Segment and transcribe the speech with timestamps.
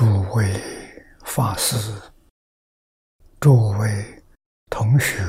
[0.00, 0.58] 诸位
[1.26, 1.76] 法师、
[3.38, 4.24] 诸位
[4.70, 5.22] 同学，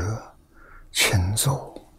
[0.93, 1.91] 请坐，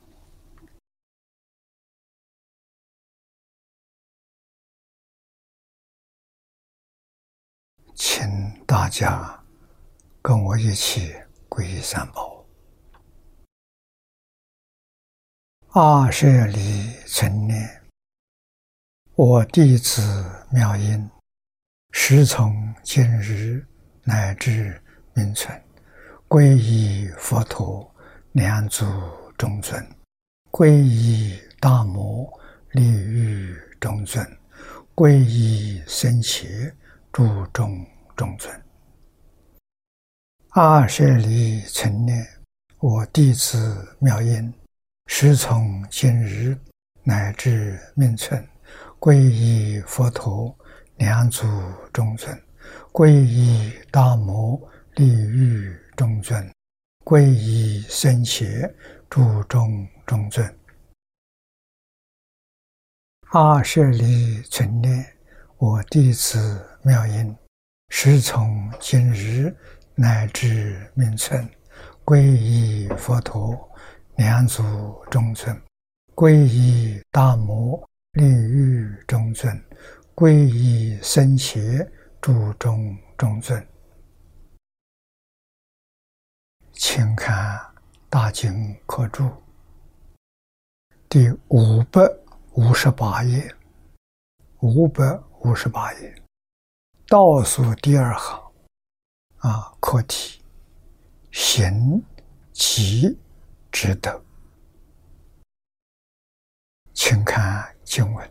[7.95, 9.45] 请大家
[10.23, 11.15] 跟我一起
[11.51, 12.43] 皈依三宝。
[15.73, 17.85] 阿舍利成念，
[19.15, 20.01] 我弟子
[20.51, 21.11] 妙音。
[21.95, 23.65] 时从今日
[24.03, 24.81] 乃至
[25.15, 25.63] 明存，
[26.27, 27.95] 皈依佛陀，
[28.33, 28.87] 两足
[29.37, 29.79] 中尊；
[30.51, 32.27] 皈依大摩，
[32.71, 34.25] 利欲中尊；
[34.95, 36.75] 皈依僧伽，
[37.13, 38.51] 诸众中尊。
[40.53, 42.27] 阿舍利成念，
[42.81, 44.53] 我弟子妙音，
[45.09, 46.59] 时从今日
[47.05, 48.43] 乃至明存，
[48.99, 50.57] 皈依佛陀。
[51.03, 51.45] 两祖
[51.93, 52.41] 中尊，
[52.93, 54.57] 皈依大摩
[54.95, 56.49] 利欲中尊，
[57.05, 58.73] 皈依僧伽
[59.11, 60.57] 诸中中尊。
[63.31, 65.05] 阿舍利存念，
[65.59, 67.37] 我弟子妙音，
[67.89, 69.53] 时从今日
[69.97, 71.51] 乃至命存，
[72.05, 73.59] 皈依佛陀，
[74.15, 74.63] 两祖
[75.11, 75.61] 中尊，
[76.15, 79.61] 皈依大摩利欲中尊。
[80.15, 81.91] 皈依僧伽，
[82.21, 83.67] 诸中中尊，
[86.73, 87.59] 请看
[88.11, 89.25] 《大经科注》
[91.09, 92.03] 第五百
[92.53, 93.55] 五十八页，
[94.61, 96.23] 五百五十八页。
[97.07, 98.53] 倒数第二行。
[99.39, 100.43] 啊，课题。
[101.31, 102.05] 行
[102.53, 103.19] 即
[103.71, 104.23] 值得，
[106.93, 108.31] 请看经文。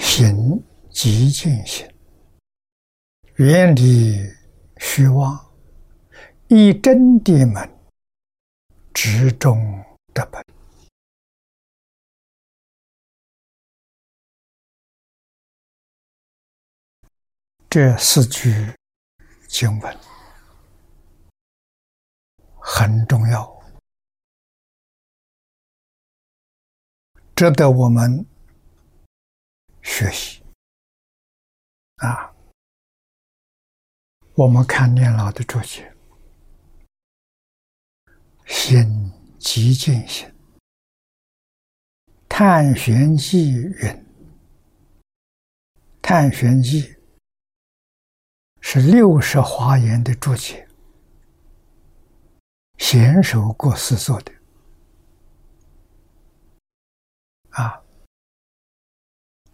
[0.00, 1.88] 行极尽行，
[3.36, 4.16] 远离
[4.78, 5.38] 虚妄，
[6.48, 7.78] 以真谛门，
[8.92, 9.56] 直中
[10.12, 10.44] 得本。
[17.68, 18.74] 这四句
[19.46, 19.98] 经文
[22.56, 23.62] 很重要，
[27.36, 28.26] 值得我们。
[29.90, 30.40] 学习
[31.96, 32.32] 啊！
[34.34, 35.92] 我们看念老的注解
[38.46, 38.86] ：“心
[39.38, 40.32] 极静心，
[42.28, 44.06] 探玄记云。
[46.00, 46.96] 探玄记
[48.60, 50.66] 是六十华严的注解，
[52.78, 54.32] 贤手过师做的
[57.50, 57.82] 啊。”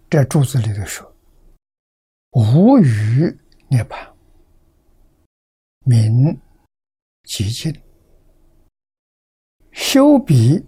[0.09, 1.17] 在柱子里头说
[2.33, 3.23] ：“无余
[3.69, 4.15] 涅槃，
[5.81, 6.41] 名
[7.25, 7.83] 极静，
[9.73, 10.65] 修彼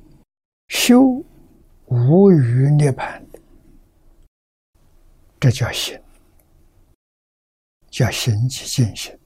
[0.66, 1.00] 修
[1.86, 3.24] 无余涅槃，
[5.38, 6.02] 这叫行，
[7.88, 9.16] 叫行即进行。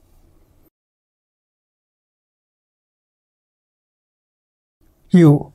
[5.09, 5.39] 有《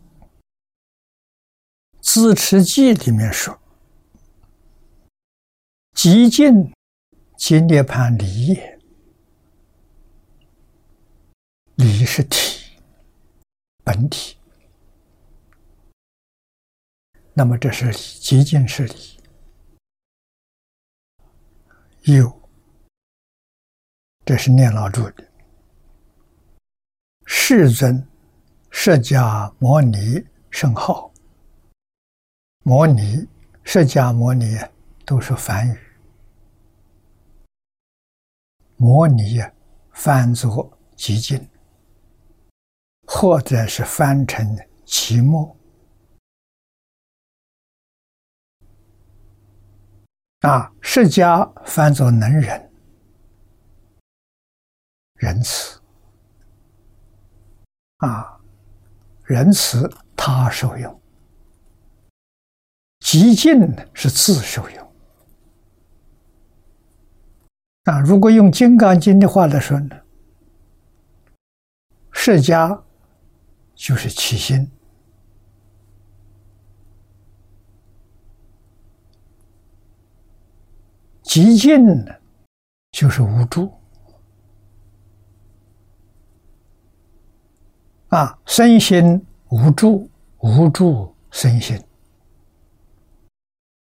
[2.01, 3.57] 自持记》里面说。”
[5.99, 6.73] 极尽
[7.37, 8.79] 即涅盘离也，
[11.75, 12.79] 离是体，
[13.83, 14.37] 本体。
[17.35, 19.21] 那么这是，极尽是理。
[22.03, 22.49] 有，
[24.25, 25.29] 这是念老住的。
[27.27, 28.07] 世尊
[28.71, 31.13] 释迦牟尼圣号，
[32.63, 33.27] 摩尼
[33.65, 34.57] 释迦牟尼
[35.05, 35.88] 都是梵语。
[38.81, 39.53] 摩尼呀，
[39.91, 41.51] 翻作极静，
[43.09, 44.47] 或者是翻成
[44.87, 45.57] 寂寞
[50.41, 50.73] 啊。
[50.81, 52.73] 释迦翻作能忍，
[55.15, 55.81] 仁慈
[57.97, 58.41] 啊，
[59.25, 61.03] 仁慈他受用，
[63.01, 64.88] 极静是自受用。
[67.89, 69.97] 啊，如果用《金刚经》的话来说呢，
[72.13, 72.79] 释迦
[73.75, 74.71] 就是起心，
[81.23, 82.13] 极尽呢
[82.91, 83.73] 就是无助，
[88.09, 91.83] 啊，身心无助，无助身心，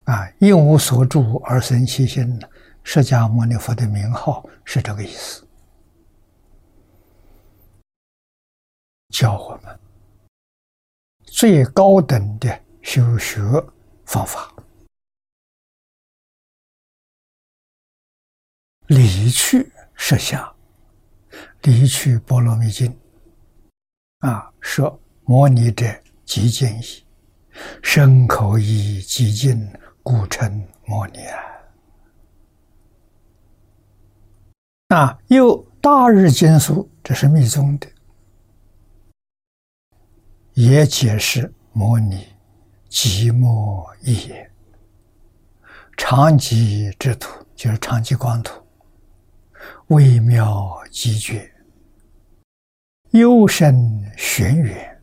[0.03, 2.47] 啊，因无所住而生其心呢。
[2.87, 5.45] 释迦牟尼佛的名号是这个意思，
[9.09, 9.79] 教我们
[11.23, 13.41] 最高等的修学
[14.05, 14.53] 方法，
[18.87, 20.55] 离去设下，
[21.63, 22.95] 离去波罗蜜经
[24.19, 25.85] 啊，说摩尼者
[26.23, 27.03] 极尽矣，
[27.81, 29.69] 身口意极尽，
[30.03, 31.54] 故称摩尼啊。
[34.89, 37.87] 啊，又大日经书，这是密宗的，
[40.53, 42.27] 也解释摩尼
[42.87, 44.51] 寂寞一也。
[45.97, 48.61] 长寂之土就是长寂光土，
[49.87, 51.51] 微妙极绝，
[53.09, 55.01] 幽深玄远，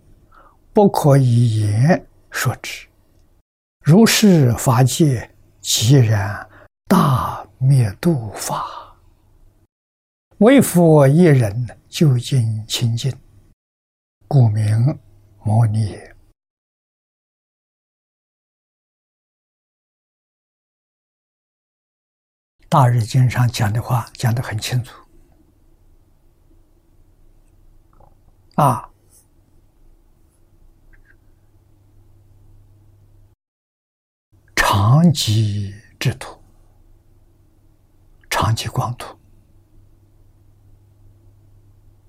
[0.73, 2.87] 不可以言说之。
[3.81, 5.29] 如是法界，
[5.61, 6.49] 即然
[6.87, 8.82] 大灭度法。
[10.43, 13.17] 为佛一人究竟清净，
[14.27, 14.99] 故名
[15.45, 15.97] 摩尼。
[22.69, 25.01] 大日经上讲的话讲得很清楚
[28.57, 28.91] 啊，
[34.57, 36.37] 长吉之土，
[38.29, 39.17] 长寂光土。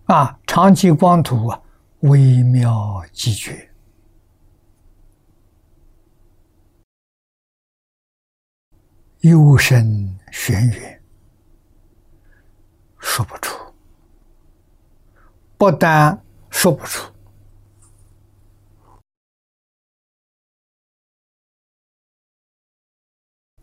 [0.06, 1.62] 啊，长期光图啊，
[2.02, 3.72] 微妙极绝，
[9.22, 11.02] 幽深玄远，
[13.00, 13.58] 说不出。
[15.58, 17.10] 不但说不出，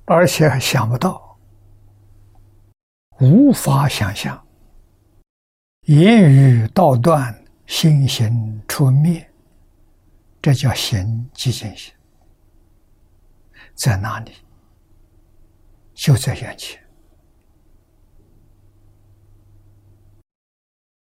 [0.07, 1.39] 而且还想不到，
[3.19, 4.47] 无法想象。
[5.91, 9.29] 言语道断，心行出灭，
[10.41, 11.93] 这叫行即见行，
[13.75, 14.31] 在哪里？
[15.93, 16.81] 就在眼前。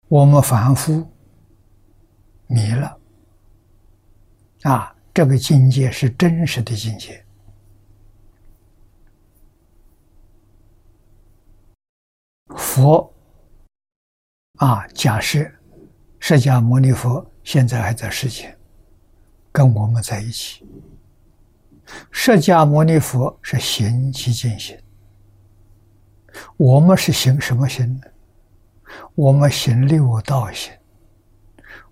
[0.09, 1.09] 我们凡夫
[2.47, 2.99] 迷了
[4.63, 4.93] 啊！
[5.13, 7.25] 这个境界是真实的境界，
[12.57, 13.12] 佛。
[14.57, 14.85] 啊！
[14.93, 15.39] 假设
[16.19, 18.55] 释迦牟尼佛现在还在世间，
[19.51, 20.63] 跟我们在一起。
[22.11, 24.77] 释迦牟尼佛是行其见行，
[26.55, 28.01] 我们是行什么行呢？
[29.15, 30.71] 我们行六道行，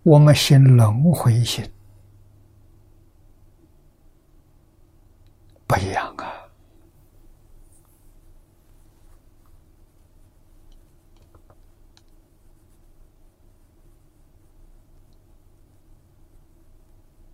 [0.04, 1.68] 我们行轮回行，
[5.66, 6.41] 不一样啊。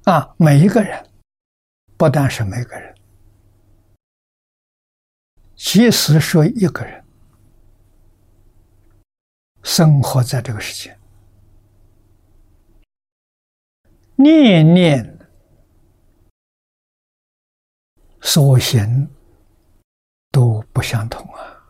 [0.08, 1.06] 啊，每一个人，
[1.98, 2.96] 不但是每个人，
[5.54, 7.04] 即使说一个人
[9.64, 10.98] 生活在这个世界，
[14.16, 15.20] 念念
[18.22, 19.14] 所行
[20.32, 21.68] 都不相同啊，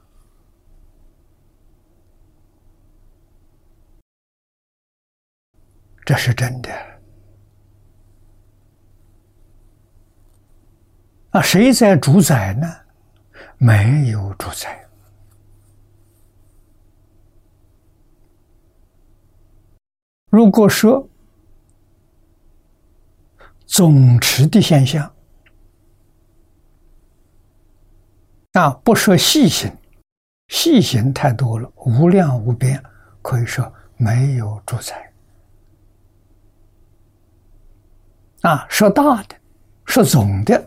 [6.05, 6.96] 这是真的。
[11.31, 12.67] 那谁在主宰呢？
[13.57, 14.87] 没有主宰。
[20.29, 21.07] 如果说
[23.65, 25.11] 总持的现象，
[28.53, 29.71] 啊，不说细行，
[30.47, 32.81] 细行太多了，无量无边，
[33.21, 35.13] 可以说没有主宰。
[38.41, 39.35] 啊，说大的，
[39.85, 40.66] 说总的。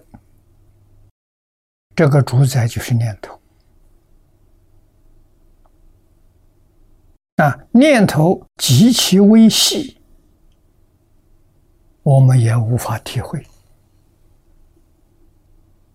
[2.00, 3.38] 这个主宰就是念头
[7.37, 10.00] 啊，念头极其微细，
[12.02, 13.47] 我们也无法体会。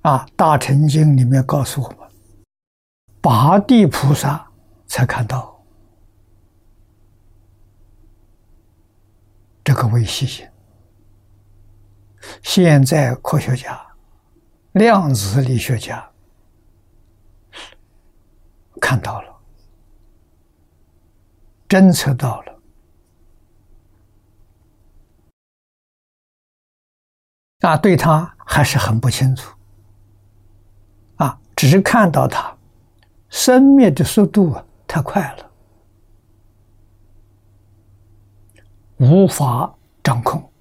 [0.03, 1.97] 啊，《大乘经》里面告诉我们，
[3.19, 4.47] 八地菩萨
[4.85, 5.59] 才看到
[9.63, 10.47] 这个微细性。
[12.43, 13.83] 现在科学家。
[14.75, 16.05] 量子力学家
[18.81, 19.33] 看到了，
[21.69, 22.59] 侦测到了，
[27.61, 29.55] 啊，对他还是很不清楚，
[31.15, 32.53] 啊，只是看到他
[33.29, 35.51] 生灭的速度太快了，
[38.97, 40.51] 无法掌控。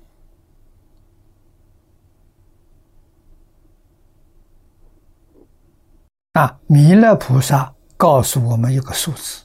[6.34, 9.44] 啊，弥勒菩萨告诉我们一个数字，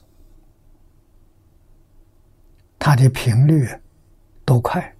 [2.80, 3.68] 它的频率
[4.44, 4.96] 多快，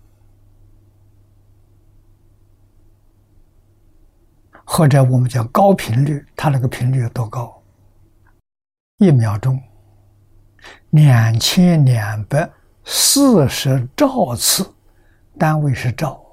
[4.64, 7.60] 或者我们讲高频率，它那个频率有多高？
[8.98, 9.60] 一秒钟
[10.90, 12.48] 两千两百
[12.84, 14.72] 四十兆次，
[15.36, 16.24] 单位是兆，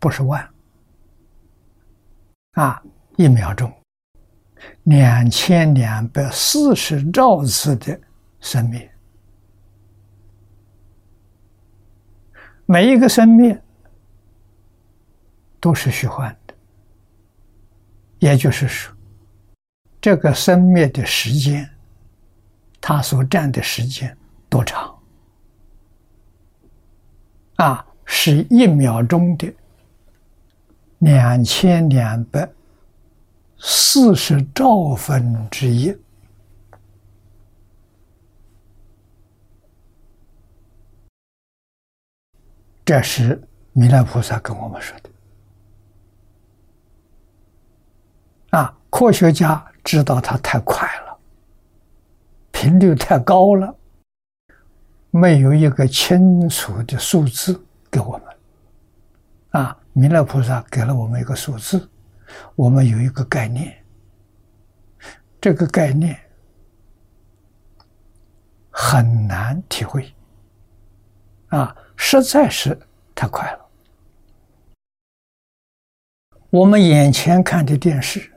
[0.00, 0.52] 不是万。
[2.54, 2.82] 啊，
[3.16, 3.72] 一秒钟。
[4.84, 8.00] 两千两百四十兆次的
[8.40, 8.90] 生灭，
[12.66, 13.60] 每一个生灭
[15.60, 16.54] 都是虚幻的，
[18.18, 18.94] 也就是说，
[20.00, 21.68] 这个生灭的时间，
[22.80, 24.16] 它所占的时间
[24.48, 24.98] 多长？
[27.56, 29.52] 啊，是一秒钟的
[30.98, 32.48] 两千两百。
[33.58, 35.96] 四十兆分之一，
[42.84, 45.10] 这是弥勒菩萨跟我们说的。
[48.58, 51.18] 啊，科学家知道它太快了，
[52.52, 53.76] 频率太高了，
[55.10, 57.60] 没有一个清楚的数字
[57.90, 58.22] 给我们。
[59.62, 61.90] 啊，弥勒菩萨给了我们一个数字。
[62.54, 63.84] 我们有一个概念，
[65.40, 66.18] 这个概念
[68.70, 70.14] 很难体会，
[71.48, 72.78] 啊，实在是
[73.14, 73.68] 太快了。
[76.50, 78.32] 我们眼前看的电视，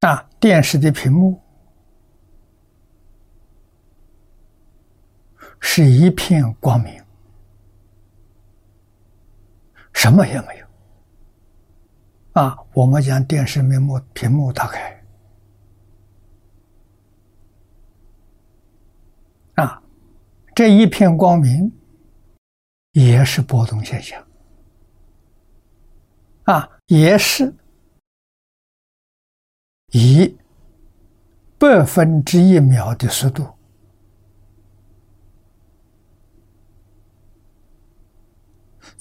[0.00, 1.40] 啊，电视的屏幕
[5.58, 7.01] 是一片光明。
[10.02, 10.66] 什么也没有
[12.32, 12.58] 啊！
[12.74, 15.04] 我们将电视屏幕屏幕打开
[19.54, 19.80] 啊，
[20.56, 21.70] 这一片光明
[22.90, 24.20] 也是波动现象
[26.46, 27.54] 啊，也是
[29.92, 30.36] 以
[31.60, 33.46] 百分之一秒的速度。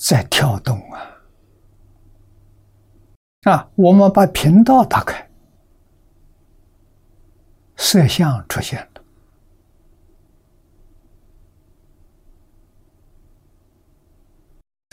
[0.03, 1.21] 在跳动啊！
[3.43, 5.29] 啊，我们把频道打开，
[7.77, 8.87] 色相出现了。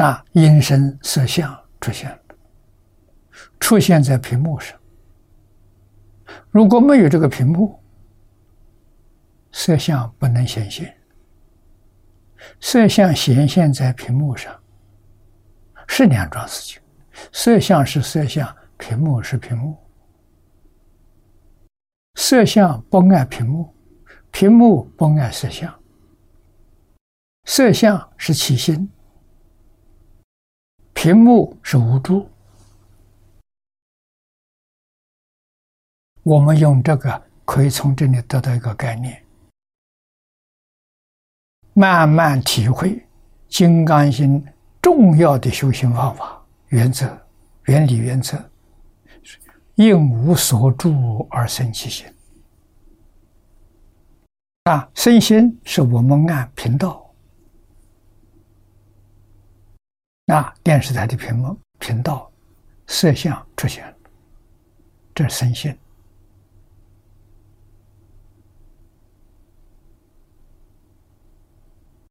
[0.05, 2.21] 啊，音声色相出现了，
[3.59, 4.79] 出现在屏幕上。
[6.50, 7.83] 如果没有这个屏幕，
[9.53, 10.95] 色相不能显现。
[12.61, 14.55] 色相显现在屏幕上。
[15.88, 16.80] 是两桩事情，
[17.33, 19.76] 摄像是摄像，屏幕是屏幕。
[22.14, 23.75] 摄像不爱屏幕，
[24.30, 25.75] 屏幕不爱摄像。
[27.45, 28.88] 摄像是起心，
[30.92, 32.28] 屏幕是无助。
[36.23, 39.25] 我们用这个可以从这里得到一个概念，
[41.73, 43.04] 慢慢体会
[43.49, 44.47] 金刚心。
[44.80, 47.06] 重要的修行方法、原则、
[47.64, 48.38] 原理、原则，
[49.75, 52.06] 应无所住而生其心。
[54.64, 57.04] 啊，生心是我们按频道。
[60.26, 62.30] 啊，电视台的屏幕频道
[62.87, 63.94] 摄像出现，
[65.14, 65.75] 这是生心。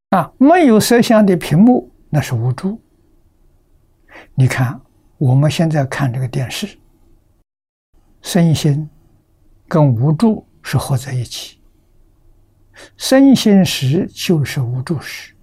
[0.09, 1.91] 啊，没有摄像的屏幕。
[2.09, 2.81] 那是无助。
[4.33, 4.79] 你看，
[5.17, 6.77] 我们现在看这个电视，
[8.21, 8.89] 身心
[9.67, 11.59] 跟无助是合在一起。
[12.95, 15.33] 身心时就是无助时，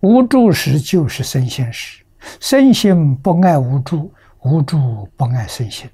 [0.00, 2.04] 无助时就是身心时。
[2.40, 5.88] 身心不爱无助，无助不爱身心。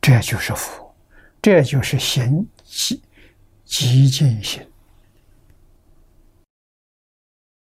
[0.00, 0.94] 这就是佛，
[1.40, 3.02] 这就是行极
[3.64, 4.60] 极尽心。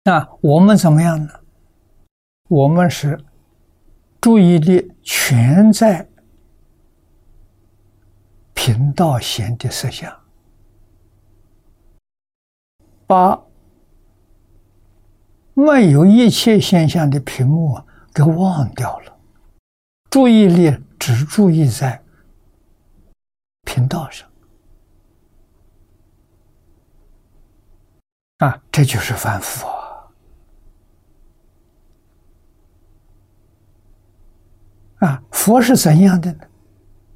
[0.04, 1.32] 那我们怎么样呢？
[2.48, 3.24] 我们是
[4.20, 6.06] 注意力全在
[8.52, 10.12] 频道弦的色相，
[13.06, 13.40] 把
[15.54, 19.16] 没有一切现象的屏幕啊给忘掉了，
[20.10, 22.02] 注意力只注意在
[23.62, 24.28] 频道上，
[28.38, 29.81] 啊，这就是反复啊！
[35.02, 36.46] 啊，佛是怎样的呢？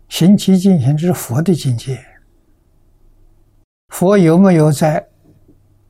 [0.08, 2.04] 行其进行之佛的境界。
[3.90, 5.08] 佛有没有在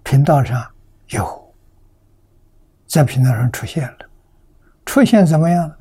[0.04, 0.70] 频道上？
[1.08, 1.54] 有，
[2.86, 4.10] 在频道上出现了，
[4.84, 5.74] 出现怎么样？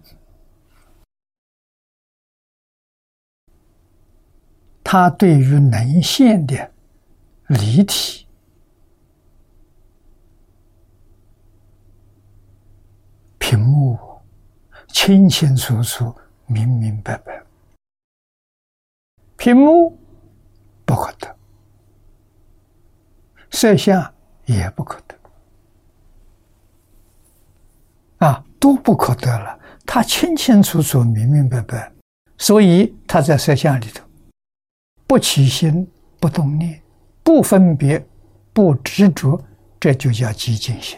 [4.82, 6.72] 他对于能现的
[7.48, 8.26] 离体
[13.38, 14.00] 屏幕
[14.96, 16.16] 清清楚楚、
[16.48, 17.44] 明明白白，
[19.36, 20.00] 屏幕
[20.86, 21.36] 不可得，
[23.52, 24.12] 摄像
[24.46, 25.16] 也不可得，
[28.26, 29.60] 啊，都不可得了。
[29.86, 31.92] 他清清楚楚、明明白白，
[32.38, 34.02] 所以他在摄像里头。
[35.06, 35.86] 不起心，
[36.22, 36.82] 不动念，
[37.22, 38.04] 不分别，
[38.54, 39.44] 不执着，
[39.78, 40.98] 这就叫寂静心。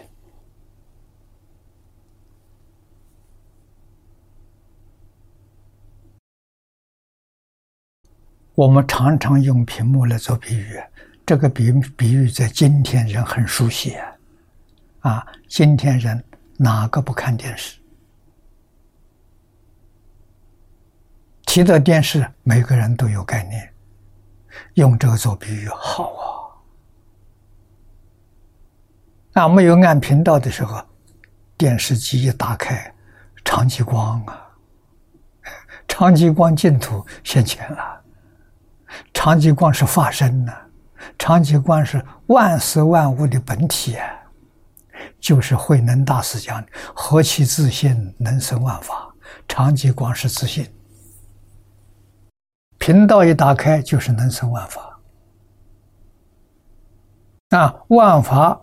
[8.58, 10.82] 我们常常用屏幕来做比喻，
[11.24, 13.93] 这个比比喻在今天人很熟悉
[15.02, 15.12] 啊！
[15.12, 16.24] 啊，今天人
[16.58, 17.78] 哪个不看电视？
[21.46, 23.72] 提到电视，每个人都有概念。
[24.74, 26.26] 用这个做比喻好啊！
[29.34, 30.84] 那没有按频道的时候，
[31.56, 32.91] 电视机一打开，
[33.46, 34.50] 长激光啊，
[35.88, 37.96] 长激光净土现前了。
[39.13, 40.54] 长激光是化身呐，
[41.17, 44.06] 长激光是万事万物的本体啊，
[45.19, 49.13] 就是慧能大师讲的“何其自信，能生万法”。
[49.47, 50.69] 长激光是自信。
[52.78, 55.00] 频道一打开，就是能生万法。
[57.50, 58.62] 啊，万法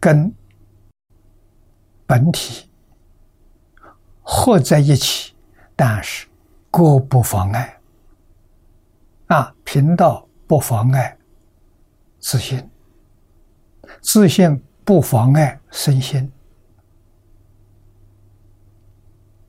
[0.00, 0.32] 跟
[2.06, 2.68] 本体
[4.22, 5.34] 合在一起，
[5.74, 6.26] 但是
[6.70, 7.76] 各不妨碍。
[9.26, 11.16] 啊，贫道不妨碍
[12.18, 12.70] 自信，
[14.00, 16.30] 自信不妨碍身心。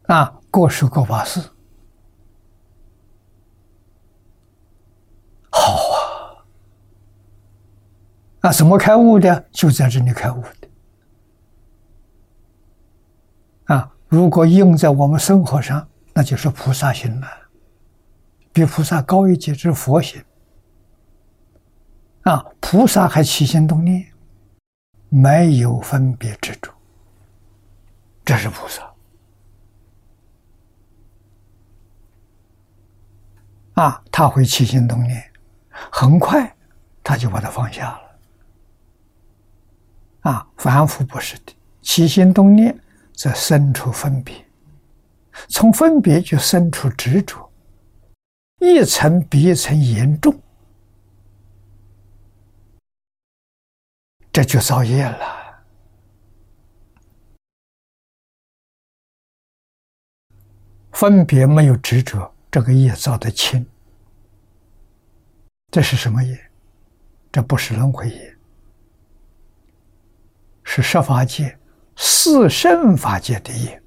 [0.07, 1.41] 啊，各是各法事。
[5.49, 6.45] 好啊
[8.41, 9.45] 那怎么开悟的？
[9.51, 10.67] 就在这里开悟的。
[13.73, 17.27] 啊，如果用在我们生活上，那就是菩萨心了，
[18.55, 20.23] 比菩萨高一级是佛性。
[22.21, 24.07] 啊，菩萨还起心动念，
[25.09, 26.71] 没有分别执着，
[28.23, 28.89] 这是菩萨。
[33.73, 35.21] 啊，他会起心动念，
[35.91, 36.55] 很快
[37.03, 38.01] 他就把它放下了。
[40.31, 42.79] 啊，凡夫不是的，起心动念
[43.13, 44.33] 则生出分别，
[45.49, 47.44] 从分别就生出执着，
[48.65, 50.41] 一层比一层严重，
[54.31, 55.63] 这就造业了。
[60.91, 63.65] 分别没有执着，这个业造的轻。
[65.69, 66.51] 这是什么业？
[67.31, 68.37] 这不是轮回业。
[70.63, 71.57] 是十法界、
[71.97, 73.81] 四圣法界的业，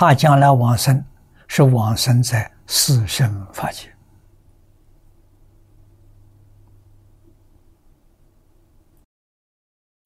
[0.00, 1.04] 他将来往生
[1.46, 3.86] 是往生在四圣法界。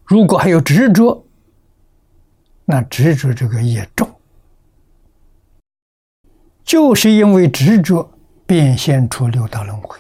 [0.05, 1.25] 如果还有执着，
[2.65, 4.13] 那执着这个业重，
[6.65, 8.11] 就是因为执着。
[8.47, 9.99] 变现出六道轮回，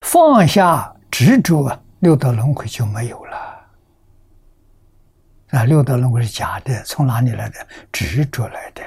[0.00, 3.49] 放下执着，六道轮回就没有了。
[5.50, 7.66] 啊，六道轮回是假的，从哪里来的？
[7.90, 8.82] 执着来的。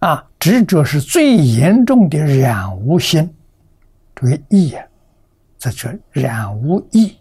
[0.00, 3.34] 啊，执着是最严重的染污心，
[4.14, 4.84] 这个意啊，
[5.58, 7.16] 这叫染污意，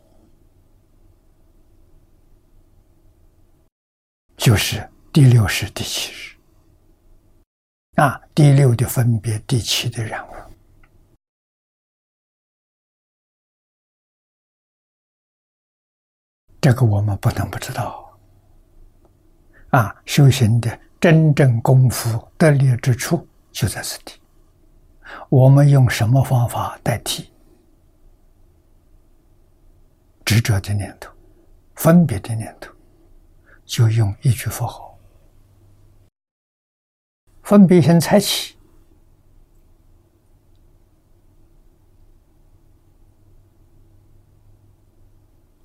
[4.35, 6.35] 就是第六识、第七识。
[7.95, 10.31] 啊，第六的分别，第七的染污，
[16.63, 18.09] 这个我们不能不知道。
[19.71, 24.13] 啊，修行的真正功夫得力之处就在此地。
[25.27, 27.29] 我们用什么方法代替？
[30.23, 31.11] 执着的念头、
[31.75, 32.71] 分别的念头，
[33.65, 34.97] 就用一句佛号。
[37.41, 38.55] 分别心才起，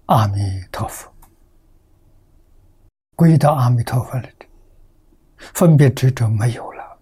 [0.08, 0.40] 阿弥
[0.72, 1.12] 陀佛，
[3.14, 4.46] 归到阿弥陀佛了的，
[5.36, 6.98] 分别执着没有了，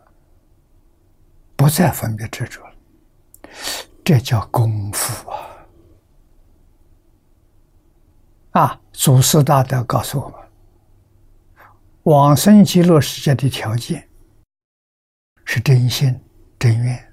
[1.54, 2.74] 不再分别执着了，
[4.04, 5.38] 这叫功夫啊！
[8.60, 10.40] 啊，祖师大德告诉我们，
[12.02, 14.08] 往生极乐世界的条件。
[15.48, 16.20] 是真心
[16.58, 17.12] 真愿，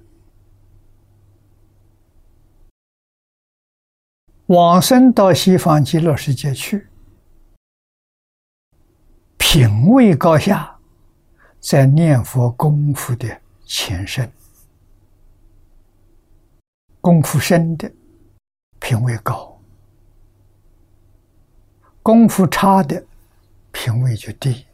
[4.48, 6.88] 往生到西方极乐世界去，
[9.38, 10.78] 品位高下，
[11.62, 14.30] 在念佛功夫的前身，
[17.00, 17.90] 功夫深的
[18.80, 19.58] 品位高，
[22.02, 23.02] 功夫差的
[23.72, 24.66] 品位就低。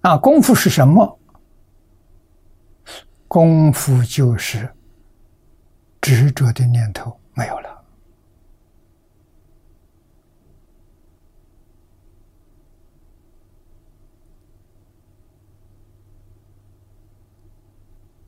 [0.00, 1.18] 啊，功夫是什么？
[3.28, 4.72] 功夫就是
[6.06, 7.84] 执着的念头没有了，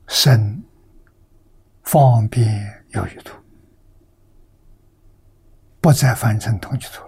[0.09, 0.61] 生
[1.83, 3.33] 方便有余土，
[5.79, 7.01] 不再翻成同居土。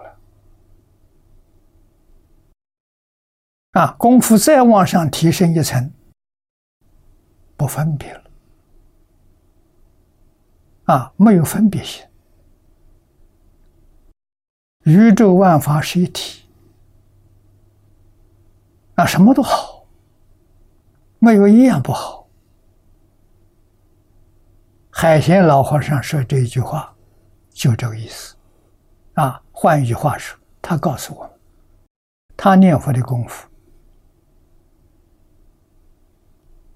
[3.72, 5.92] 啊，功夫再往上提升一层，
[7.58, 8.30] 不分别了，
[10.84, 12.04] 啊，没有分别心，
[14.84, 16.44] 宇宙万法是一体，
[18.96, 19.86] 啊，什么都好，
[21.20, 22.28] 没有一样不好。
[24.90, 26.94] 海贤老和尚说这一句话，
[27.50, 28.36] 就这个意思，
[29.14, 31.30] 啊，换一句话说，他告诉我们，
[32.36, 33.48] 他念佛的功夫。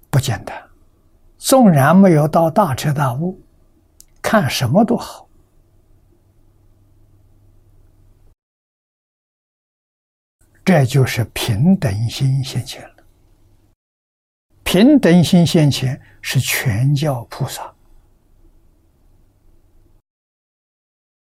[0.09, 0.69] 不简单，
[1.37, 3.39] 纵然没有到大彻大悟，
[4.29, 5.25] 看什么都好，
[10.65, 12.95] 这就是平等心现前了。
[14.65, 17.73] 平等心现前是全教菩萨，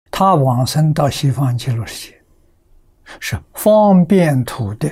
[0.10, 2.24] 他往生到西方极乐世界，
[3.20, 4.90] 是方便土的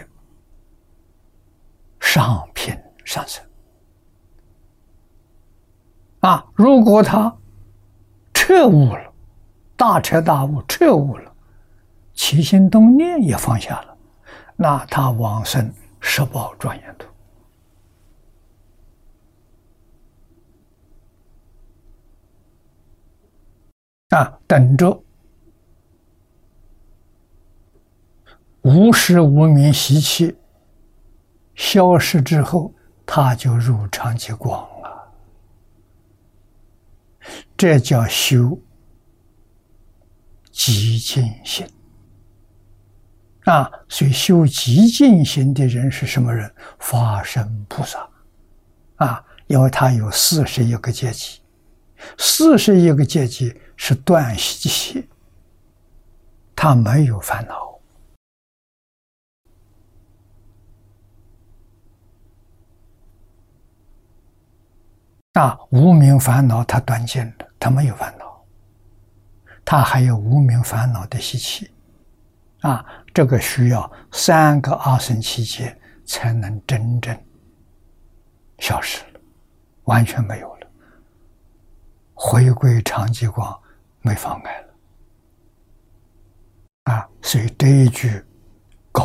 [1.99, 3.43] 上品上生。
[6.19, 6.45] 啊！
[6.53, 7.35] 如果他
[8.47, 9.11] 彻悟了，
[9.75, 11.33] 大彻大悟，彻悟了，
[12.13, 13.97] 起心动念也放下了，
[14.55, 17.07] 那他往生十宝庄严土
[24.15, 25.03] 啊，等着
[28.61, 30.37] 无时无名习气
[31.55, 32.71] 消失之后，
[33.07, 34.74] 他就入常寂光。
[37.57, 38.59] 这叫修
[40.51, 41.65] 极静心
[43.45, 43.71] 啊！
[43.87, 46.53] 所以修极静心的人是什么人？
[46.79, 48.09] 法身菩萨
[48.95, 49.23] 啊！
[49.47, 51.39] 因为他有四十一个阶级，
[52.17, 55.07] 四十一个阶级是断习气，
[56.55, 57.74] 他没有烦恼。
[65.35, 68.41] 啊，无名烦恼他断尽了，他没有烦恼，
[69.65, 71.69] 他还有无名烦恼的习气，
[72.61, 77.13] 啊，这个需要三个阿僧期间才能真正
[78.59, 79.19] 消失了，
[79.83, 80.67] 完全没有了，
[82.13, 83.53] 回归长寂光
[83.99, 84.73] 没妨碍了，
[86.93, 88.23] 啊，所以这一句
[88.89, 89.03] 高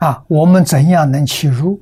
[0.00, 1.80] 啊，啊，我们怎样能去入？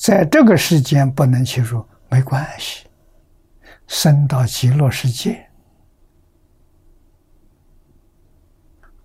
[0.00, 2.86] 在这个世间不能去入，没关系。
[3.86, 5.50] 升到极乐世界，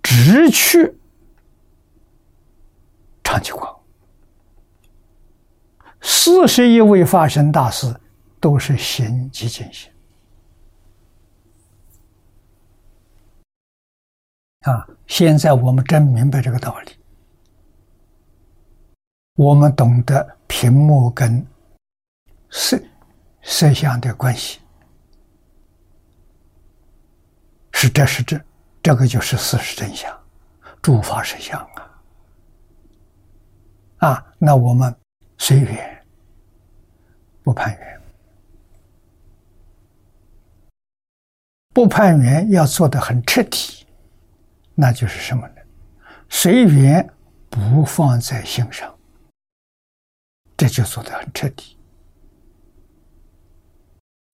[0.01, 0.97] 直去
[3.21, 3.77] 长吉光。
[5.99, 7.93] 四十一位法身大师
[8.39, 9.91] 都是行极静心
[14.61, 14.87] 啊！
[15.07, 16.91] 现在我们真明白这个道理。
[19.33, 21.45] 我们懂得屏幕跟
[22.49, 22.81] 摄
[23.41, 24.61] 摄像的关系，
[27.73, 28.41] 是这是这，
[28.81, 30.17] 这个就是事实真相，
[30.81, 31.59] 诸法实相
[33.99, 34.07] 啊！
[34.07, 34.95] 啊，那我们
[35.37, 36.05] 随缘
[37.43, 38.01] 不攀缘，
[41.73, 43.85] 不攀缘要做的很彻底，
[44.73, 45.55] 那就是什么呢？
[46.29, 47.05] 随缘
[47.49, 48.94] 不放在心上，
[50.67, 51.77] 这就做的很彻底。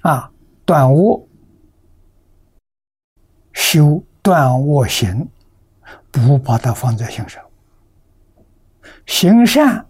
[0.03, 0.31] 啊，
[0.65, 1.27] 断我
[3.53, 5.27] 修断我行，
[6.09, 7.43] 不把它放在心上；
[9.05, 9.85] 行善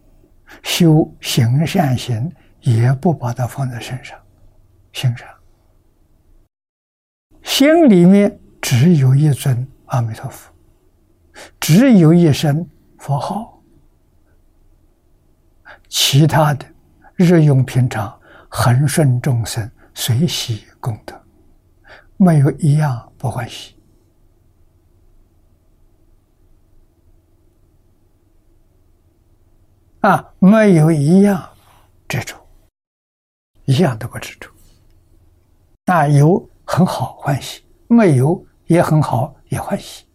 [0.63, 4.19] 修行善行，也不把它放在身上、
[4.93, 5.27] 心上。
[7.43, 10.51] 心里面只有一尊阿弥陀佛，
[11.59, 13.60] 只有一声佛号，
[15.91, 16.65] 其他的
[17.15, 18.17] 日用平常
[18.49, 19.69] 恒顺众生。
[19.93, 21.21] 随喜功德，
[22.15, 23.75] 没有一样不欢喜
[29.99, 30.33] 啊！
[30.39, 31.47] 没有一样
[32.07, 32.37] 执着，
[33.65, 34.49] 一样都不执着。
[35.85, 40.05] 那，有很好欢喜，没有也很好也欢喜，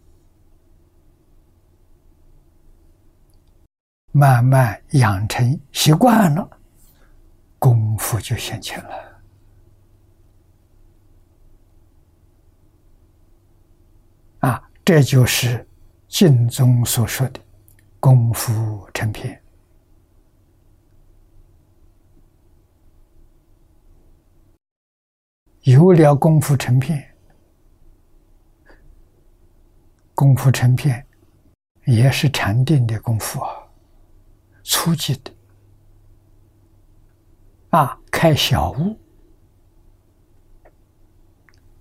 [4.17, 6.49] 慢慢养成习惯了，
[7.59, 9.21] 功夫就现前了。
[14.39, 15.67] 啊这就是
[16.07, 17.39] 净宗所说的
[18.01, 19.39] “功夫成片”。
[25.61, 27.07] 有了功夫成片，
[30.15, 31.05] 功夫成片
[31.85, 33.66] 也是禅定的功夫啊，
[34.69, 35.31] 初级的
[37.69, 38.99] 啊，开小悟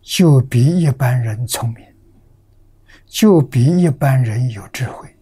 [0.01, 1.85] 就比一般人聪明。
[3.07, 5.17] 就比一般人有智慧。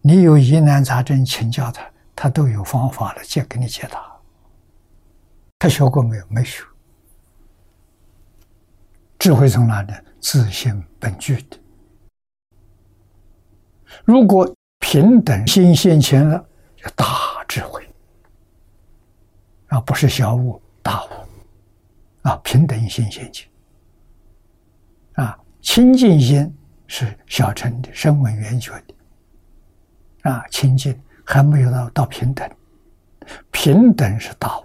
[0.00, 4.20] 你有疑难杂症，请教他，他都有方法了，解给你解答。
[5.58, 6.26] 他学过没有？
[6.28, 6.64] 没学。
[9.18, 9.92] 智慧从哪里？
[10.20, 11.58] 自性本具的。
[14.04, 14.52] 如果
[14.84, 17.82] 平等心现前了，就大智慧。
[19.68, 21.08] 啊，不是小悟大悟
[22.20, 23.48] 啊，平等心现前。
[25.14, 26.54] 啊，清净心
[26.86, 32.48] 是小乘的声闻缘觉的，啊，清净还没有到到平等，
[33.50, 34.64] 平等是大悟，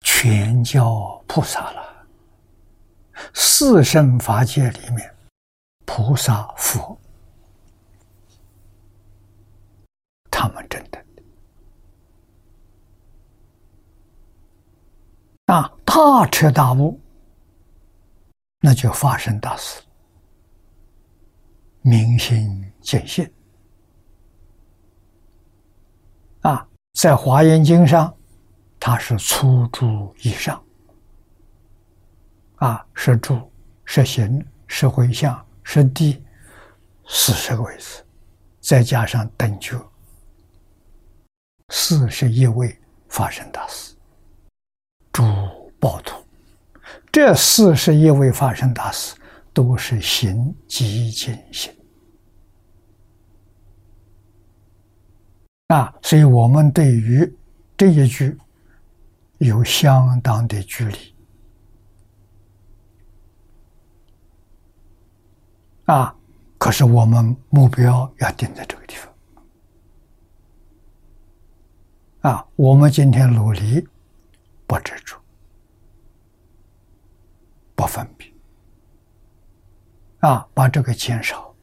[0.00, 2.06] 全教菩萨了，
[3.32, 5.11] 四圣法界里面，
[5.94, 6.98] 菩萨佛，
[10.30, 11.04] 他们真的。
[15.44, 16.98] 啊，大彻大悟，
[18.60, 19.82] 那就发生大事，
[21.82, 23.30] 明心见性。
[26.40, 28.16] 啊，在华严经上，
[28.80, 30.64] 它是初住以上，
[32.56, 33.52] 啊，是住、
[33.84, 36.22] 是行、是回向、是第，
[37.06, 38.02] 四十个位置，
[38.60, 39.78] 再加上等觉，
[41.68, 43.94] 四十一位发生大事。
[45.12, 45.22] 诸
[45.78, 46.16] 暴徒，
[47.10, 49.14] 这四十一位发生大事，
[49.52, 51.72] 都是行极尽行
[55.68, 55.94] 啊！
[56.02, 57.30] 所以我们对于
[57.76, 58.38] 这一句
[59.38, 61.11] 有相当的距离
[65.92, 66.14] 啊！
[66.58, 69.12] 可是我们目标要定在这个地方
[72.32, 72.46] 啊！
[72.56, 73.86] 我们今天努力。
[74.64, 75.20] 不执着，
[77.74, 78.32] 不分别，
[80.20, 81.54] 啊，把这个减少，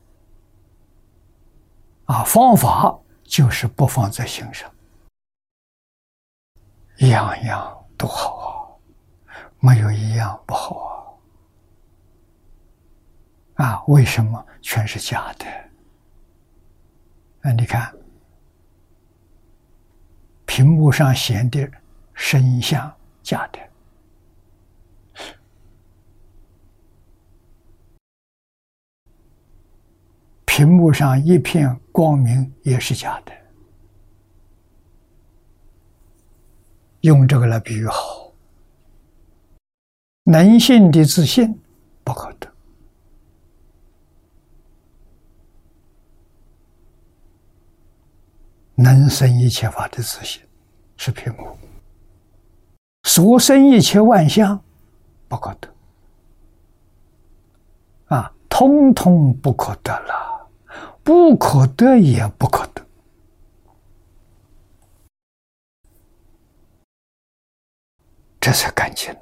[2.06, 4.72] 啊，方法就是不放在心上，
[6.98, 8.78] 样样都好
[9.26, 10.99] 啊，没有一样不好啊，
[13.60, 15.46] 啊，为什么全是假的？
[17.42, 17.94] 啊，你看，
[20.46, 21.70] 屏幕上显的
[22.14, 22.94] 声像。
[23.22, 23.60] 假的，
[30.46, 33.32] 屏幕上一片光明也是假的。
[37.02, 38.34] 用这个来比喻好，
[40.24, 41.60] 能信的自信
[42.04, 42.52] 不可得，
[48.82, 50.42] 能生一切法的自信
[50.96, 51.54] 是平和，
[53.04, 54.64] 所生一切万象
[55.28, 55.68] 不可得，
[58.16, 60.50] 啊，通通不可得了，
[61.04, 62.82] 不可得也不可得，
[68.40, 69.20] 这才干净了。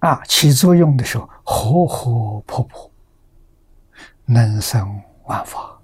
[0.00, 2.90] 啊，起作用的时候，活活泼泼，
[4.26, 5.77] 能生万法。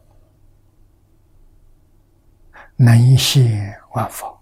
[2.76, 4.32] 能现万法。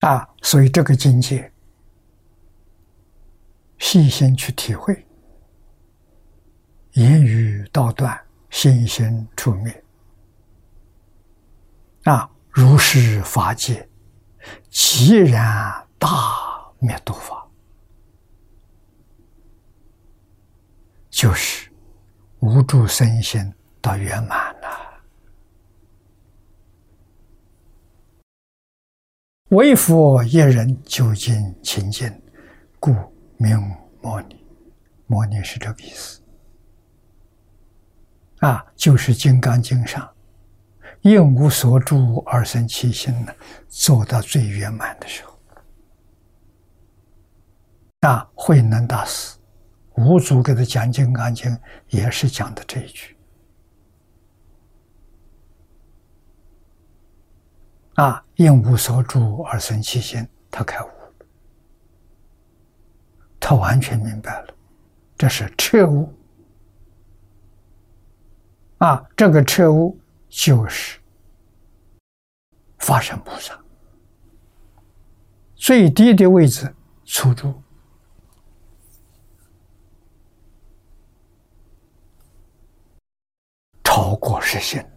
[0.00, 1.52] 啊，所以这个境界，
[3.78, 5.06] 细心去体会，
[6.92, 8.18] 言语道断，
[8.48, 9.84] 心心处灭。
[12.04, 13.86] 啊，如是法界，
[14.70, 16.08] 即然大
[16.78, 17.39] 灭度法，
[21.20, 21.70] 就是
[22.38, 25.02] 无住身心到圆满了。
[29.50, 32.10] 为佛一人究竟清净，
[32.78, 32.94] 故
[33.36, 33.60] 名
[34.00, 34.42] 摩尼。
[35.06, 36.22] 摩尼是这个意思。
[38.38, 40.10] 啊，就是《金刚经》上
[41.02, 43.34] 应无所住而生其心呢，
[43.68, 45.38] 做到最圆满的时候。
[48.08, 49.36] 啊，慧能大师
[50.00, 51.50] 五祖给他讲《金刚经》，
[51.88, 53.16] 也是讲的这一句。
[57.94, 58.24] 啊！
[58.36, 60.88] 因无所住而生其心，他开悟，
[63.38, 64.54] 他完全明白了，
[65.18, 66.10] 这是彻悟。
[68.78, 70.98] 啊，这个彻悟就是
[72.78, 73.60] 法身菩萨
[75.54, 77.62] 最低的位置，初住，
[84.00, 84.90] 超过实现。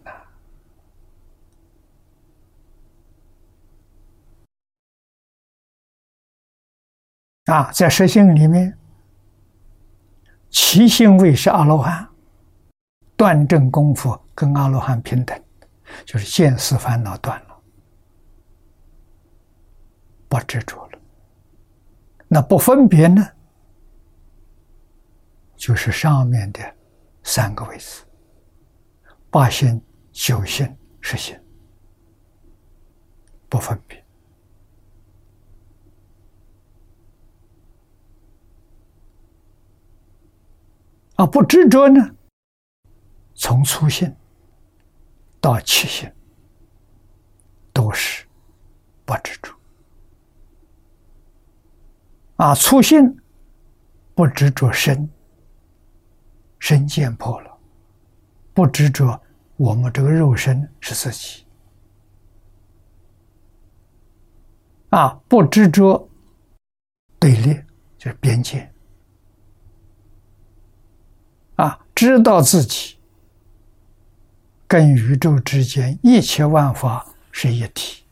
[7.44, 8.78] 啊，在实性里面，
[10.48, 12.08] 其性位是阿罗汉，
[13.14, 15.38] 断正功夫跟阿罗汉平等，
[16.06, 17.60] 就是见思烦恼断了，
[20.30, 20.98] 不执着了。
[22.26, 23.22] 那不分别呢，
[25.56, 26.60] 就是上面的
[27.22, 28.03] 三个位置：
[29.34, 30.64] 八心、九心、
[31.00, 31.36] 十心，
[33.48, 34.00] 不分别。
[41.16, 42.14] 啊，不执着呢？
[43.34, 44.14] 从粗心
[45.40, 46.08] 到气性，
[47.72, 48.24] 都是
[49.04, 49.52] 不执着。
[52.36, 53.20] 啊，粗心
[54.14, 55.10] 不执着身，
[56.60, 57.58] 身见破了，
[58.52, 59.20] 不执着
[59.56, 61.44] 我们这个肉身是自己。
[64.90, 66.08] 啊，不执着
[67.18, 67.54] 对立，
[67.98, 68.70] 就是边界。
[71.56, 72.96] 啊，知道自己
[74.66, 78.04] 跟宇宙之间一切万法是一体，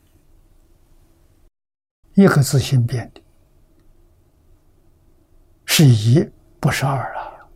[2.13, 3.21] 一个自性变的，
[5.65, 6.25] 是一
[6.59, 7.49] 不是二了。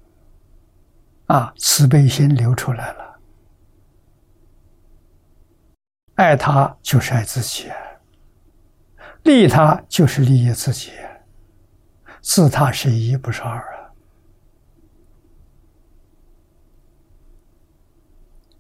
[1.28, 3.07] 啊，慈悲心流出来了，
[6.18, 7.72] 爱他就是爱自己，
[9.24, 10.92] 利他就是利益自己，
[12.22, 13.94] 自他是一不是二啊。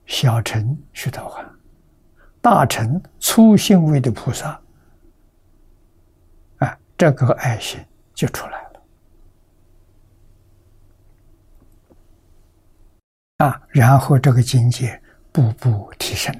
[0.05, 1.43] 小乘须陀洹，
[2.41, 4.61] 大乘粗性位的菩萨，
[6.59, 7.83] 啊，这个爱心
[8.13, 8.61] 就出来
[13.39, 15.01] 了，啊，然后这个境界
[15.31, 16.31] 步步提升，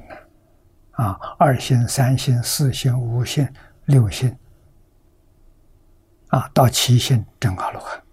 [0.98, 3.48] 啊，二心、三心、四心、五心、
[3.86, 4.38] 六心，
[6.28, 8.04] 啊，到七心正阿罗汉。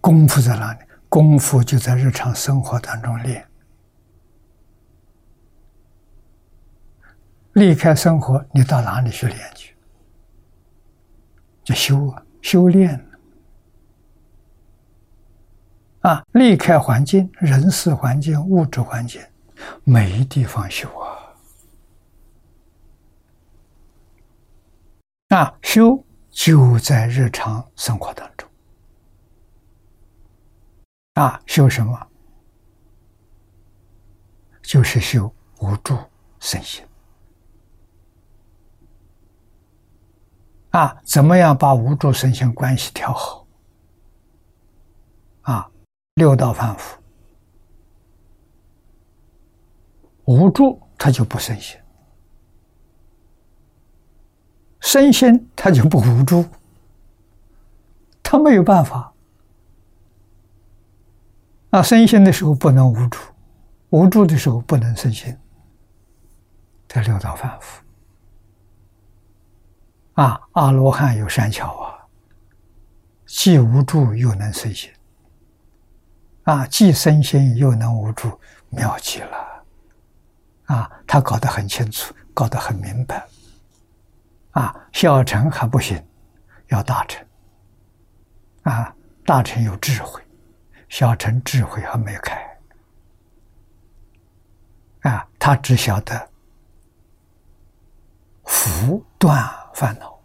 [0.00, 0.78] 功夫在哪里？
[1.08, 3.44] 功夫就在日常生活当中练。
[7.54, 9.74] 离开生活，你到哪里去练去？
[11.64, 13.04] 就修啊，修炼
[16.06, 16.24] 啊！
[16.34, 19.20] 离开环境，人事环境、物质环境，
[19.82, 21.18] 没地方修啊！
[25.36, 26.00] 啊，修
[26.30, 28.48] 就在日常生活当中。
[31.14, 32.06] 啊，修什么？
[34.62, 35.98] 就是修无助
[36.38, 36.84] 身心。
[40.70, 43.44] 啊，怎么样把无助身心关系调好？
[45.42, 45.68] 啊，
[46.16, 46.98] 六道反复，
[50.24, 51.78] 无助他就不身心，
[54.80, 56.42] 身心他就不无助，
[58.22, 59.12] 他没有办法。
[61.68, 63.18] 啊，身心的时候不能无助，
[63.90, 65.36] 无助的时候不能身心，
[66.88, 67.82] 这六道反复。
[70.14, 72.08] 啊，阿罗汉有善巧啊，
[73.26, 74.90] 既无助又能身心。
[76.46, 78.40] 啊，既身心又能无助，
[78.70, 79.64] 妙极了。
[80.66, 83.26] 啊，他搞得很清楚，搞得很明白。
[84.52, 86.00] 啊，小乘还不行，
[86.68, 87.26] 要大乘。
[88.62, 88.94] 啊，
[89.24, 90.22] 大乘有智慧，
[90.88, 92.58] 小乘智慧还没开。
[95.02, 96.30] 啊，他只晓得
[98.44, 100.16] 福断烦恼，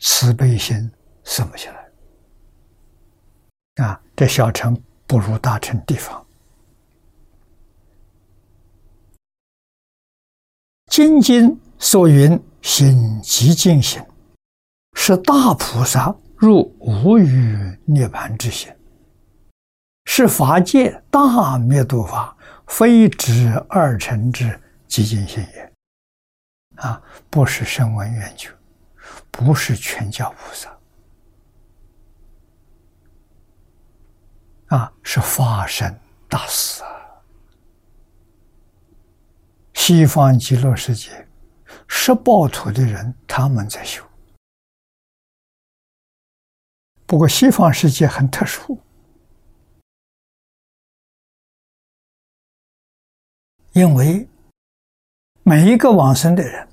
[0.00, 0.92] 慈悲心
[1.24, 1.88] 生不起来。
[3.84, 4.78] 啊，这小乘。
[5.06, 6.26] 不如大乘地方。
[10.86, 14.02] 精经所云“心即净心”，
[14.96, 18.72] 是大菩萨入无余涅盘之心，
[20.06, 22.34] 是法界大灭度法，
[22.66, 24.58] 非止二乘之
[24.88, 25.72] 极净心也。
[26.76, 28.50] 啊，不是声闻缘觉，
[29.30, 30.73] 不是全教菩萨。
[34.74, 35.96] 啊，是发生
[36.28, 37.22] 大事啊！
[39.74, 41.28] 西方极乐世界，
[41.86, 44.04] 十报土的人他们在修。
[47.06, 48.76] 不过西方世界很特殊，
[53.74, 54.28] 因为
[55.44, 56.68] 每一个往生的人，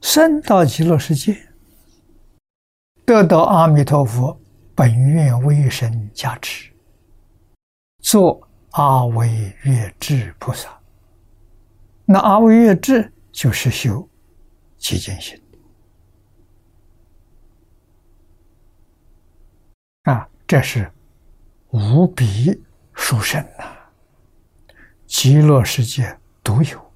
[0.00, 1.48] 生到极乐世界，
[3.04, 4.36] 得到阿弥陀佛
[4.74, 6.69] 本愿威神加持。
[8.00, 10.68] 做阿惟越智菩萨，
[12.04, 14.08] 那阿惟越智就是修
[14.78, 15.40] 极静心
[20.04, 20.90] 啊，这是
[21.70, 22.60] 无比
[22.94, 23.64] 殊胜呐，
[25.06, 26.92] 极乐世界独有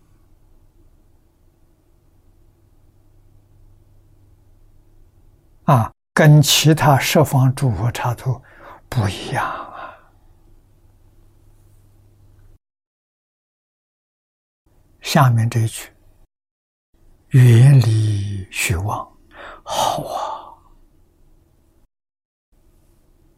[5.65, 8.41] 啊，跟其他十方诸佛刹土
[8.89, 9.74] 不一样。
[15.05, 15.93] 下面这一句
[17.39, 19.07] “远离虚妄”，
[19.63, 20.49] 好啊！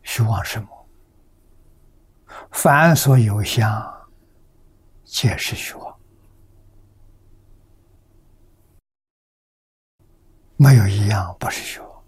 [0.05, 0.69] 虚妄什么？
[2.53, 4.09] 凡所有相，
[5.05, 5.95] 皆是虚妄。
[10.57, 12.05] 没有一样不是虚妄。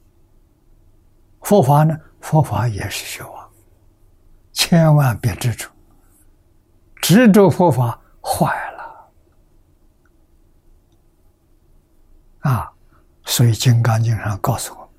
[1.43, 1.99] 佛法呢？
[2.21, 3.51] 佛法也是虚妄。
[4.53, 5.69] 千万别执着，
[7.03, 8.68] 执着佛法坏。
[12.49, 12.73] 啊，
[13.27, 14.91] 所以《金刚经》上告诉我：“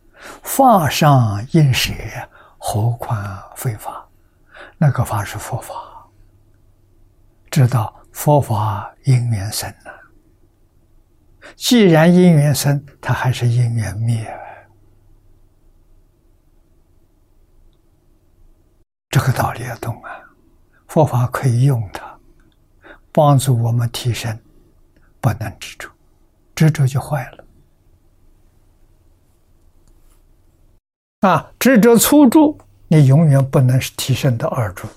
[0.44, 1.92] 法上应舍，
[2.60, 3.18] 何况
[3.56, 4.08] 非法？”
[4.78, 5.74] 那个法是佛法，
[7.50, 9.92] 知道佛法因缘生了。
[11.56, 14.32] 既然因缘生，它还是因缘灭。
[19.10, 20.12] 这个道理要懂啊！
[20.88, 22.16] 佛法可以用它，
[23.12, 24.40] 帮助我们提升，
[25.20, 25.90] 不能执着。
[26.56, 27.39] 执着就坏了
[31.22, 31.52] 啊！
[31.60, 32.58] 执着粗住，
[32.88, 34.88] 你永远不能提升到二住。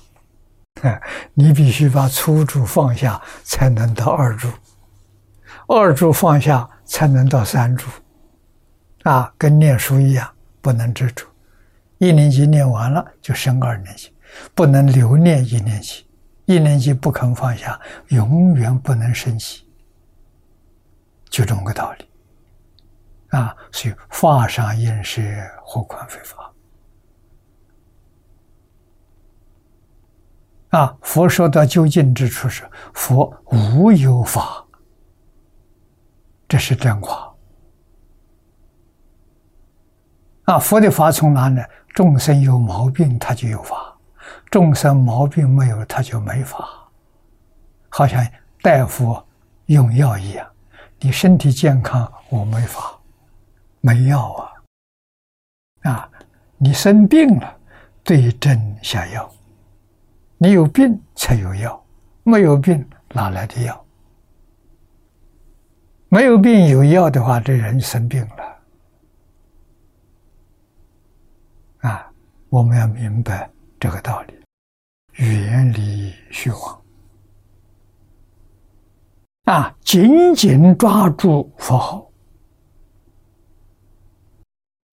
[0.83, 1.01] 啊，
[1.35, 4.49] 你必须把粗住放下，才能到二住；
[5.67, 7.89] 二住放下，才能到三住。
[9.03, 10.29] 啊，跟念书一样，
[10.61, 11.27] 不能执着。
[11.99, 14.13] 一年级念完了就升二年级，
[14.55, 16.07] 不能留念一年级。
[16.47, 19.67] 一年级不肯放下，永远不能升级。
[21.31, 22.09] 就这么个道理，
[23.31, 26.53] 啊，所以法上应是，何况非法？
[30.69, 34.63] 啊，佛说到究竟之处是佛无有法，
[36.47, 37.35] 这是真话。
[40.45, 41.63] 啊，佛的法从哪呢？
[41.95, 43.99] 众生有毛病，他就有法；
[44.51, 46.69] 众生毛病没有，他就没法。
[47.89, 48.23] 好像
[48.61, 49.19] 大夫
[49.67, 50.47] 用药一样。
[51.01, 53.01] 你身体健康，我没法，
[53.81, 54.52] 没药啊！
[55.83, 56.09] 啊，
[56.59, 57.57] 你生病了，
[58.05, 59.31] 对症下药。
[60.39, 61.85] 你有病才有药，
[62.25, 63.85] 没有病哪来的药？
[66.09, 68.63] 没有病有药的话，这人生病了。
[71.89, 72.13] 啊，
[72.49, 74.35] 我们要明白这个道理，
[75.15, 76.83] 远离虚妄。
[79.45, 82.12] 啊，紧紧抓住佛号，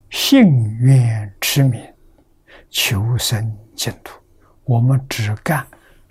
[0.10, 1.82] 信愿持名，
[2.70, 4.20] 求生净土。
[4.64, 5.66] 我们只干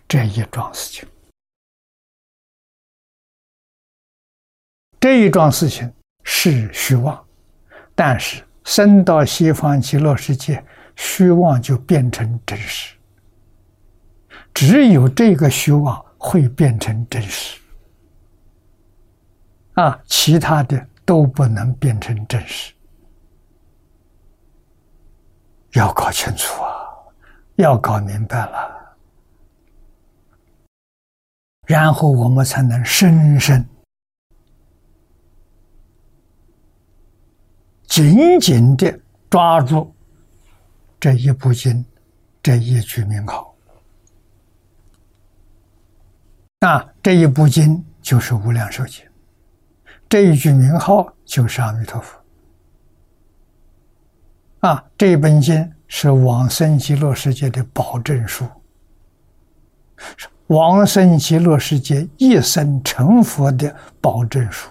[0.07, 1.09] 这一桩事情。
[5.01, 5.92] 这一桩事情
[6.24, 7.24] 是虚妄，
[7.94, 10.64] 但是生到西方极乐世界，
[10.96, 12.96] 虚妄就变成真实。
[14.53, 17.61] 只有这个虚妄会变成真实，
[19.74, 22.72] 啊，其他的都不能变成真实。
[25.72, 26.70] 要搞清楚啊，
[27.56, 28.96] 要搞明白了，
[31.66, 33.64] 然后我们才能深深。
[37.86, 38.98] 紧紧的
[39.30, 39.94] 抓住
[41.00, 41.84] 这一部经，
[42.42, 43.54] 这一句名号。
[46.60, 49.04] 那这一部经就是《无量寿经》，
[50.08, 52.17] 这一句名号就是阿弥陀佛。
[54.61, 58.44] 啊，这一本经是往生极乐世界的保证书，
[60.48, 64.68] 往生极乐世界一生成佛的保证书。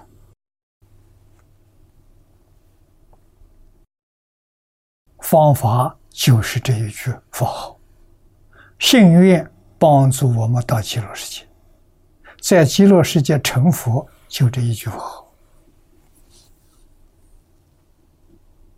[5.19, 7.79] 方法就是这一句佛号，
[8.79, 11.47] 信愿帮助我们到极乐世界，
[12.41, 15.26] 在极乐世界成佛，就这一句佛号。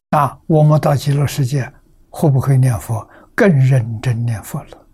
[0.10, 1.72] 啊，我们到极乐世界
[2.10, 3.08] 会不会念佛？
[3.36, 4.88] 更认真念佛了。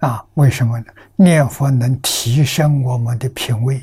[0.00, 0.86] 啊，为什么呢？
[1.16, 3.80] 念佛能提升我们的品位。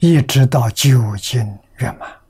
[0.00, 2.23] 一直到究竟圆满。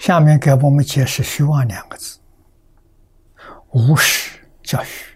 [0.00, 2.18] 下面给我们解释“虚妄”两个字。
[3.72, 5.14] 无实叫虚，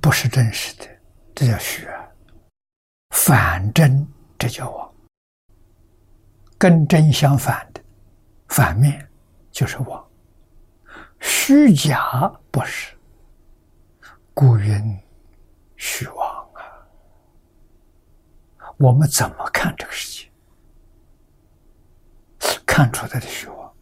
[0.00, 0.84] 不是真实的，
[1.36, 2.04] 这叫虚啊。
[3.10, 4.04] 反真，
[4.36, 4.92] 这叫妄。
[6.58, 7.80] 跟真相反的，
[8.48, 9.08] 反面
[9.52, 10.04] 就是妄。
[11.20, 12.92] 虚假不是，
[14.34, 14.98] 故云
[15.76, 16.58] 虚妄啊！
[18.78, 20.19] 我们怎么看这个世界？
[22.72, 23.68] 看出来的虚妄。《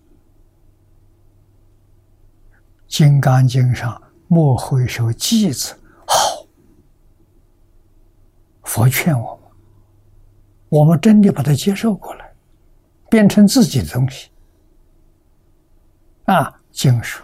[2.88, 6.46] 金刚经》上莫会说偈子好，
[8.62, 9.50] 佛劝我们，
[10.70, 12.32] 我们真的把它接受过来，
[13.10, 14.30] 变成自己的东西
[16.24, 16.58] 啊！
[16.70, 17.22] 经书。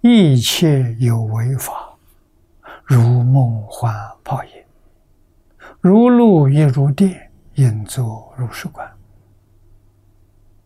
[0.00, 1.94] 一切有为法，
[2.84, 3.94] 如梦幻
[4.24, 4.50] 泡影，
[5.80, 8.90] 如露亦如电，应作如是观。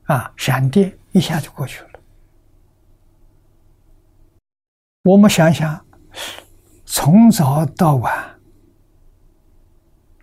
[0.06, 1.90] 啊，闪电一下就过去了。
[5.04, 5.84] 我们想想，
[6.84, 8.40] 从早到晚，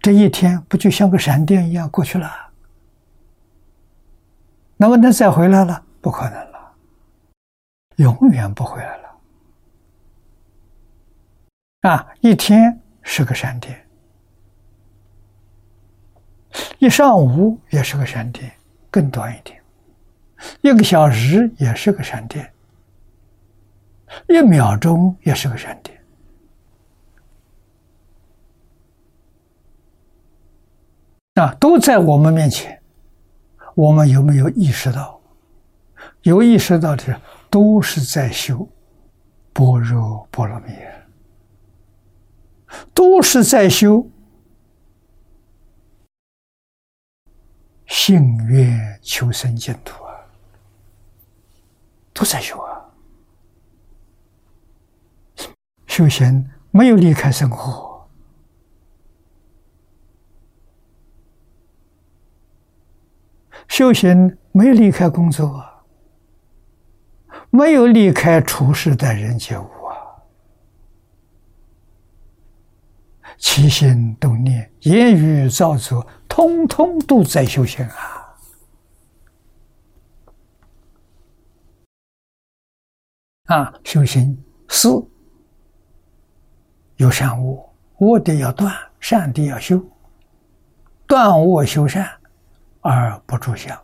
[0.02, 2.30] 这一天不就像个闪电一样过去了？
[4.76, 5.86] 能不，能再回来了？
[6.02, 6.76] 不可能了，
[7.96, 9.04] 永远不回来了。
[11.90, 13.88] 啊，一天是个闪电，
[16.80, 18.52] 一上午也是个闪电，
[18.92, 19.58] 更短一点；
[20.62, 22.52] 一个小时也是个闪电，
[24.28, 26.00] 一秒钟也是个闪电。
[31.36, 32.82] 啊，都在我们面前，
[33.76, 35.20] 我们有没有意识到？
[36.22, 38.68] 有意识到的，都是在修
[39.52, 40.74] 般若波罗蜜。
[42.94, 44.10] 都是在修
[47.86, 50.03] 信愿求生净土，
[52.14, 52.80] 都在修啊。
[55.88, 58.08] 修行没有离开生活，
[63.68, 65.64] 修行没有离开工作，
[67.50, 69.70] 没有离开处事待人接物。
[73.38, 78.13] 起心动念、言语造作，通通都在修行啊！
[83.54, 84.36] 啊，修行
[84.68, 84.88] 是
[86.96, 89.80] 有善恶，恶的要断，善的要修，
[91.06, 92.10] 断恶修善
[92.82, 93.80] 而不住相，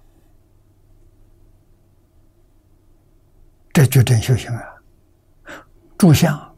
[3.72, 4.64] 这就真修行啊！
[6.00, 6.56] 住相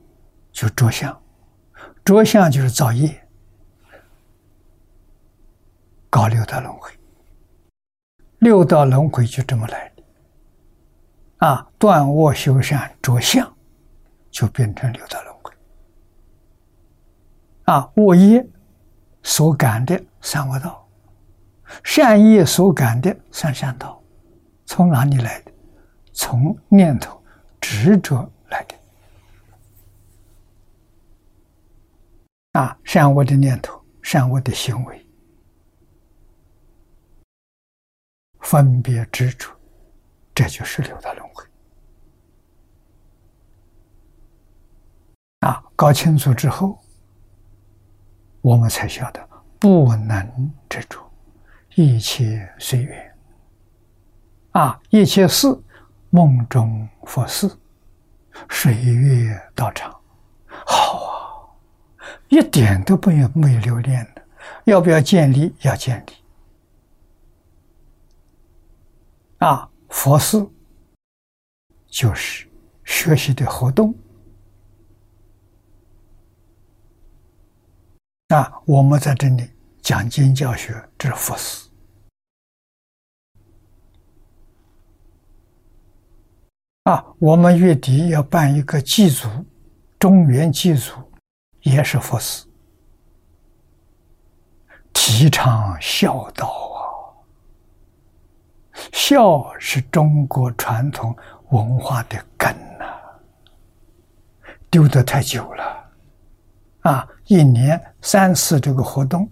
[0.54, 1.22] 就着相。
[2.06, 3.28] 着相就是造业，
[6.10, 6.90] 搞六道轮回，
[8.40, 9.91] 六道轮回就这么来。
[11.42, 13.52] 啊，断卧修善着相，
[14.30, 15.52] 就变成六道轮回。
[17.66, 18.48] 啊，恶业
[19.24, 20.88] 所感的三恶道，
[21.84, 24.00] 善业所感的三善道，
[24.66, 25.52] 从哪里来的？
[26.14, 27.20] 从念头
[27.60, 28.76] 执着来的。
[32.60, 35.08] 啊，善恶的念头，善恶的行为，
[38.42, 39.50] 分别执着，
[40.34, 41.46] 这就是六道轮回。
[45.42, 46.80] 啊，搞清楚之后，
[48.42, 49.28] 我们才晓得
[49.60, 51.00] 不能执着，
[51.76, 53.18] 一切随缘。
[54.52, 55.48] 啊，一切事
[56.10, 57.50] 梦中佛事，
[58.50, 60.00] 水月道场，
[60.48, 61.12] 好啊。
[62.30, 64.26] 一点都不有没有留恋的，
[64.66, 65.54] 要不要建立？
[65.62, 66.14] 要建立。
[69.40, 70.44] 啊，佛事
[71.88, 72.50] 就是
[72.84, 73.94] 学习的活动。
[78.30, 79.48] 啊，我们在这里
[79.82, 81.70] 讲经教学，这是佛事。
[86.84, 89.28] 啊，我们月底要办一个祭祖，
[90.00, 90.94] 中原祭祖。
[91.64, 92.48] 也是佛事，
[94.92, 96.71] 提倡孝道！
[98.92, 101.16] 孝是中国传统
[101.50, 102.86] 文化的根呐，
[104.70, 105.92] 丢得太久了
[106.82, 107.08] 啊！
[107.26, 109.30] 一年三次这个活动，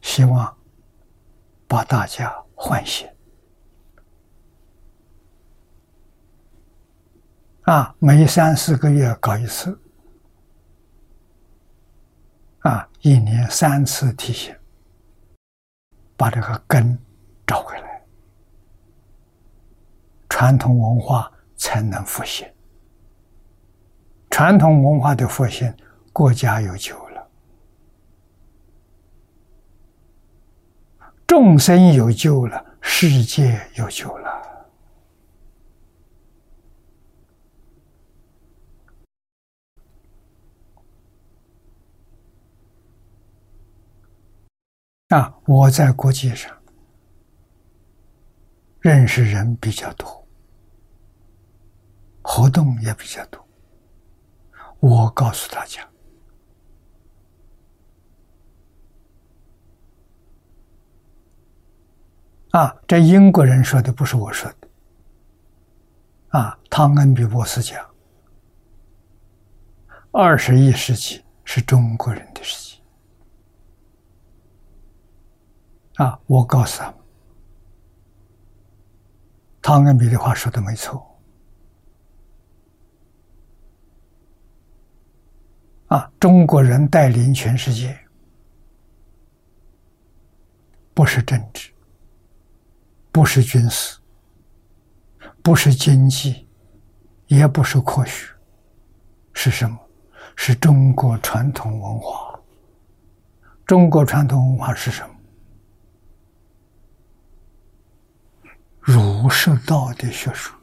[0.00, 0.56] 希望
[1.66, 3.08] 把大家唤醒
[7.62, 7.94] 啊！
[7.98, 9.78] 每三四个月搞一次。
[12.60, 14.52] 啊，一年三次提醒，
[16.16, 16.98] 把这个根
[17.46, 17.85] 找回来，
[20.38, 22.46] 传统文化才能复兴。
[24.28, 25.74] 传统文化的复兴，
[26.12, 27.26] 国家有救了，
[31.26, 34.66] 众生有救了，世界有救了。
[45.08, 46.54] 啊，我在国际上
[48.80, 50.25] 认识人比较多，
[52.28, 53.40] 活动也比较多。
[54.80, 55.88] 我告诉大家，
[62.50, 64.68] 啊，这英国人说的不是我说的，
[66.30, 67.88] 啊，汤恩比博士讲，
[70.10, 72.82] 二十一世纪是中国人的世纪。
[75.94, 76.20] 啊！
[76.26, 76.98] 我告诉他们，
[79.62, 81.15] 汤恩比的话说的没错。
[85.88, 87.96] 啊，中国人带领全世界，
[90.92, 91.70] 不是政治，
[93.12, 93.98] 不是军事，
[95.42, 96.46] 不是经济，
[97.28, 98.26] 也不是科学，
[99.32, 99.78] 是什么？
[100.34, 102.38] 是中国传统文化。
[103.64, 105.14] 中国传统文化是什么？
[108.80, 110.54] 儒释道的学术，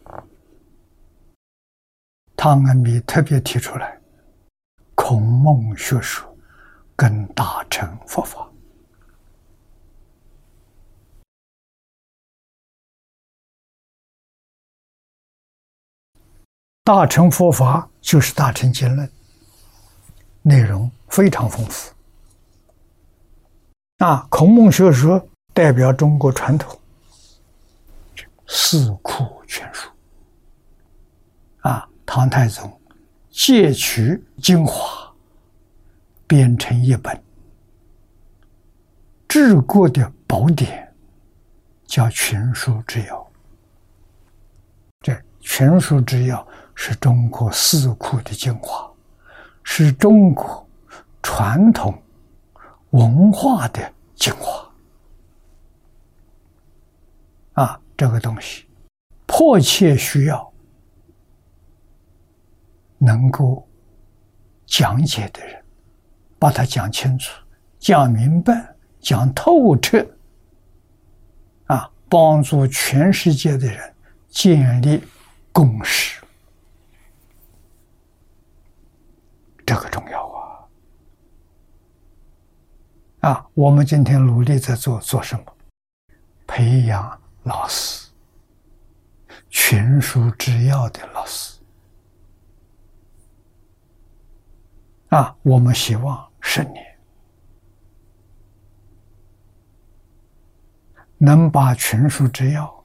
[2.36, 4.00] 汤恩比特别提出来，
[5.06, 6.26] 孔孟学术
[6.96, 8.50] 跟大乘佛法，
[16.86, 19.12] 大乘佛法就是大乘经论，
[20.42, 21.94] 内容非常丰富。
[23.98, 26.80] 啊，孔孟学说代表中国传统。
[28.48, 29.90] 四库全书
[31.60, 32.80] 啊，唐太宗
[33.34, 35.12] 借取精华，
[36.28, 37.20] 编成一本
[39.28, 40.94] 治国的宝典，
[41.88, 43.16] 叫《群书之要》。
[45.02, 46.38] 这《群书之要》
[46.76, 48.88] 是中国四库的精华，
[49.64, 50.66] 是中国
[51.24, 52.00] 传统
[52.92, 54.72] 文化的精华
[57.54, 57.80] 啊。
[57.98, 58.66] 这个东西
[59.26, 60.53] 迫切需要
[63.04, 63.68] 能够
[64.66, 65.64] 讲解的人，
[66.40, 67.32] 把它讲清楚、
[67.80, 70.06] 讲明白、讲透彻，
[71.66, 73.94] 啊，帮助全世界的人
[74.30, 75.04] 建立
[75.52, 76.22] 共识，
[79.66, 80.68] 这个重要啊！
[83.30, 85.46] 啊，我们今天努力在做做什么？
[86.48, 87.20] 培养。
[87.46, 88.10] 老师
[89.50, 91.60] 群书治要的老师
[95.14, 96.84] 啊，我们希望十年
[101.20, 102.84] 能把群书之要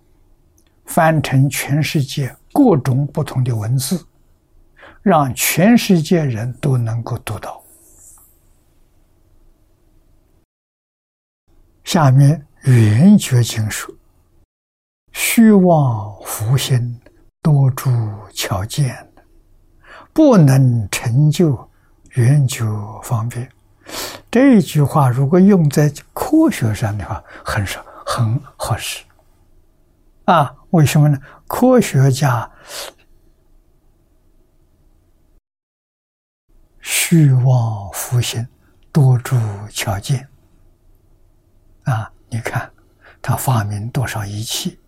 [0.85, 4.07] 翻成全世界各种不同的文字，
[5.01, 7.62] 让全世界人都能够读到。
[11.85, 13.97] 下面圆觉经书。
[15.12, 17.01] 虚妄浮心
[17.43, 17.91] 多诸
[18.35, 19.11] 巧见，
[20.12, 21.67] 不能成就
[22.18, 22.64] 圆觉
[23.02, 23.48] 方便。
[24.30, 29.04] 这一句话如果用在科学上的话，很少很合适。
[30.24, 31.16] 啊，为什么呢？
[31.46, 32.50] 科学家
[36.80, 38.46] 虚妄浮心
[38.92, 39.36] 多助
[39.70, 40.28] 巧见。
[41.84, 42.70] 啊，你看
[43.22, 44.78] 他发明多少仪器？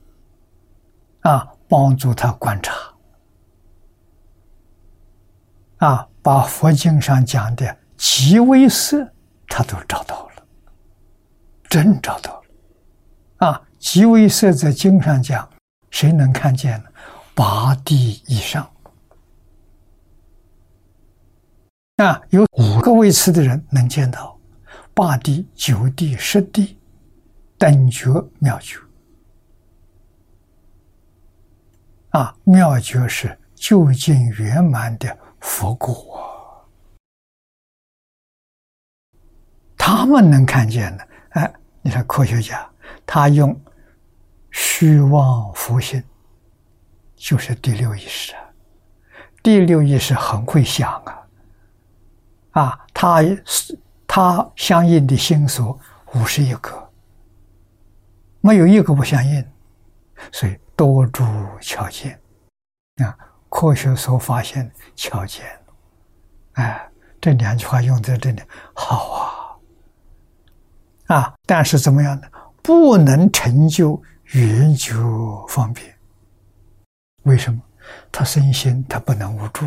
[1.20, 2.74] 啊，帮助他观察，
[5.80, 9.12] 啊，把佛经上讲的极微色，
[9.46, 10.46] 他都找到了，
[11.68, 12.42] 真找到
[13.38, 15.48] 了，啊，极微色在经上讲，
[15.90, 16.88] 谁能看见呢？
[17.34, 18.70] 八地以上，
[21.96, 24.38] 啊，有五个位次的人能见到，
[24.92, 26.78] 八地、九地、十地，
[27.56, 28.78] 等觉妙觉。
[32.10, 36.64] 啊，妙觉是究竟圆满的佛果，
[39.76, 41.08] 他们能看见的。
[41.30, 42.68] 哎，你看科学家，
[43.04, 43.58] 他用
[44.50, 46.02] 虚妄浮心，
[47.16, 48.42] 就是第六意识啊。
[49.42, 51.26] 第六意识很会想啊，
[52.52, 55.78] 啊，他是他相应的心所
[56.14, 56.90] 五十一个，
[58.40, 59.44] 没有一个不相应，
[60.32, 60.58] 所以。
[60.80, 61.22] 多诸
[61.60, 62.18] 巧见，
[63.04, 63.12] 啊，
[63.50, 65.44] 科学所发现巧见，
[66.52, 66.90] 哎，
[67.20, 68.40] 这两句话用在这里
[68.72, 69.58] 好
[71.08, 72.28] 啊，啊，但是怎么样呢？
[72.62, 74.94] 不能成就圆觉
[75.48, 75.94] 方便。
[77.24, 77.60] 为什么？
[78.12, 79.66] 他身心他不能无助，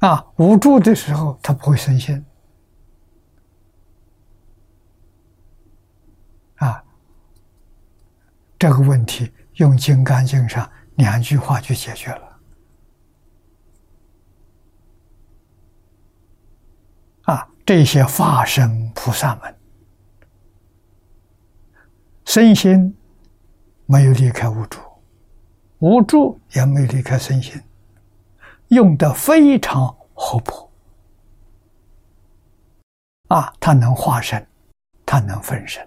[0.00, 2.22] 啊，无助的时候他不会生心。
[8.62, 12.38] 这个问题用《金刚经》上两句话就解决了。
[17.22, 19.52] 啊，这些化身菩萨们，
[22.24, 22.96] 身心
[23.86, 24.78] 没有离开无助，
[25.80, 27.60] 无助也没离开身心，
[28.68, 30.70] 用的非常活泼。
[33.26, 34.46] 啊，他能化身，
[35.04, 35.84] 他能分身。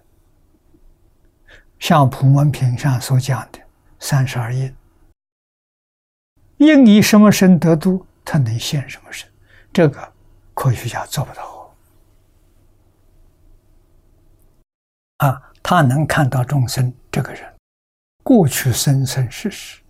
[1.80, 3.60] 像普门品上所讲的
[4.00, 4.76] 三十二应，
[6.58, 9.30] 应以什么身得度，他能现什么身，
[9.72, 10.14] 这个
[10.54, 11.76] 科学家做不到。
[15.18, 17.54] 啊，他能看到众生这个人
[18.24, 19.82] 过去生生世世，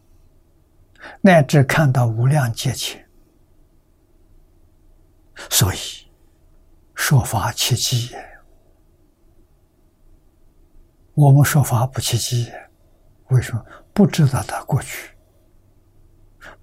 [1.21, 3.07] 乃至看到无量劫前，
[5.49, 5.77] 所以
[6.93, 8.34] 说法奇迹也。
[11.15, 12.51] 我们说法不契机，
[13.29, 15.11] 为什么不知道他过去？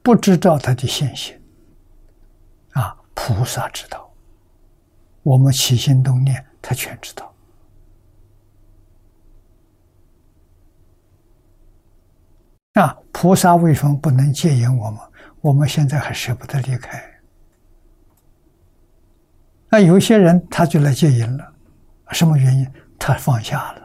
[0.02, 1.34] 不知道他的现行
[2.72, 2.94] 啊？
[3.14, 4.12] 菩萨知道，
[5.22, 7.34] 我们起心动念，他全知道。
[12.74, 15.00] 啊，菩萨为什么不能戒引我们？
[15.40, 17.02] 我们现在还舍不得离开。
[19.70, 21.54] 那有些人他就来戒引了，
[22.10, 22.70] 什么原因？
[22.98, 23.81] 他放下了。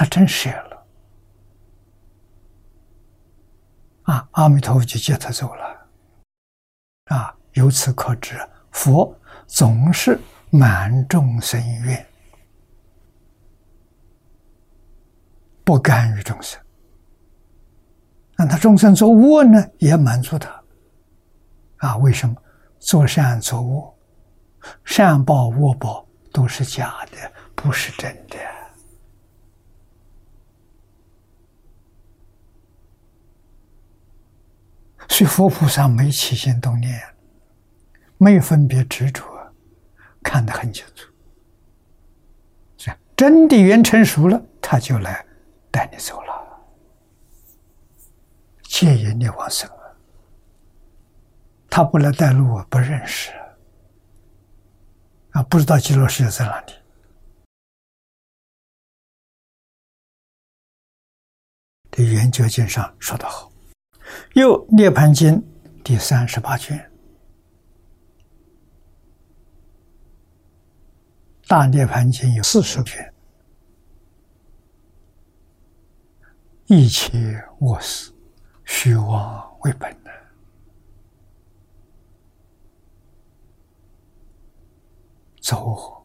[0.00, 0.86] 他真舍了
[4.04, 4.26] 啊！
[4.30, 5.90] 阿弥陀佛就接他走了
[7.14, 7.36] 啊！
[7.52, 8.34] 由此可知，
[8.70, 9.14] 佛
[9.46, 12.06] 总是满众生愿，
[15.64, 16.58] 不干预众生。
[18.36, 20.64] 让他众生做恶呢，也满足他
[21.76, 21.98] 啊？
[21.98, 22.34] 为什么？
[22.78, 23.94] 做善做恶，
[24.82, 28.38] 善报恶报都是假的，不是真的。
[35.10, 36.98] 所以佛菩萨没起心动念，
[38.16, 39.22] 没有分别执着，
[40.22, 41.10] 看得很清楚。
[43.16, 45.26] 真的缘成熟了，他就来
[45.70, 46.32] 带你走了，
[48.62, 49.68] 戒引你往生。
[51.68, 53.30] 他不来带路，我不认识
[55.32, 56.72] 啊，不知道极乐世界在哪里。
[61.90, 63.49] 这圆觉经上说得好，
[64.34, 65.34] 又《涅盘经》
[65.82, 66.78] 第三十八卷，
[71.48, 73.12] 《大涅盘经》有四十卷，
[76.66, 78.12] 一切我事，
[78.64, 80.10] 虚妄为本的，
[85.40, 85.96] 走火。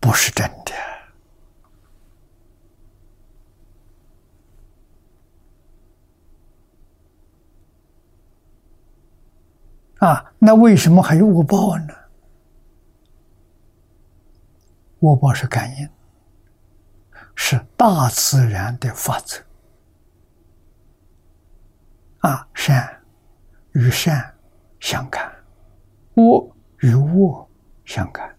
[0.00, 0.97] 不是真的。
[9.98, 10.32] 啊！
[10.38, 11.94] 那为什么还有恶报呢？
[15.00, 15.88] 恶报是感应，
[17.34, 19.42] 是大自然的法则
[22.18, 22.48] 啊！
[22.54, 23.02] 善
[23.72, 24.34] 与善
[24.80, 25.32] 相感，
[26.14, 27.48] 恶与恶
[27.84, 28.36] 相感。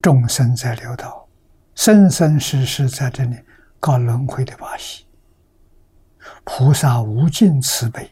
[0.00, 1.28] 众生在六道，
[1.74, 3.36] 生生世世在这里
[3.80, 5.06] 搞轮回的把戏。
[6.44, 8.08] 菩萨无尽慈悲，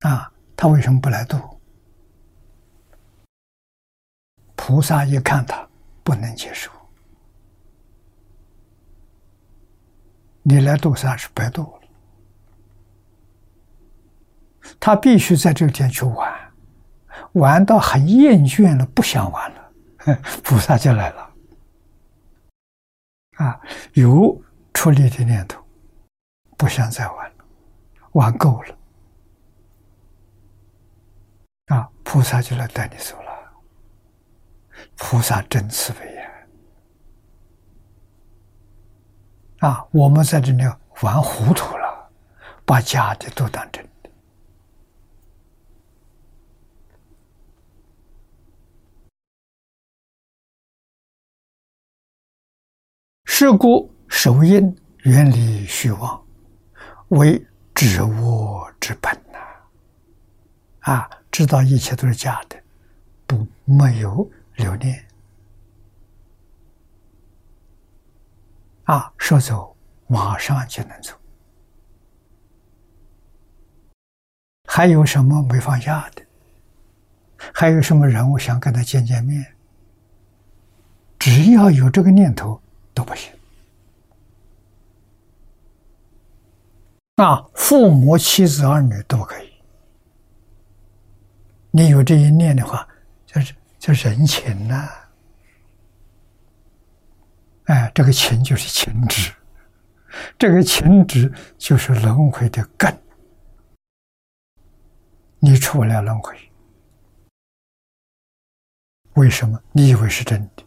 [0.00, 1.38] 啊，他为什么不来度？
[4.56, 5.68] 菩萨一看他
[6.02, 6.70] 不能接受，
[10.42, 11.80] 你来度啥是白度了。
[14.78, 16.52] 他必须在这天去玩，
[17.32, 19.72] 玩到很厌倦了，不想玩了。
[20.42, 21.34] 菩萨就来了，
[23.36, 23.60] 啊，
[23.92, 24.40] 有
[24.72, 25.62] 出离的念头，
[26.56, 27.44] 不想再玩了，
[28.12, 28.78] 玩够了，
[31.66, 31.90] 啊，
[32.20, 33.30] 菩萨就来带你走了。
[34.94, 36.30] 菩萨真慈悲呀！
[39.60, 40.62] 啊，我们在这里
[41.00, 42.10] 玩糊涂了，
[42.66, 44.10] 把假的都当真的。
[53.24, 56.22] 是故守因远离虚妄，
[57.08, 57.42] 为
[57.74, 59.38] 止我之本呐！
[60.80, 62.60] 啊，知道一切都是假的，
[63.26, 65.04] 不没有留念。
[68.84, 69.76] 啊，说走
[70.06, 71.14] 马上就能走，
[74.64, 76.22] 还有什么没放下的？
[77.54, 79.54] 还有什么人物想跟他见见面？
[81.18, 82.60] 只要有这个念头。
[82.92, 83.32] 都不行
[87.16, 87.46] 啊！
[87.54, 89.49] 父母、妻子、儿女都可以。
[91.72, 92.86] 你有这一念的话，
[93.26, 94.88] 就是就人情呐。
[97.66, 99.32] 哎，这个情就是情执，
[100.36, 102.92] 这个情执就是轮回的根。
[105.38, 106.36] 你出不了轮回，
[109.14, 109.62] 为什么？
[109.70, 110.64] 你以为是真的？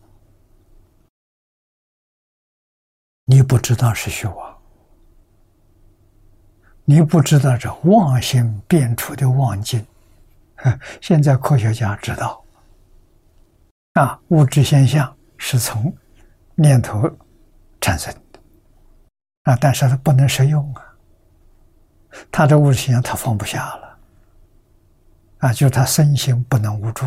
[3.26, 4.62] 你不知道是虚妄，
[6.86, 9.86] 你不知道这妄心变出的妄境。
[11.02, 12.44] 现在科学家知道，
[13.94, 15.94] 啊，物质现象是从
[16.56, 17.10] 念头
[17.82, 18.40] 产生的，
[19.44, 20.84] 啊，但是它不能实用啊。
[22.32, 23.98] 他这物质现象他放不下了，
[25.40, 27.06] 啊，就是他身心不能无助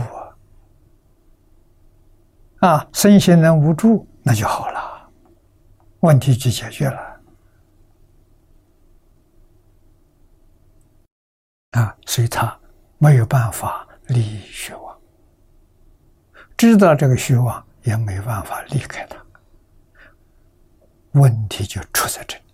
[2.58, 5.08] 啊，啊，身心能无助，那就好了。
[6.00, 7.20] 问题就解决了。
[11.70, 12.58] 啊，所以他
[12.98, 14.98] 没有办法离虚妄，
[16.56, 19.16] 知道这个虚妄也没办法离开它。
[21.12, 22.44] 问题就出在这里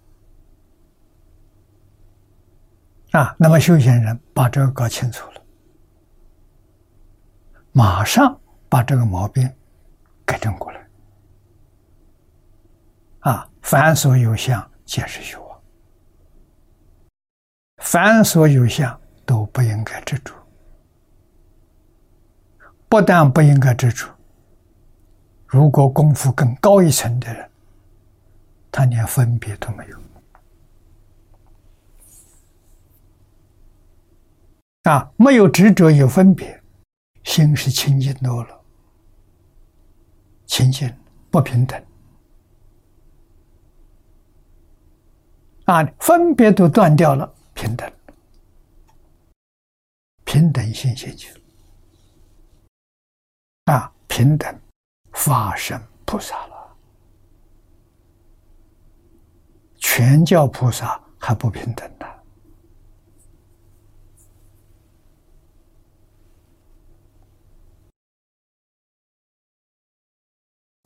[3.12, 3.34] 啊。
[3.38, 5.42] 那么修行人把这个搞清楚了，
[7.72, 9.50] 马上把这个毛病
[10.24, 10.88] 改正过来。
[13.20, 15.60] 啊，凡所有相，皆是虚妄；
[17.76, 20.34] 凡所有相，都不应该执着。
[22.88, 24.06] 不但不应该执着，
[25.46, 27.50] 如果功夫更高一层的人，
[28.70, 29.98] 他连分别都没有。
[34.90, 36.60] 啊，没有执着，有分别，
[37.22, 38.60] 心是清净多了，
[40.44, 40.92] 清净
[41.30, 41.82] 不平等。
[45.64, 47.90] 啊，分别都断掉了，平等，
[50.32, 51.30] 平等心现去。
[53.66, 54.60] 啊，平等，
[55.12, 56.76] 法身菩萨了，
[59.76, 62.24] 全教菩萨还不平等的。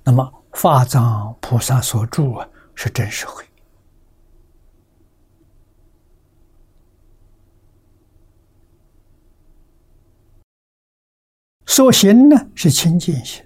[0.03, 3.45] 那么，法藏菩萨所住啊，是真实慧；
[11.67, 13.45] 所行呢，是清净心。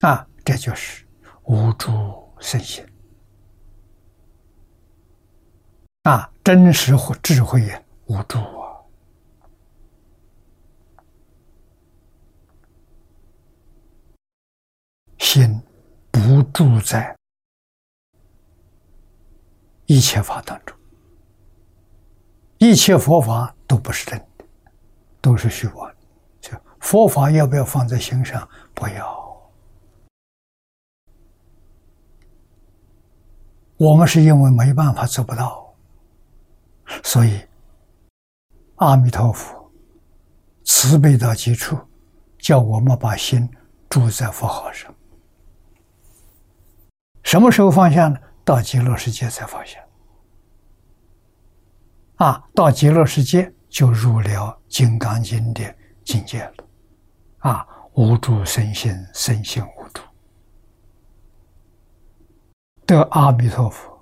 [0.00, 1.06] 啊，这就是
[1.44, 1.90] 无助
[2.40, 2.84] 身心。
[6.02, 8.74] 啊，真实或智慧呀，无助啊！
[15.18, 15.62] 心
[16.10, 17.16] 不住在
[19.86, 20.76] 一切法当中，
[22.58, 24.28] 一切佛法都不是真的，
[25.24, 25.90] 都是虚妄。
[26.38, 26.50] 就
[26.80, 28.46] 佛法要不要放在心上？
[28.74, 29.24] 不要。
[33.78, 35.74] 我们是因为没办法做不到。
[37.02, 37.40] 所以，
[38.76, 39.72] 阿弥陀佛
[40.64, 41.78] 慈悲到极处，
[42.38, 43.48] 叫我们把心
[43.88, 44.94] 住在佛号上。
[47.22, 48.18] 什么时候放下呢？
[48.44, 49.80] 到极乐世界才放下。
[52.16, 54.30] 啊，到极乐世界就入了
[54.68, 56.64] 《金刚经》的境界了。
[57.38, 60.00] 啊，无住身心，身心无住，
[62.86, 64.00] 得阿弥陀佛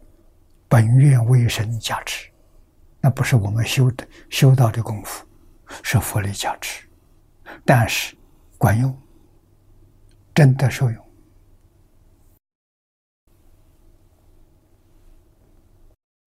[0.69, 2.31] 本愿威神加持。
[3.01, 5.27] 那不是我们修的修道的功夫，
[5.83, 6.87] 是佛力加持，
[7.65, 8.15] 但是
[8.59, 8.95] 管用，
[10.35, 11.09] 真的受用。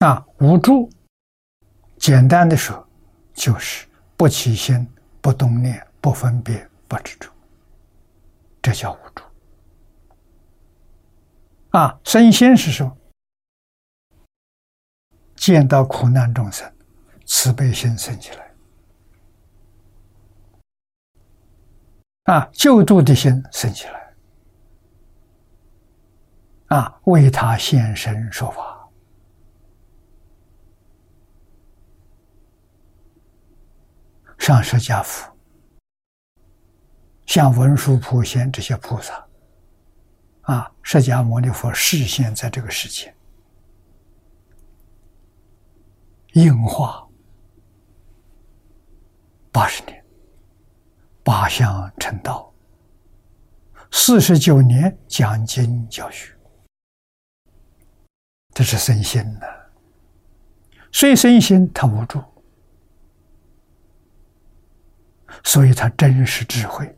[0.00, 0.90] 那无助，
[1.96, 2.85] 简单的说，
[3.36, 4.84] 就是不起心、
[5.20, 7.30] 不动念、不分别、不执着，
[8.62, 9.22] 这叫无助。
[11.70, 12.96] 啊，身心是什么？
[15.36, 16.74] 见到苦难众生，
[17.26, 18.54] 慈悲心生起来，
[22.34, 24.14] 啊，救度的心生起来，
[26.68, 28.75] 啊，为他现身说法，
[34.46, 35.28] 上释迦佛，
[37.26, 39.26] 像文殊普贤这些菩萨，
[40.42, 43.12] 啊，释迦牟尼佛示现在这个世界。
[46.34, 47.04] 应化
[49.50, 50.04] 八十年，
[51.24, 52.54] 八相成道，
[53.90, 56.32] 四十九年讲经教学，
[58.54, 59.46] 这是身心呐。
[60.92, 62.22] 所以身心他无助，
[65.44, 66.94] 所以他真实智慧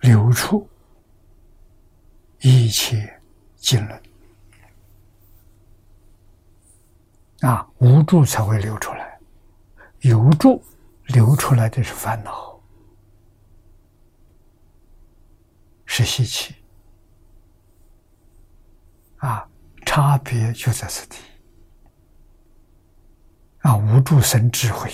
[0.00, 0.68] 流出
[2.40, 3.20] 一切
[3.56, 4.02] 经论。
[7.40, 9.18] 啊，无助才会流出来，
[10.00, 10.62] 有助
[11.06, 12.60] 流出来的是烦恼，
[15.86, 16.54] 是习气。
[19.16, 19.48] 啊，
[19.86, 21.16] 差别就在此地。
[23.60, 24.90] 啊，无助生智慧。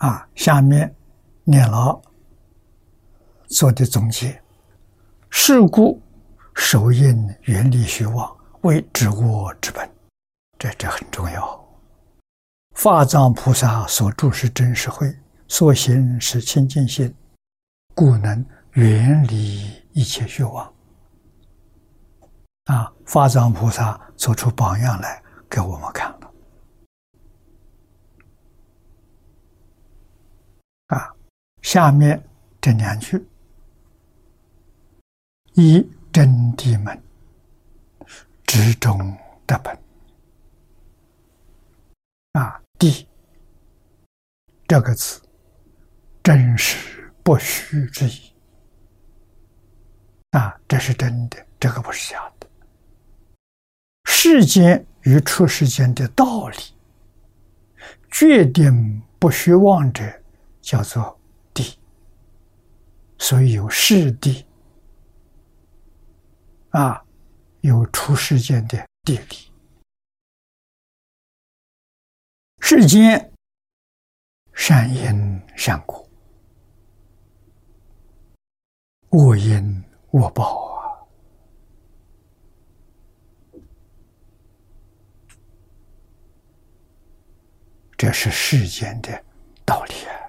[0.00, 0.94] 啊，下面
[1.44, 2.00] 念了。
[3.48, 4.42] 做的总结：
[5.30, 6.00] 是故
[6.54, 9.88] 守因远离虚妄，为知我之本。
[10.58, 11.58] 这这很重要。
[12.76, 15.14] 法藏菩萨所住是真实慧，
[15.48, 17.14] 所行是清净心，
[17.94, 20.72] 故能远离一切虚妄。
[22.66, 26.30] 啊，法藏菩萨做出榜样来给我们看了。
[30.86, 31.14] 啊，
[31.62, 32.22] 下面
[32.60, 33.24] 这两句。
[35.54, 37.02] 一真谛门，
[38.46, 38.98] 之中
[39.46, 39.76] 得本。
[42.32, 43.04] 啊，谛
[44.66, 45.20] 这个词，
[46.22, 48.32] 真实不虚之意。
[50.30, 52.48] 啊，这是真的，这个不是假的。
[54.04, 56.56] 世间与出世间的道理，
[58.10, 60.22] 决定不虚妄者，
[60.62, 61.19] 叫做。
[63.20, 64.44] 所以有世谛。
[66.70, 67.04] 啊，
[67.62, 69.52] 有出世间的地理，
[72.60, 73.32] 世间
[74.52, 76.08] 善因善果，
[79.10, 81.02] 恶因恶报啊，
[87.98, 89.24] 这是世间的
[89.64, 90.19] 道理啊。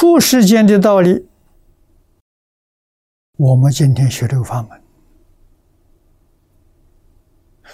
[0.00, 1.26] 出世间的道理。
[3.36, 4.80] 我们今天学这个法门，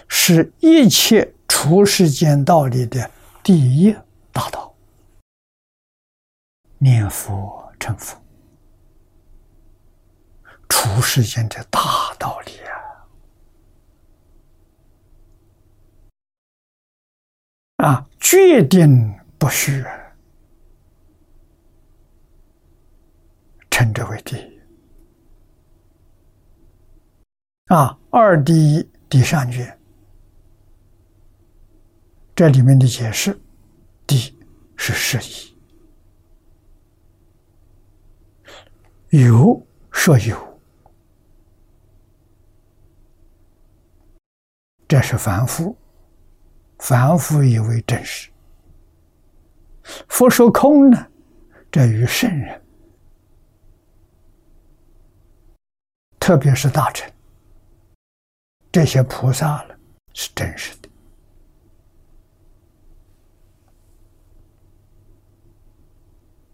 [0.09, 3.11] 是一切出世间道理的
[3.43, 3.95] 第一
[4.33, 4.75] 大道，
[6.79, 8.18] 念佛成佛，
[10.70, 12.53] 出世间的大道理
[17.77, 17.87] 啊！
[17.87, 19.85] 啊，决定不虚，
[23.75, 24.61] 称之为第一。
[27.66, 29.68] 啊，二第一，第三句。
[32.37, 33.37] 这里面的解释，
[34.07, 34.33] 第
[34.77, 35.18] 是释
[39.11, 40.61] 义，有说有，
[44.87, 45.77] 这是凡夫，
[46.79, 48.31] 凡夫以为真实。
[50.09, 51.09] 佛说空呢，
[51.72, 52.64] 这与圣人，
[56.25, 57.12] 特别是大臣，
[58.72, 59.79] 这些菩萨了，
[60.14, 60.89] 是真实的。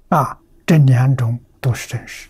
[0.09, 2.29] 啊，这两种都是真实。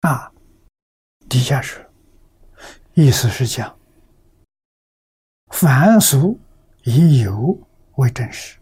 [0.00, 0.30] 啊，
[1.26, 1.90] 底下是，
[2.92, 3.74] 意思是讲，
[5.46, 6.38] 凡俗
[6.82, 7.58] 以有
[7.94, 8.58] 为真实。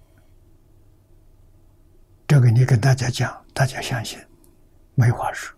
[2.29, 4.19] 这个你跟大家讲，大家相信，
[4.95, 5.57] 没话说。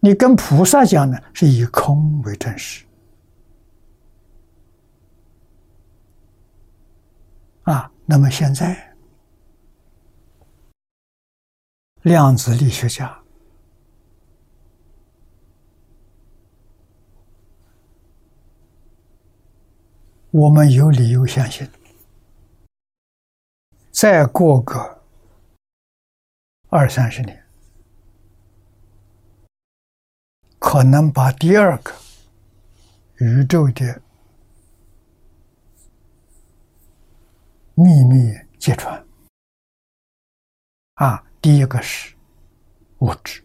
[0.00, 2.86] 你跟菩萨讲呢，是以空为真实。
[7.64, 8.96] 啊，那么现在，
[12.00, 13.14] 量子力学家，
[20.30, 21.68] 我们有理由相信，
[23.90, 24.93] 再过个
[26.76, 27.40] 二三十年，
[30.58, 31.94] 可能把第二个
[33.18, 34.02] 宇宙的。
[37.76, 39.04] 秘密揭穿
[40.94, 41.24] 啊！
[41.40, 42.14] 第一个是
[42.98, 43.44] 物质，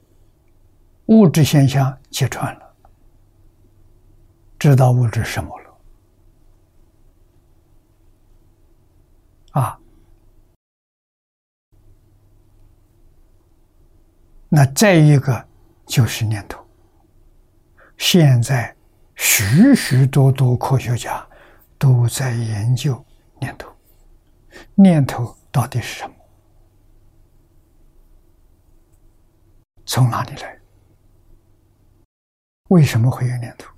[1.07, 2.76] 物质现象揭穿了，
[4.57, 5.77] 知道物质什么了
[9.51, 9.80] 啊？
[14.49, 15.47] 那再一个
[15.85, 16.65] 就是念头。
[17.97, 18.76] 现在
[19.15, 21.26] 许许多多科学家
[21.77, 23.05] 都在研究
[23.39, 23.71] 念头。
[24.76, 26.15] 念头到底是什么？
[29.85, 30.59] 从哪里来？
[32.69, 33.71] 为什么会有念头？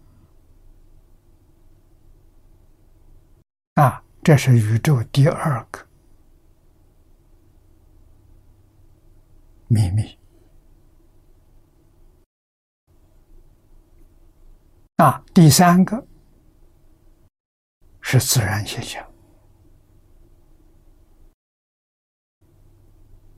[3.76, 5.85] 啊，这是宇宙第二个
[9.68, 10.18] 秘密。
[15.02, 16.06] 啊，第三个
[18.02, 19.03] 是自然现象。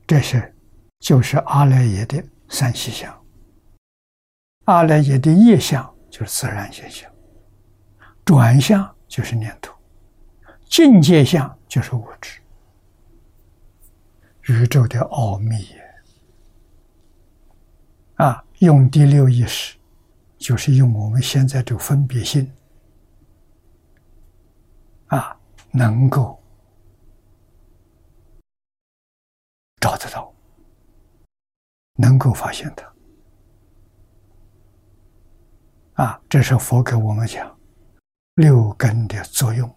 [0.06, 0.54] 这是
[0.98, 3.18] 就是阿赖耶的三细相，
[4.64, 7.10] 阿赖耶的业相就是自然现象，
[8.26, 9.74] 转向就是念头，
[10.66, 12.42] 境界相就是物质，
[14.52, 15.66] 宇宙的奥秘
[18.16, 18.44] 啊！
[18.58, 19.78] 用第六意识，
[20.44, 22.52] 就是用我们现在这个分别心
[25.06, 25.34] 啊，
[25.70, 26.38] 能够。
[29.80, 30.30] 找得到，
[31.94, 32.94] 能够发现的
[35.94, 36.20] 啊！
[36.28, 37.58] 这是佛给我们讲
[38.34, 39.74] 六根的作用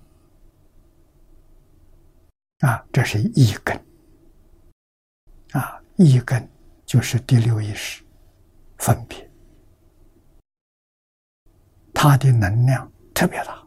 [2.60, 3.86] 啊，这是一根
[5.52, 6.50] 啊，一根
[6.86, 8.04] 就是第六意识
[8.78, 9.30] 分别，
[12.00, 13.58] 它的能量特别大，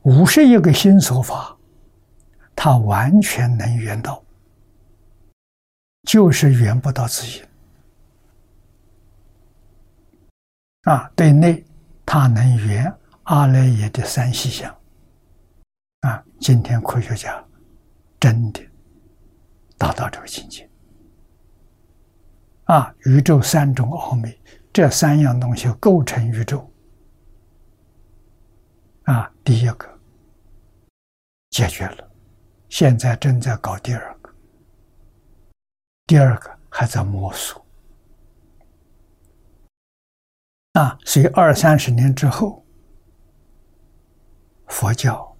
[0.00, 1.54] 五十一个心所法，
[2.56, 4.24] 它完全能圆到。
[6.04, 7.44] 就是圆不到自己
[10.84, 11.12] 啊！
[11.14, 11.62] 对内，
[12.06, 12.90] 它能圆
[13.24, 14.74] 阿赖耶的三细相
[16.00, 16.24] 啊！
[16.40, 17.44] 今天科学家
[18.18, 18.66] 真的
[19.76, 20.66] 达到这个境界
[22.64, 22.90] 啊！
[23.00, 24.34] 宇宙三种奥秘，
[24.78, 26.72] 这三样东西构成宇宙
[29.06, 29.28] 啊！
[29.42, 29.98] 第一个
[31.50, 32.08] 解决了，
[32.68, 34.32] 现在正在搞第二个。
[36.06, 37.66] 第二个还在摸索，
[40.74, 42.64] 啊，所以二三十年之后，
[44.68, 45.36] 佛教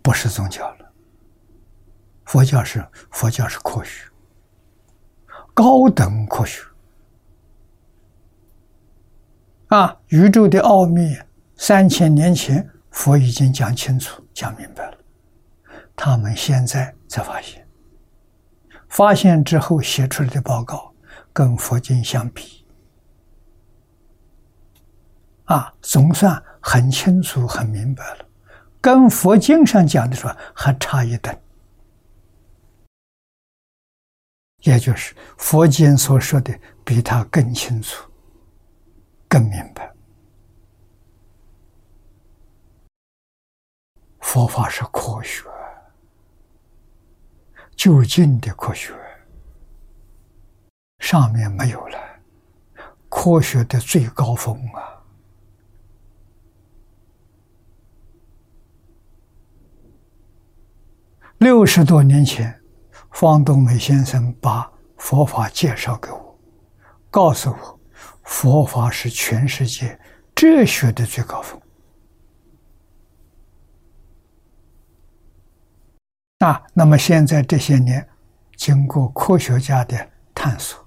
[0.00, 0.92] 不是宗教了，
[2.26, 4.08] 佛教是佛教是科学，
[5.58, 6.62] 高等科学，
[9.66, 11.18] 啊，宇宙的奥秘，
[11.56, 14.96] 三千年前佛已经讲清楚、讲明白了，
[15.96, 17.66] 他们现在才发现，
[18.88, 20.94] 发现之后写出来的报告
[21.32, 22.64] 跟佛经相比，
[25.46, 28.24] 啊，总算很清楚、很明白了，
[28.80, 31.36] 跟佛经上讲的说还差一等。
[34.62, 38.10] 也就是佛经所说的，比他更清楚、
[39.28, 39.92] 更明白。
[44.20, 45.44] 佛法是科学，
[47.76, 48.92] 究竟的科学，
[50.98, 51.98] 上面没有了，
[53.08, 55.02] 科学的最高峰啊！
[61.38, 62.60] 六十多年前。
[63.20, 66.38] 方东美先生把佛法介绍给我，
[67.10, 67.80] 告诉我，
[68.22, 69.98] 佛法是全世界
[70.36, 71.60] 哲学的最高峰。
[76.38, 78.08] 啊，那么现在这些年，
[78.54, 80.78] 经过科学家的探索，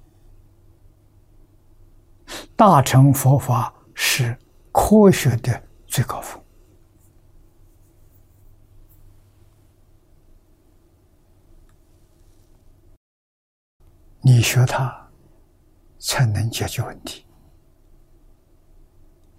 [2.55, 4.39] 大乘佛法是
[4.71, 6.40] 科学的最高峰。
[14.23, 15.09] 你学它，
[15.99, 17.25] 才能解决问题；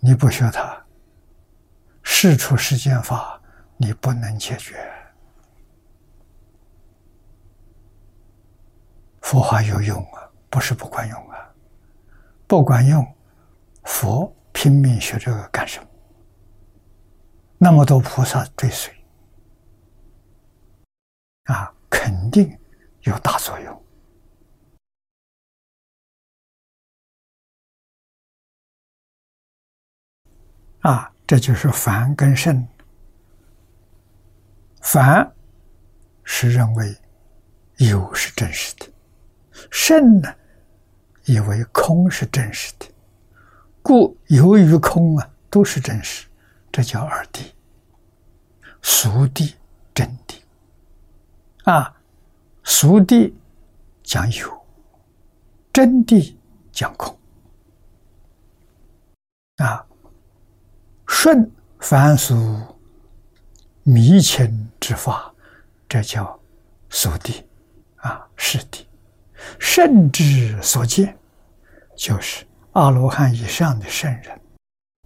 [0.01, 0.85] 你不学它，
[2.03, 3.41] 事出世间法，
[3.77, 4.77] 你不能解决。
[9.21, 11.55] 佛法有用啊，不是不管用啊，
[12.49, 13.07] 不管用，
[13.85, 15.89] 佛拼命学这个干什么？
[17.57, 18.93] 那么多菩萨追随，
[21.45, 22.59] 啊，肯定
[23.03, 23.85] 有大作用。
[30.83, 32.67] 啊，这就是凡跟圣。
[34.81, 35.33] 凡
[36.25, 36.97] 是认为
[37.77, 38.87] 有是真实的，
[39.71, 40.35] 圣呢，
[41.25, 42.87] 以为空是真实的，
[43.81, 46.27] 故有与空啊都是真实，
[46.73, 47.45] 这叫二谛。
[48.83, 49.55] 俗谛、
[49.95, 51.71] 真谛。
[51.71, 51.97] 啊，
[52.65, 53.33] 俗谛
[54.03, 54.67] 讲有，
[55.73, 56.35] 真谛
[56.73, 57.17] 讲空。
[59.59, 59.87] 啊。
[61.15, 61.49] 顺
[61.79, 62.35] 凡俗
[63.83, 65.33] 迷情之法，
[65.87, 66.41] 这叫
[66.89, 67.45] 俗谛
[67.97, 68.81] 啊，是谛。
[69.59, 71.17] 圣之所见，
[71.95, 74.41] 就是阿罗汉以上的圣人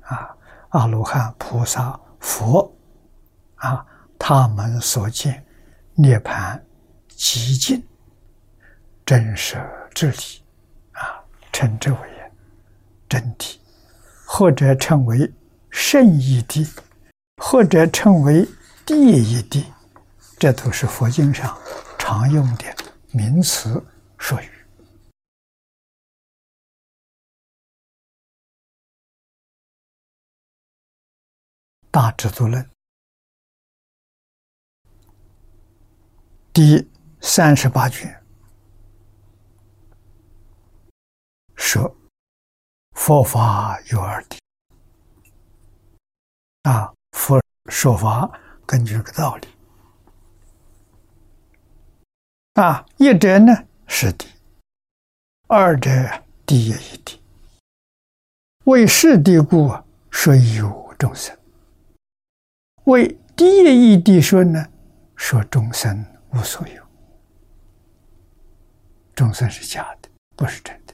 [0.03, 0.35] 啊，
[0.69, 2.73] 阿罗汉、菩萨、佛
[3.57, 3.85] 啊，
[4.17, 5.45] 他们所见
[5.97, 6.65] 涅盘
[7.09, 7.85] 极尽
[9.05, 9.61] 真实
[9.93, 10.17] 之理
[10.93, 11.21] 啊，
[11.53, 11.99] 称之为
[13.09, 13.57] 真谛，
[14.25, 15.31] 或者称为。
[15.79, 16.67] 圣义地，
[17.37, 18.49] 或者称为
[18.87, 19.63] 地义地，
[20.39, 21.57] 这都是佛经上
[21.99, 22.65] 常用的
[23.13, 23.85] 名词
[24.17, 24.51] 术语。
[31.91, 32.69] 大智度论
[36.55, 36.91] 第
[37.21, 38.25] 三十八卷
[41.55, 41.95] 说：
[42.93, 44.46] 佛法有二谛。
[46.67, 47.41] 啊，佛
[47.71, 48.29] 说法
[48.67, 49.47] 根据这个道理。
[52.55, 53.55] 啊，一者呢
[53.87, 54.27] 是地，
[55.47, 55.89] 二者
[56.45, 57.23] 地也一地。
[58.65, 59.73] 为是谛故，
[60.11, 61.33] 说有众生；
[62.87, 64.67] 为地也一地说呢，
[65.15, 66.83] 说众生无所有。
[69.15, 70.86] 众生是假的，不是真的。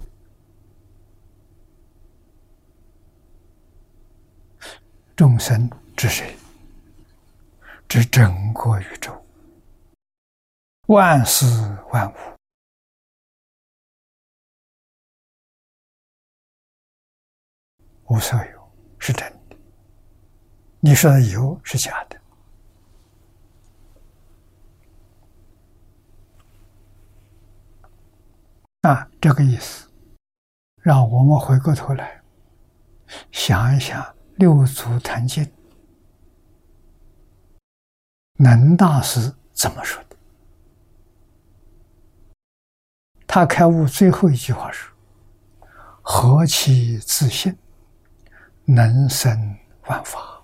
[5.22, 6.36] 众生之谁？
[7.88, 9.24] 指整个宇宙，
[10.88, 11.46] 万事
[11.92, 12.16] 万物
[18.08, 19.56] 无所有，是真的。
[20.80, 22.20] 你说的有是假的。
[28.80, 29.88] 啊，这个意思，
[30.78, 32.20] 让我们回过头来
[33.30, 34.11] 想一想。
[34.36, 35.50] 六祖坛经，
[38.38, 40.16] 能大师怎么说的？
[43.26, 44.90] 他开悟最后一句话是
[46.02, 47.56] ：“何其自信，
[48.64, 49.56] 能生
[49.86, 50.42] 万法。”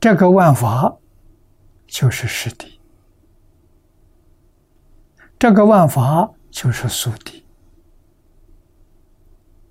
[0.00, 0.96] 这个万法
[1.86, 2.78] 就是实谛，
[5.38, 7.29] 这个万法就是俗谛。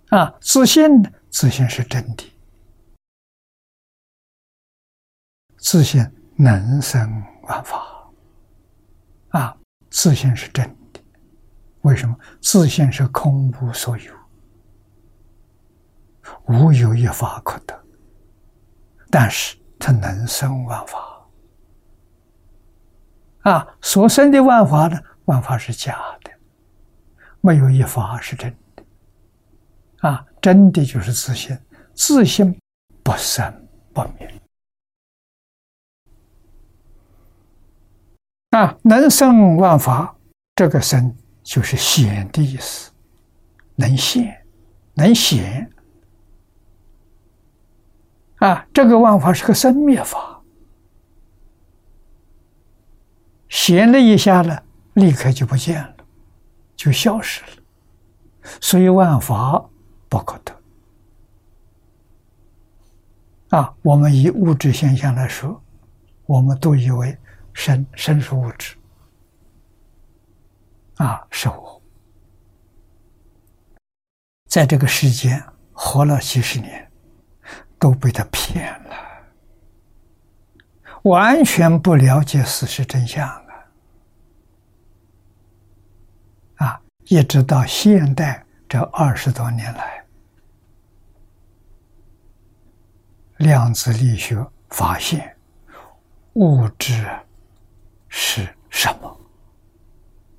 [0.09, 1.11] 啊，自信呢？
[1.29, 2.23] 自信是真的，
[5.57, 6.03] 自信
[6.35, 8.09] 能生万法，
[9.29, 9.55] 啊，
[9.91, 10.99] 自信是真的。
[11.81, 12.17] 为什么？
[12.41, 14.13] 自信是空无所有，
[16.47, 17.79] 无有一法可得，
[19.11, 21.29] 但是它能生万法，
[23.41, 24.99] 啊，所生的万法呢？
[25.25, 26.31] 万法是假的，
[27.41, 28.53] 没有一法是真，
[29.99, 30.25] 啊。
[30.41, 31.59] 真的就是自信，
[31.93, 32.57] 自信
[33.03, 34.41] 不生不灭
[38.51, 38.73] 啊！
[38.83, 40.15] 能生万法，
[40.55, 41.13] 这个“生”
[41.43, 42.89] 就是显的意思，
[43.75, 44.45] 能显，
[44.93, 45.69] 能显
[48.37, 48.65] 啊！
[48.73, 50.41] 这个万法是个生灭法，
[53.49, 54.63] 显了一下呢，
[54.93, 55.95] 立刻就不见了，
[56.77, 57.61] 就消失了，
[58.61, 59.69] 所以万法。
[60.09, 60.53] 不可得
[63.57, 63.73] 啊！
[63.83, 65.61] 我们以物质现象来说，
[66.25, 67.17] 我们都以为
[67.53, 68.75] 生生是物质
[70.97, 71.81] 啊，是我，
[74.47, 76.91] 在这个世间活了几十年，
[77.77, 78.95] 都被他骗了，
[81.03, 83.43] 完全不了解事实真相啊！
[86.57, 89.98] 啊，一直到现代这二十多年来。
[93.39, 95.37] 量子力学发现，
[96.33, 97.09] 物质
[98.09, 99.17] 是什么？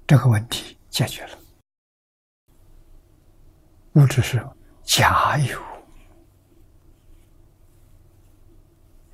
[0.06, 1.38] 这个问题解决了。
[3.94, 4.46] 物质是
[4.82, 5.58] 假有，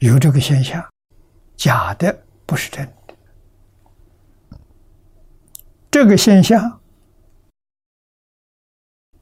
[0.01, 0.85] 有这个现象，
[1.55, 3.15] 假的不是真的。
[5.93, 6.81] 这个现象，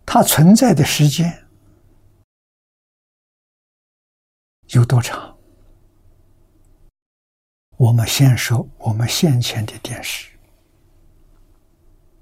[0.06, 1.43] 它存在的时间。
[4.74, 5.36] 有多长？
[7.76, 10.30] 我们先说我们先前的电视。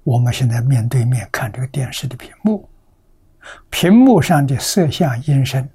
[0.03, 2.69] 我们现在面对面看这个电视的屏幕，
[3.69, 5.67] 屏幕上的色相音声，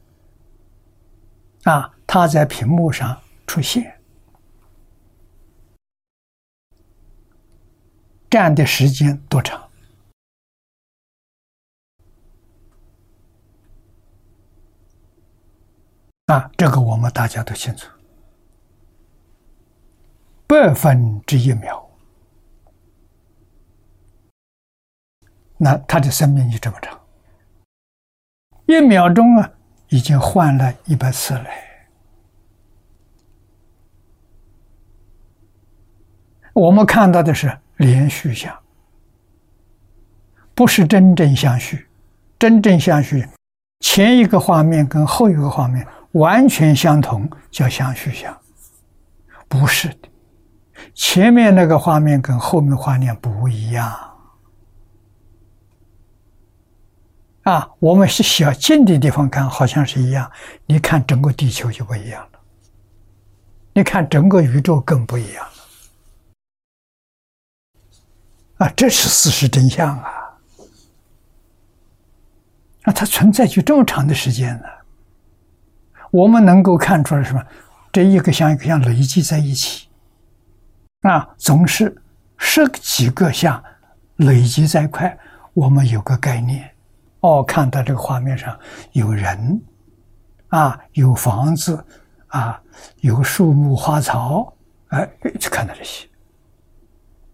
[1.64, 3.98] 啊，它在屏幕上出现，
[8.30, 9.67] 这样的时间多长？
[16.28, 17.88] 啊，这个我们大家都清楚，
[20.46, 21.82] 百分之一秒，
[25.56, 27.00] 那他的生命就这么长，
[28.66, 29.50] 一秒钟啊，
[29.88, 31.46] 已经换了一百次了。
[36.52, 38.54] 我们看到的是连续相，
[40.54, 41.88] 不是真正相续，
[42.38, 43.26] 真正相续，
[43.80, 45.86] 前一个画面跟后一个画面。
[46.12, 48.36] 完全相同叫相续相，
[49.48, 50.08] 不是的。
[50.94, 53.92] 前面那个画面跟后面画面不一样
[57.42, 57.70] 啊！
[57.78, 60.30] 我们是小近的地方看，好像是一样。
[60.66, 62.38] 你看整个地球就不一样了，
[63.72, 65.44] 你看整个宇宙更不一样
[68.58, 68.72] 了啊！
[68.76, 70.10] 这是事实真相啊！
[72.82, 74.68] 啊，它存在就这么长的时间呢？
[76.10, 77.42] 我们能够看出来什么？
[77.90, 79.88] 这一个像一个像累积在一起，
[81.00, 81.96] 啊，总是
[82.36, 83.62] 十几个像
[84.16, 85.18] 累积在一块。
[85.54, 86.70] 我们有个概念，
[87.20, 88.56] 哦，看到这个画面上
[88.92, 89.60] 有人，
[90.48, 91.82] 啊，有房子，
[92.28, 92.60] 啊，
[93.00, 94.52] 有树木花草，
[94.88, 95.08] 哎，
[95.40, 96.06] 就看到这些。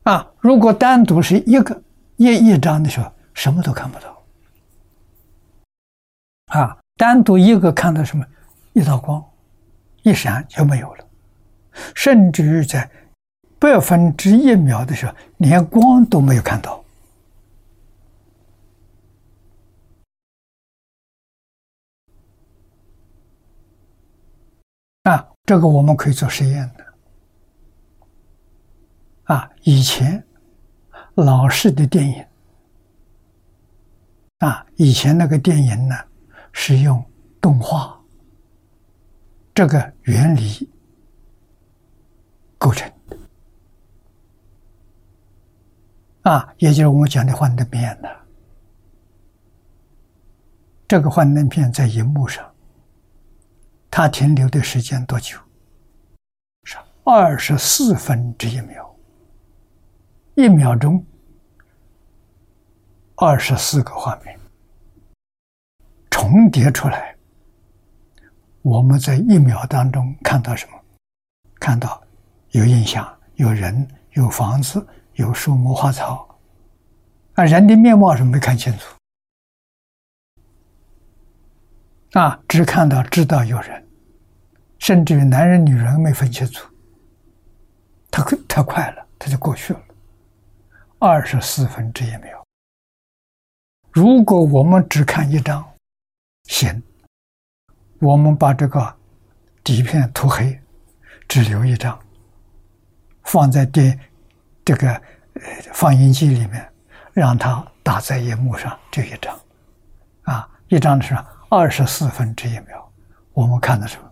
[0.05, 1.83] 啊，如果单独是一个
[2.17, 4.25] 一一张的时候，什么都看不到。
[6.59, 8.25] 啊，单独一个看到什么？
[8.75, 9.25] 一道光
[10.03, 11.09] 一闪就没有了，
[11.95, 12.91] 甚至于在
[13.59, 16.85] 百分之一秒的时候，连光都没有看到。
[25.05, 26.85] 啊，这个我们可以做实验的。
[29.35, 30.23] 啊，以前
[31.15, 32.27] 老式的电影，
[34.39, 35.97] 啊，以前那个电影呢
[36.53, 37.03] 是用
[37.41, 37.94] 动画。
[39.55, 40.69] 这个原理
[42.59, 43.17] 构成的
[46.23, 48.09] 啊，也就是我们讲的幻灯片呢。
[50.89, 52.53] 这个幻灯片在荧幕上，
[53.91, 55.39] 它停留的时间多久？
[56.65, 58.93] 是二十四分之一秒，
[60.35, 61.07] 一秒钟
[63.17, 64.37] 二十四个画面
[66.11, 67.14] 重叠出来，
[68.65, 70.81] 我们在一秒当中看到什么？
[71.61, 72.03] 看到
[72.53, 74.85] 有印象，有人，有房子，
[75.17, 76.27] 有树木花草，
[77.35, 78.97] 啊，人的面貌是没看清楚，
[82.19, 83.87] 啊，只看到知道有人，
[84.79, 86.67] 甚至于男人女人没分清楚，
[88.11, 89.83] 太太快了，他就过去了，
[90.99, 92.43] 二十四分之一秒。
[93.93, 95.63] 如果我们只看一张。
[96.45, 96.83] 行，
[98.01, 98.95] 我们把这个
[99.63, 100.59] 底片涂黑，
[101.27, 101.99] 只留一张，
[103.23, 103.99] 放在电
[104.65, 105.03] 这个
[105.73, 106.67] 放映机里面，
[107.13, 109.39] 让它打在荧幕上，就一张，
[110.23, 111.17] 啊，一张是
[111.49, 112.85] 二十四分之一秒，
[113.33, 114.05] 我们看的时候，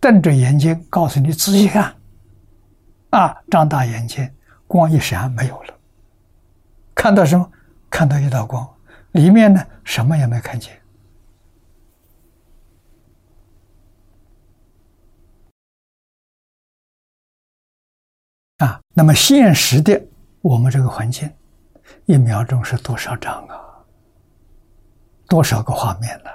[0.00, 1.94] 瞪着眼睛告诉你仔细看，
[3.10, 4.28] 啊，张大眼睛，
[4.66, 5.74] 光一闪没有了，
[6.94, 7.48] 看到什么？
[7.88, 8.68] 看到一道光，
[9.12, 10.76] 里面呢什么也没看见。
[18.58, 20.02] 啊，那么现实的
[20.40, 21.30] 我们这个环境，
[22.06, 23.60] 一秒钟是多少张啊？
[25.28, 26.30] 多少个画面呢？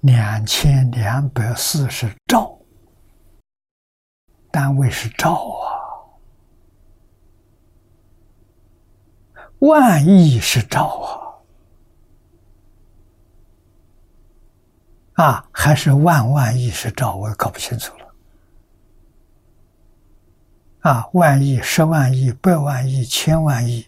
[0.00, 2.58] 两千两百四十兆，
[4.50, 5.64] 单位是兆啊，
[9.58, 11.40] 万亿是兆
[15.16, 17.16] 啊，啊，还是万万亿是兆？
[17.16, 18.03] 我搞不清楚了。
[20.84, 23.86] 啊，万亿、十万亿、百万亿、千万亿，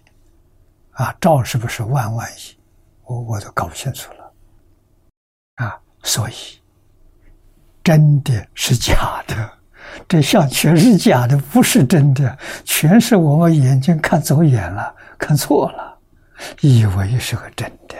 [0.93, 2.57] 啊，兆是不是万万亿？
[3.05, 4.33] 我我都搞不清楚了。
[5.57, 6.33] 啊，所以
[7.85, 9.53] 真的是假的，
[10.09, 15.99] 这相全是假的，不是真的，全是我们眼睛看走眼了，看错了，
[16.63, 17.95] 以为是个真的，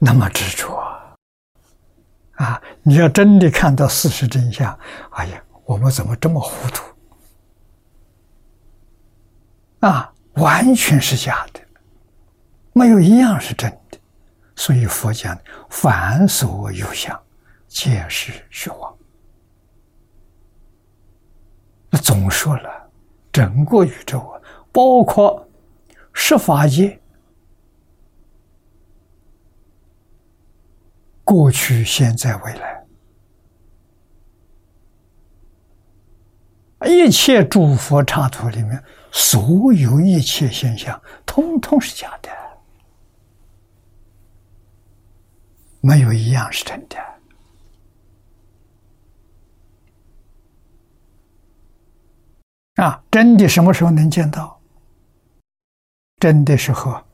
[0.00, 0.82] 那么执着
[2.34, 2.60] 啊！
[2.82, 4.76] 你要真的看到事实真相，
[5.10, 6.82] 哎呀，我们怎么这么糊涂？
[9.80, 11.60] 啊，完全是假的，
[12.72, 13.98] 没有一样是真的。
[14.56, 15.38] 所以佛讲，
[15.70, 17.16] 凡所有相，
[17.68, 18.96] 皆是虚妄。
[21.90, 22.90] 那总说了，
[23.32, 24.40] 整个宇宙啊，
[24.72, 25.48] 包括
[26.12, 27.00] 十法界，
[31.22, 32.84] 过去、现在、未来，
[36.88, 38.82] 一切诸佛刹土里面。
[39.20, 42.30] 所有一切现象，通通是假的，
[45.80, 46.96] 没有一样是真的。
[52.76, 54.56] 啊，真的什么时候能见到？
[56.20, 57.04] 真的时候，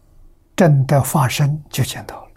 [0.54, 2.30] 真的发生就见到了。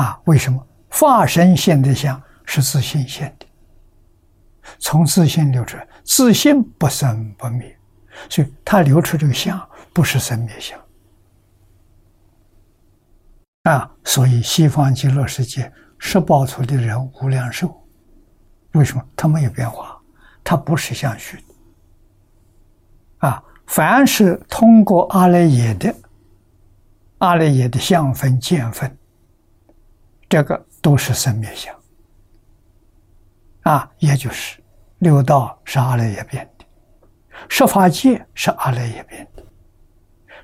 [0.00, 3.46] 啊，为什么发生现的相是自性现的？
[4.78, 7.76] 从自信流出，自信不生不灭，
[8.28, 9.60] 所以它流出这个相
[9.92, 10.78] 不是生灭相
[13.64, 13.90] 啊。
[14.04, 17.74] 所以西方极乐世界十报土的人无量寿，
[18.72, 19.02] 为什么？
[19.16, 20.00] 它没有变化，
[20.42, 23.42] 它不是相续的啊。
[23.66, 25.94] 凡是通过阿赖耶的
[27.18, 28.94] 阿赖耶的相分见分，
[30.28, 31.74] 这个都是生灭相。
[33.64, 34.62] 啊，也就是
[34.98, 36.64] 六道是阿赖耶变的，
[37.48, 39.42] 十法界是阿赖耶变的，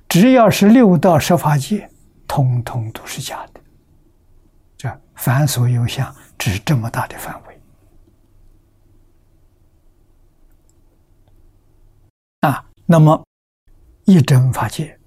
[0.08, 1.88] 只要是六道十法界，
[2.26, 3.60] 通通都是假的。
[4.76, 7.60] 这凡所有相，只这么大的范围。
[12.40, 13.22] 啊，那么
[14.04, 14.98] 一真法界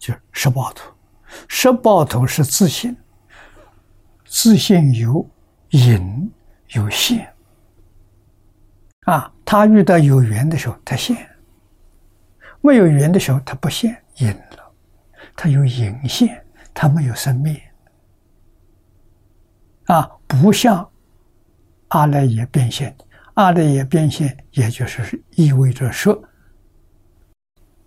[0.00, 0.92] 就是十八图，
[1.46, 2.96] 十八图是自信，
[4.24, 5.24] 自信有
[5.70, 6.32] 隐。
[6.74, 7.32] 有限
[9.06, 11.16] 啊，他遇到有缘的时候，他现；
[12.60, 14.72] 没有缘的时候，他不现，隐了。
[15.36, 16.44] 他有隐现，
[16.74, 17.60] 他没有生灭
[19.86, 20.88] 啊，不像
[21.88, 22.94] 阿赖耶变现。
[23.34, 26.22] 阿赖耶变现，也就是意味着说，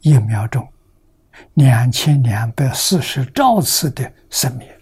[0.02, 0.68] 一秒钟
[1.54, 4.80] 两千两百四十兆次的生灭。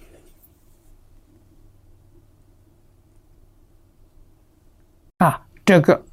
[5.72, 6.06] 这个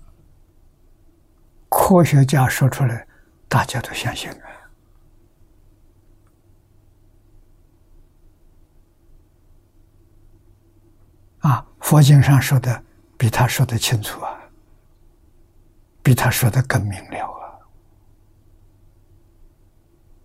[1.68, 3.08] 科学家说出来，
[3.48, 4.30] 大家都相信
[11.40, 11.50] 啊！
[11.50, 12.84] 啊，佛经上说的
[13.16, 14.38] 比他说的清楚啊，
[16.04, 17.26] 比他说的更明了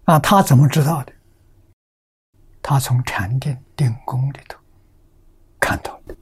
[0.06, 0.14] 啊！
[0.14, 1.14] 啊，他怎么知道的？
[2.62, 4.60] 他从禅定定功里头
[5.60, 6.16] 看到的。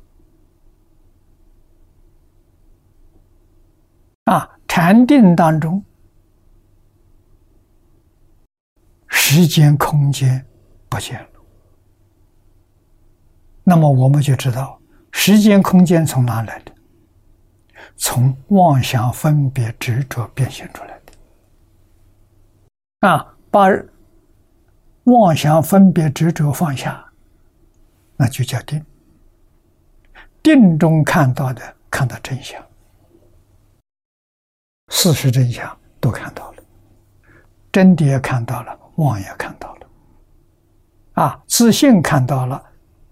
[4.32, 5.84] 啊，禅定当中，
[9.10, 10.46] 时间空间
[10.88, 11.28] 不见了。
[13.66, 14.80] 那么我们就知道，
[15.12, 16.72] 时间空间从哪来的？
[17.98, 21.12] 从妄想分别执着变现出来的。
[23.10, 23.68] 啊，把
[25.04, 27.06] 妄想分别执着放下，
[28.16, 28.82] 那就叫定。
[30.42, 32.64] 定中看到的，看到真相。
[34.94, 36.64] 事实真相都看到了，
[37.72, 39.88] 真的也看到了，妄也看到了，
[41.14, 42.62] 啊，自信看到了，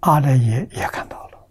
[0.01, 1.47] 阿赖耶也看到了，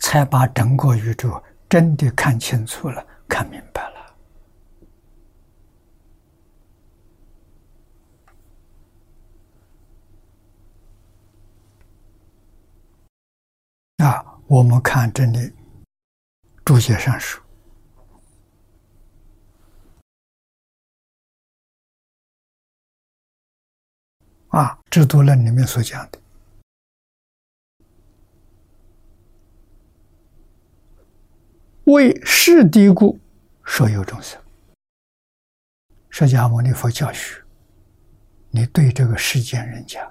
[0.00, 3.96] 才把整个宇宙真的看清楚了，看明白了。
[14.04, 15.54] 啊，我们看这里。
[16.70, 17.42] 注解上说
[24.56, 26.20] ：“啊，制度论里面所讲的，
[31.86, 33.18] 为是地故，
[33.64, 34.40] 说有众生。
[36.08, 37.42] 释迦牟尼佛教学，
[38.50, 40.08] 你对这个世间人家，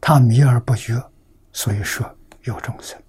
[0.00, 1.08] 他迷而不觉，
[1.52, 3.00] 所以说有众生。”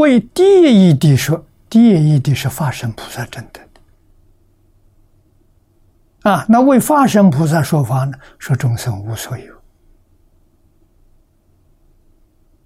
[0.00, 3.60] 为第一地说，第一地是法身菩萨证得
[6.22, 6.46] 的啊。
[6.48, 8.18] 那为法身菩萨说法呢？
[8.38, 9.54] 说众生无所有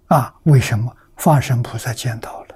[0.07, 0.33] 啊？
[0.45, 2.55] 为什么法身菩萨见到了？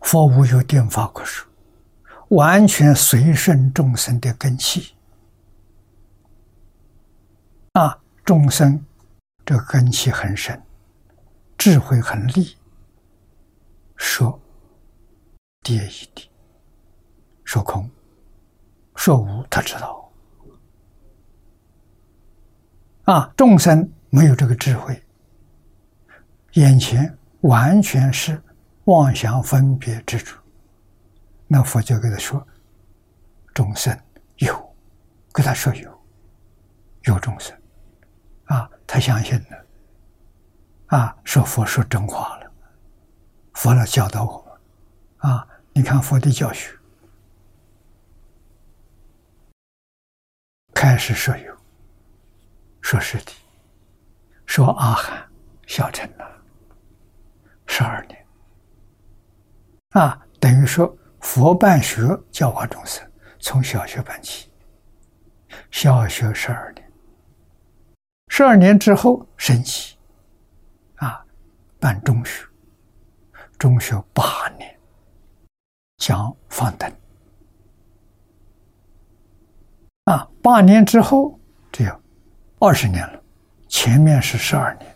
[0.00, 1.46] 佛无有定法可说，
[2.28, 4.94] 完全随顺众生的根器。
[7.78, 8.84] 啊，众生
[9.46, 10.60] 这根气很深，
[11.56, 12.56] 智慧很利。
[13.94, 14.36] 说
[15.62, 15.80] 第一
[16.12, 16.26] 谛，
[17.44, 17.88] 说空，
[18.96, 20.10] 说无，他知道。
[23.04, 25.00] 啊，众生没有这个智慧，
[26.54, 28.42] 眼前完全是
[28.86, 30.34] 妄想分别之主。
[31.46, 32.44] 那佛就给他说，
[33.54, 33.96] 众生
[34.38, 34.76] 有，
[35.30, 36.02] 跟他说有，
[37.04, 37.56] 有众生。
[38.90, 39.66] 他相信了，
[40.86, 42.50] 啊，说佛说真话了，
[43.52, 44.42] 佛来教导我
[45.20, 46.74] 们，啊，你看佛的教学，
[50.72, 51.54] 开始说有，
[52.80, 53.36] 说实体，
[54.46, 55.28] 说阿含
[55.66, 56.42] 小乘了，
[57.66, 58.26] 十二年，
[59.90, 63.06] 啊，等于说佛办学教化众生，
[63.38, 64.50] 从小学办起，
[65.70, 66.77] 小学十二年。
[68.38, 69.96] 十二年之后升级，
[70.94, 71.26] 啊，
[71.80, 72.46] 办中学，
[73.58, 74.78] 中学八年
[75.96, 76.88] 讲放灯，
[80.04, 81.36] 啊，八年之后
[81.72, 82.00] 只有
[82.60, 83.20] 二十年了，
[83.66, 84.94] 前面是十二年，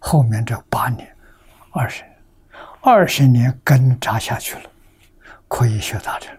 [0.00, 1.16] 后面这八年，
[1.70, 2.16] 二十年，
[2.80, 4.68] 二十年根扎下去了，
[5.46, 6.36] 可以学大成，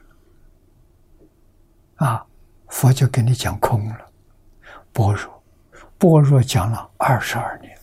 [1.95, 2.25] 啊，
[2.67, 4.11] 佛就给你讲空了，
[4.91, 5.36] 般若。
[5.97, 7.77] 般若讲了二十二年，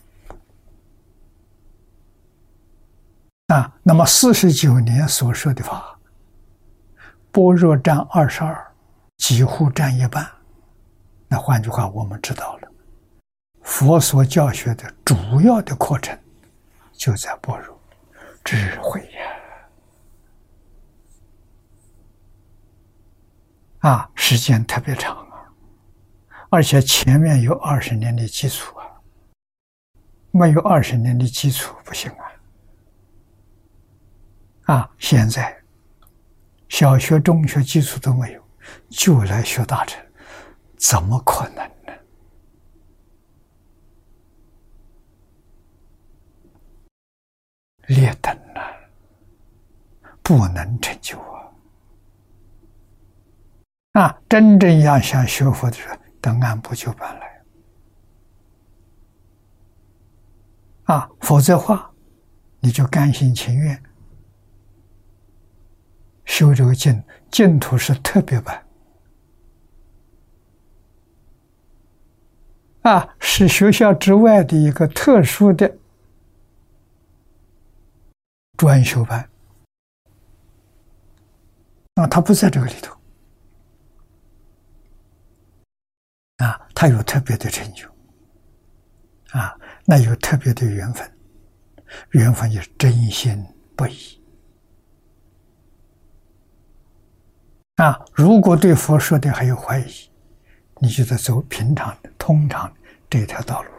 [3.49, 5.99] 啊，那么四十九年所说的法，
[7.33, 8.73] 般若占二十二，
[9.17, 10.25] 几乎占一半。
[11.27, 12.69] 那换句话，我们知道了，
[13.63, 16.17] 佛所教学的主要的课程
[16.93, 17.77] 就在般若
[18.45, 19.01] 智慧
[23.81, 25.24] 呀，啊，时间特别长。
[26.55, 28.87] 而且前面有二十年的基础啊，
[30.31, 32.09] 没有二十年的基础不行
[34.63, 34.73] 啊！
[34.73, 35.61] 啊，现在
[36.69, 38.41] 小学、中学基础都没有，
[38.89, 40.01] 就来学大成，
[40.77, 41.93] 怎么可能呢？
[47.89, 48.63] 劣等啊，
[50.23, 51.51] 不能成就啊！
[54.03, 55.99] 啊，真正要想学佛的人。
[56.25, 57.45] 等按部就班来。
[60.85, 61.93] 啊，否则话，
[62.61, 63.83] 你就甘心情愿
[66.25, 68.67] 修这个净净土是特别版
[72.81, 75.77] 啊，是学校之外的一个特殊的
[78.57, 79.29] 专修班，
[81.97, 82.97] 啊，他不在这个里头，
[86.39, 87.89] 啊，他有特别的成就，
[89.31, 91.19] 啊，那有特别的缘分，
[92.11, 93.45] 缘分也是真心
[93.77, 94.21] 不移。
[97.77, 100.11] 啊，如果对佛说的还有怀疑，
[100.81, 102.73] 你就在走平常的、通常
[103.09, 103.71] 这条道路。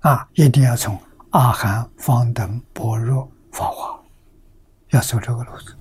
[0.00, 0.98] 啊，一定要从
[1.30, 4.02] 阿含、方等、般若、法华，
[4.90, 5.76] 要走这个路子，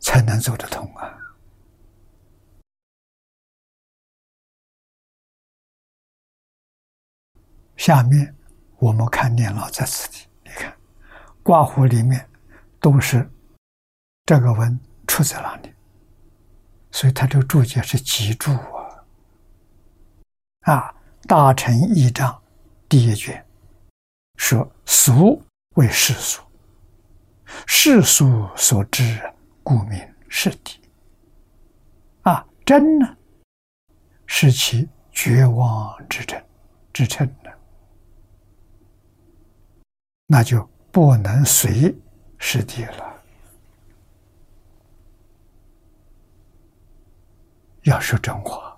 [0.00, 1.16] 才能走得通啊。
[7.76, 8.34] 下面
[8.78, 10.76] 我们看念老在此地，你看。
[11.42, 12.28] 挂壶里面
[12.78, 13.28] 都是
[14.26, 15.72] 这个文出在哪里？
[16.92, 19.04] 所以他这个注解是集注啊！
[20.72, 22.42] 啊，大乘义章
[22.88, 23.46] 第一卷
[24.36, 25.42] 说：“俗
[25.76, 26.42] 为世俗，
[27.66, 29.32] 世俗所知，
[29.70, 30.76] 故名是谛。”
[32.28, 33.16] 啊，真呢，
[34.26, 36.44] 是其绝望之真
[36.92, 37.50] 之称呢，
[40.26, 40.68] 那就。
[40.92, 41.96] 不能随
[42.36, 43.22] 师弟了，
[47.82, 48.76] 要说真话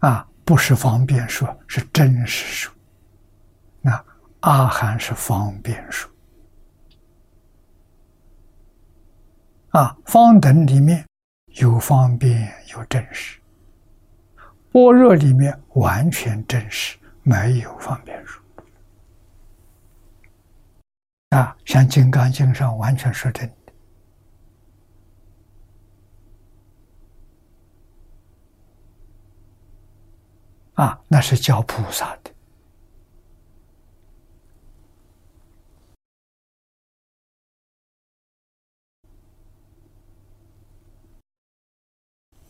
[0.00, 2.74] 啊，不是方便说，是真实说。
[3.80, 4.04] 那
[4.40, 6.10] 阿含是方便说
[9.72, 11.06] 啊，方等里面
[11.54, 13.40] 有方便有真实，
[14.70, 18.42] 般若里面完全真实，没有方便说。
[21.30, 23.72] 啊，像《金刚经》上完全说真的，
[30.74, 32.31] 啊，那是教菩萨的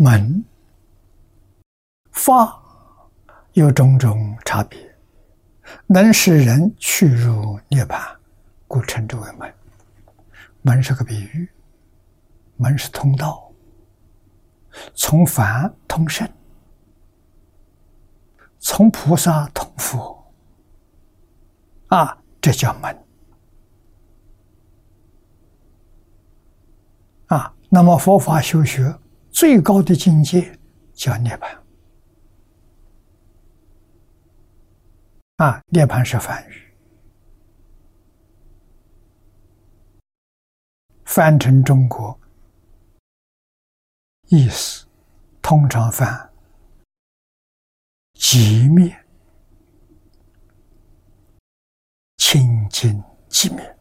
[0.03, 0.45] 门
[2.11, 2.61] 法
[3.53, 4.77] 有种种差别，
[5.87, 8.01] 能使人去入涅槃。
[8.67, 9.55] 故称之为门，
[10.63, 11.49] 门是个比喻，
[12.57, 13.49] 门是通道，
[14.93, 16.29] 从凡通圣，
[18.59, 20.33] 从菩萨通佛，
[21.87, 23.05] 啊，这叫门。
[27.27, 28.93] 啊，那么佛法修学
[29.33, 30.57] 最高的境界
[30.93, 31.59] 叫涅槃。
[35.37, 36.63] 啊，涅槃是梵语。
[41.05, 42.19] 翻成中国
[44.29, 44.87] 意思，
[45.43, 46.33] 通常翻
[48.15, 48.97] 寂灭、
[52.17, 53.77] 清净寂灭，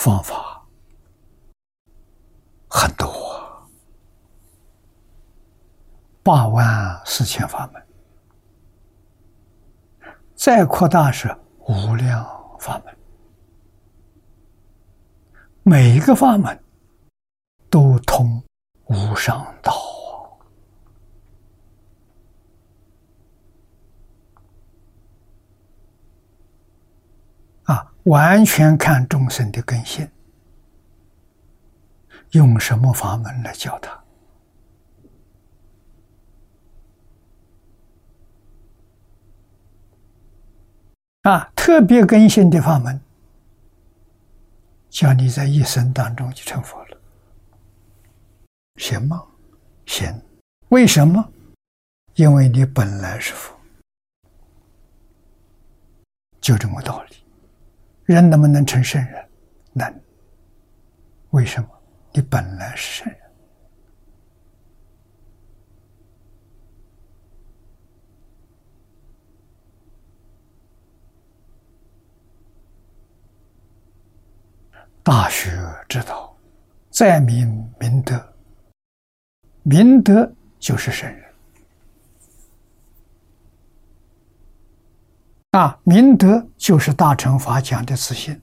[0.00, 0.66] 方法。
[2.70, 3.06] 很多，
[6.22, 7.86] 八万四千法门，
[10.34, 11.36] 再扩大是
[11.68, 12.24] 无量
[12.58, 12.96] 法门，
[15.64, 16.64] 每一个法门
[17.68, 18.42] 都通
[18.86, 19.74] 无上道
[27.64, 27.92] 啊！
[28.10, 30.10] 完全看众生的根性。
[32.32, 34.02] 用什么法门来教他？
[41.22, 43.00] 啊，特别更新的法门，
[44.88, 47.00] 叫你在一生当中就成佛了，
[48.76, 49.24] 行吗？
[49.86, 50.20] 行。
[50.70, 51.32] 为什么？
[52.14, 53.54] 因为你本来是佛，
[56.40, 57.16] 就这么道理。
[58.14, 59.28] 人能不能成圣人？
[59.72, 60.00] 能。
[61.30, 61.68] 为什么？
[62.12, 63.20] 你本来是圣人，
[75.04, 75.52] 大学
[75.88, 76.36] 之道，
[76.90, 78.34] 在明明德，
[79.62, 80.28] 明德
[80.58, 81.29] 就是圣人。
[85.50, 88.40] 啊，明德就是大乘法讲的自信。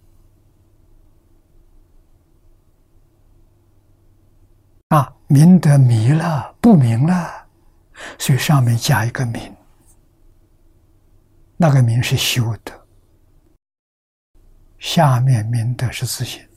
[4.89, 7.47] 啊，明德迷了，不明了，
[8.19, 9.55] 所以上面加一个明。
[11.55, 12.73] 那个名是修德，
[14.77, 16.47] 下面明德是自信，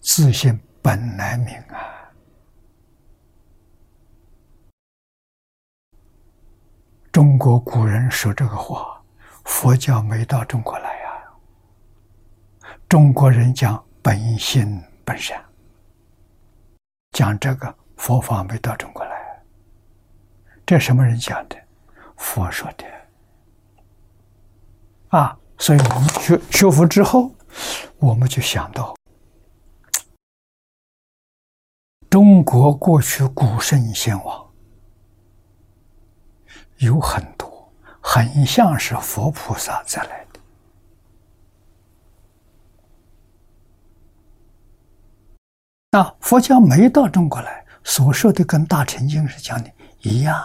[0.00, 2.12] 自信本来明啊。
[7.10, 8.93] 中国古人说这个话，
[9.44, 11.22] 佛教没到中国来呀。
[12.88, 15.42] 中国人讲本性本善，
[17.12, 19.44] 讲这个佛法没到中国来。
[20.66, 21.56] 这什么人讲的？
[22.16, 22.84] 佛说的。
[25.08, 27.34] 啊，所以我们学学佛之后，
[27.98, 28.96] 我们就想到，
[32.10, 34.42] 中国过去古圣先王。
[36.78, 37.48] 有很多
[38.06, 40.40] 很像是佛菩萨再来的
[45.92, 46.14] 那！
[46.20, 49.70] 佛教没到中国来，所说的跟《大乘经》是讲的
[50.02, 50.38] 一样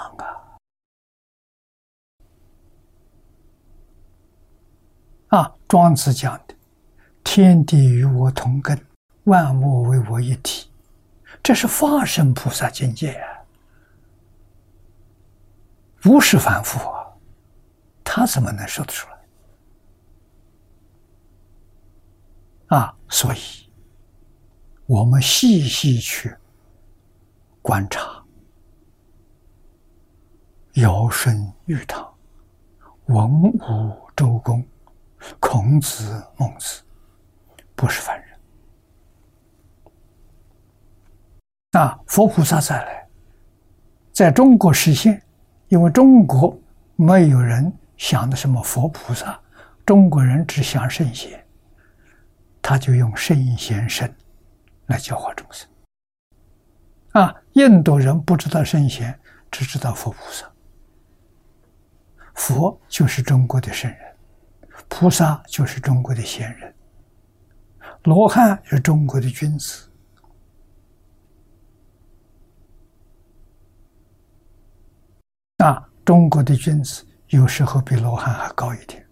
[5.30, 5.38] 啊！
[5.38, 6.56] 啊，庄子讲的
[7.26, 8.80] “天地与我同根，
[9.26, 10.72] 万物为我一体”，
[11.44, 13.28] 这是化身菩萨境界啊。
[16.02, 16.99] 不是凡夫啊，
[18.12, 19.08] 他怎么能说得出
[22.68, 22.78] 来？
[22.80, 23.72] 啊，所以，
[24.88, 26.36] 我们细细去
[27.62, 28.26] 观察，
[30.74, 32.12] 尧舜禹汤、
[33.06, 34.68] 文武周公、
[35.40, 36.82] 孔子孟子，
[37.76, 38.40] 不是凡人。
[41.74, 43.08] 啊，佛菩萨再来，
[44.12, 45.22] 在中国实现。
[45.68, 46.60] 因为中国
[46.96, 49.40] 没有人想的什么佛菩萨，
[49.86, 51.46] 中国人只想圣贤，
[52.62, 54.12] 他就用圣贤身
[54.88, 55.70] 来教化众生。
[57.12, 59.20] 啊，印度人不知道圣贤，
[59.52, 60.50] 只知道佛菩萨。
[62.36, 64.16] 佛就是中国的圣人，
[64.88, 66.74] 菩萨就是中国的贤人，
[68.04, 69.92] 罗汉是中国的君子。
[75.58, 79.06] 啊，中国的君子有时候比罗汉还高一点。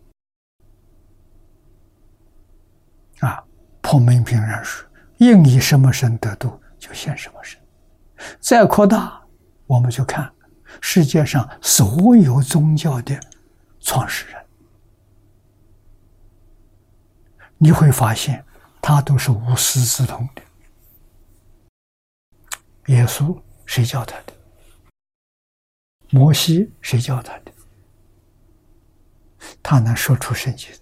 [3.19, 3.43] 啊，
[3.81, 4.87] 破门平人说
[5.17, 7.59] ：“应以什么身得度，就现什么身。”
[8.39, 9.21] 再扩大，
[9.65, 10.31] 我们就看
[10.81, 13.19] 世界上所有宗教的
[13.79, 14.45] 创始人，
[17.57, 18.43] 你会发现
[18.81, 20.41] 他都是无师自通的。
[22.93, 24.33] 耶稣谁教他的？
[26.09, 27.51] 摩西谁教他的？
[29.69, 30.73] 他能说出圣经。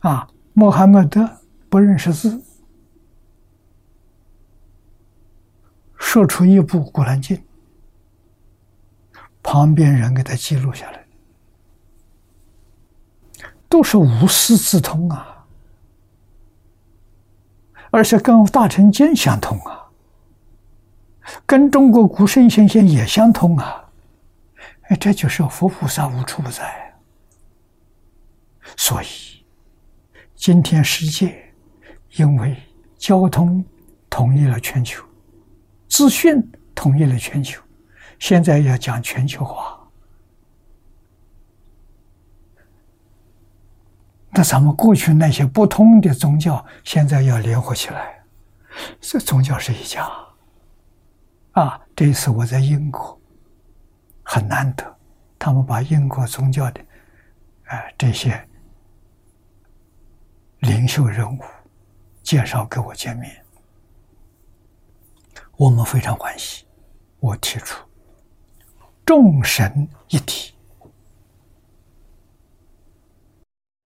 [0.00, 1.38] 啊，穆罕默德
[1.68, 2.42] 不认识字，
[5.96, 7.36] 说出一部《古兰经》，
[9.40, 11.06] 旁边人给他记录下来，
[13.68, 15.46] 都是无师自通啊，
[17.92, 19.92] 而且跟《大乘经》相通啊。
[21.46, 23.89] 跟中国古圣先贤也相通啊！
[24.90, 26.92] 哎，这就是佛菩萨无处不在。
[28.76, 29.06] 所以，
[30.34, 31.52] 今天世界
[32.16, 32.56] 因为
[32.98, 33.64] 交通
[34.08, 35.04] 统一了全球，
[35.88, 36.42] 资讯
[36.74, 37.62] 统一了全球，
[38.18, 39.78] 现在要讲全球化。
[44.32, 48.24] 那咱们过去那些不同的宗教，现在要联合起来，
[49.00, 50.10] 这宗教是一家。
[51.52, 53.19] 啊，这次我在英国，
[54.32, 54.96] 很难得，
[55.40, 56.80] 他们把英国宗教的，
[57.64, 58.48] 啊，这些
[60.60, 61.40] 领袖人物
[62.22, 63.44] 介绍给我见面，
[65.56, 66.64] 我们非常欢喜。
[67.18, 67.84] 我提出
[69.04, 70.54] 众神一体，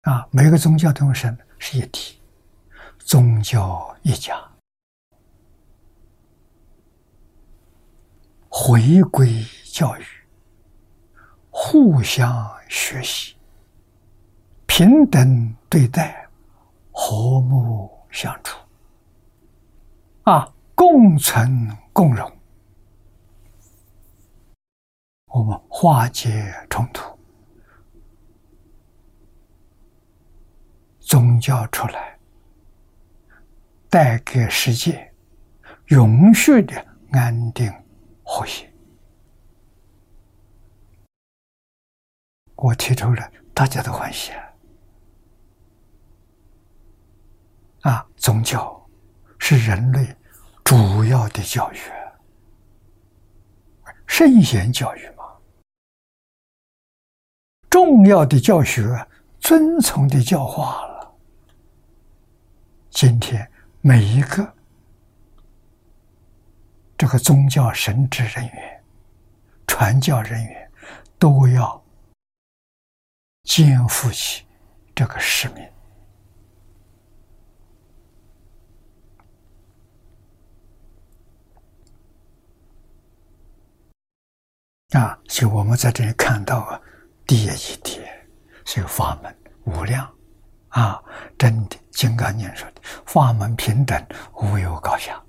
[0.02, 2.22] 啊，每个宗教众神是一体，
[3.00, 4.40] 宗教一家。
[8.48, 10.04] 回归教育，
[11.60, 13.34] 互相学习，
[14.64, 16.24] 平等对待，
[16.92, 18.56] 和睦相处，
[20.22, 22.32] 啊，共存共荣，
[25.26, 27.18] 我们化解冲突，
[31.00, 32.16] 宗教出来，
[33.90, 35.12] 带给世界
[35.88, 37.70] 永续的安定。
[38.22, 38.72] 和谐，
[42.58, 44.32] 我提出了，大家都欢喜
[47.82, 47.92] 啊！
[47.92, 48.84] 啊，宗教
[49.38, 50.16] 是人类
[50.64, 51.78] 主要的教育，
[54.08, 55.24] 圣贤教育嘛。
[57.70, 59.06] 重要的教学、
[59.38, 61.16] 遵从的教化了。
[62.90, 63.48] 今天
[63.80, 64.52] 每一个
[66.96, 68.84] 这个宗教神职人员、
[69.64, 70.68] 传教人员，
[71.20, 71.80] 都要
[73.48, 74.44] 肩负起
[74.94, 75.66] 这个使命。
[84.90, 86.80] 啊，所以我们在这里看到啊，
[87.26, 88.28] 第一点
[88.66, 89.34] 是法门
[89.64, 90.14] 无量，
[90.68, 91.02] 啊，
[91.38, 95.22] 真的《金刚经》说的法门平等，无有高下，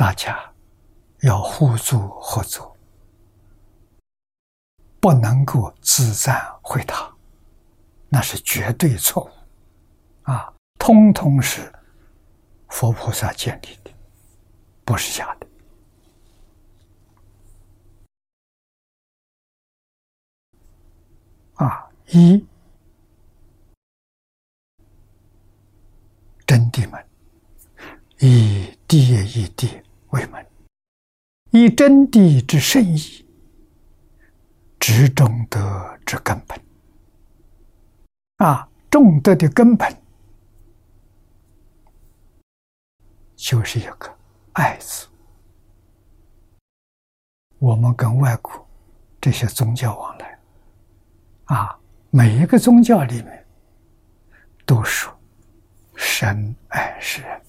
[0.00, 0.50] 大家
[1.20, 2.74] 要互助合作，
[4.98, 7.14] 不能够自赞毁他，
[8.08, 9.30] 那是绝对错误，
[10.22, 10.50] 啊。
[10.78, 11.70] 通通是
[12.70, 13.90] 佛菩萨建立的，
[14.86, 15.46] 不是假的。
[21.56, 22.42] 啊，一
[26.46, 27.06] 真谛门，
[28.20, 30.46] 以地一地为门，
[31.50, 33.24] 以真谛之圣意，
[34.78, 36.60] 执中德之根本。
[38.36, 39.94] 啊，中德的根本。
[43.36, 44.14] 就是一个
[44.52, 45.06] “爱”字。
[47.58, 48.68] 我们跟外国
[49.20, 50.38] 这些宗教往来，
[51.44, 51.78] 啊，
[52.10, 53.46] 每一个宗教里面
[54.66, 55.18] 都说
[55.94, 57.42] 神爱世人，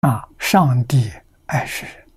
[0.00, 1.10] 啊，上帝
[1.46, 2.08] 爱世人，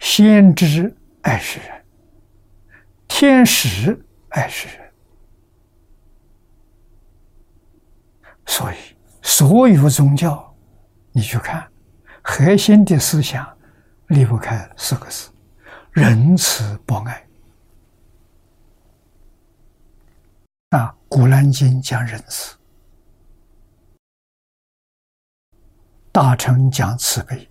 [0.00, 1.84] 先知爱世人，
[3.06, 4.90] 天使爱世人。
[8.46, 8.76] 所以，
[9.22, 10.56] 所有宗教，
[11.12, 11.70] 你去看，
[12.22, 13.46] 核心的思想
[14.08, 15.30] 离不开四个字：
[15.92, 17.26] 仁慈博爱。
[20.70, 22.56] 啊，《古兰经》讲仁慈，
[26.12, 27.48] 大乘讲慈悲。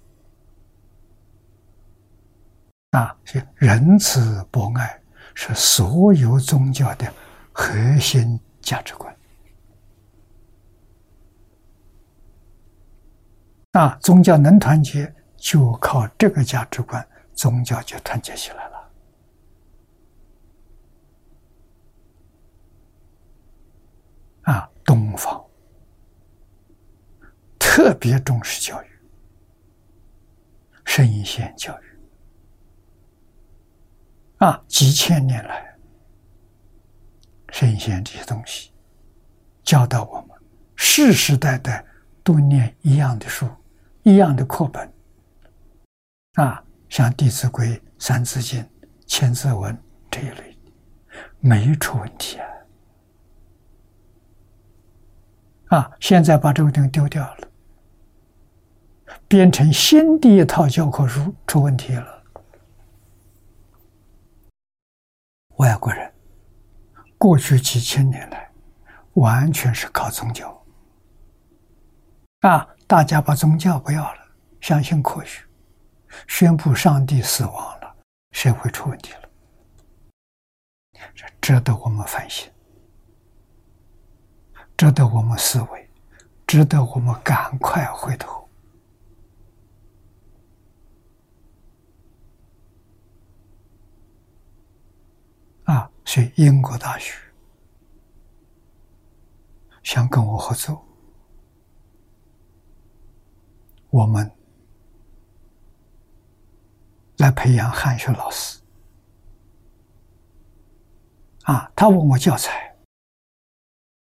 [2.91, 3.15] 啊，
[3.56, 5.02] 仁慈博爱
[5.34, 7.14] 是所有宗教的
[7.53, 9.15] 核心价值观。
[13.73, 18.91] 啊，宗教能团结，就靠这个价值观，宗教就团结起来了。
[24.41, 25.45] 啊，东方
[27.80, 28.88] 特别重视教育，
[30.84, 31.86] 圣贤教育。
[34.40, 35.74] 啊，几千年来，
[37.54, 38.74] 圣贤这些东西
[39.64, 40.38] 教导我们，
[40.76, 41.86] 世世代代
[42.22, 43.50] 都念一样的书。
[44.04, 44.94] 一样的课本
[46.34, 48.62] 啊，像《弟子规》《三字经》
[49.08, 49.74] 《千字文》
[50.12, 50.58] 这一类，
[51.40, 52.48] 没出问题啊。
[55.78, 57.49] 啊，现在把这个东西丢掉了，
[59.30, 62.24] 变成新的一套教科书，出问题了。
[65.58, 66.12] 外国人
[67.16, 68.52] 过去几千年来，
[69.14, 70.66] 完全是靠宗教
[72.40, 72.68] 啊。
[72.88, 74.20] 大家把宗教不要了，
[74.62, 75.46] 相信科学，
[76.28, 77.96] 宣布上帝死亡了，
[78.32, 79.30] 社会出问题了，
[81.14, 82.52] 这值得我们反省，
[84.76, 85.88] 值得我们思维，
[86.48, 88.40] 值得我们赶快回头。
[95.66, 97.14] 啊，所以英国大学
[99.84, 100.84] 想跟我合作。
[103.91, 104.31] 我们
[107.18, 108.60] 来培养汉学老师
[111.44, 111.72] 啊！
[111.76, 112.76] 他问我教材，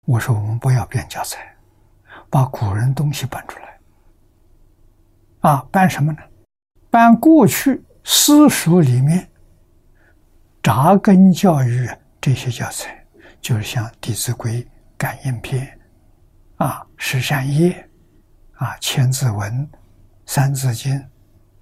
[0.07, 1.55] 我说我们不要编教材，
[2.31, 3.79] 把古人东西搬出来
[5.41, 5.69] 啊！
[5.71, 6.23] 搬什么呢？
[6.89, 9.30] 搬过去私塾里面
[10.63, 11.89] 扎根教育
[12.21, 13.07] 这些教材，
[13.41, 14.63] 就是像《弟子规》
[14.97, 15.67] 《感应篇》
[16.65, 17.71] 啊，《十善业》。
[18.61, 19.51] 啊，《千字文》
[20.27, 20.95] 《三字经》，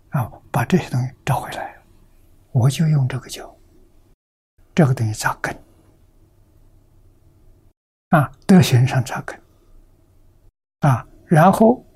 [0.09, 1.77] 啊，把这些东西找回来，
[2.51, 3.57] 我就用这个教，
[4.75, 5.57] 这个东西扎根，
[8.09, 9.41] 啊，德行上扎根，
[10.81, 11.87] 啊，然后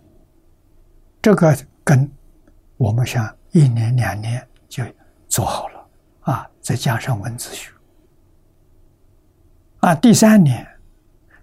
[1.21, 1.53] 这个
[1.83, 2.09] 根，
[2.77, 4.85] 我们想一年两年就
[5.27, 5.82] 做好了，
[6.63, 7.73] 再加上文字学，
[9.81, 10.65] 啊，第三年、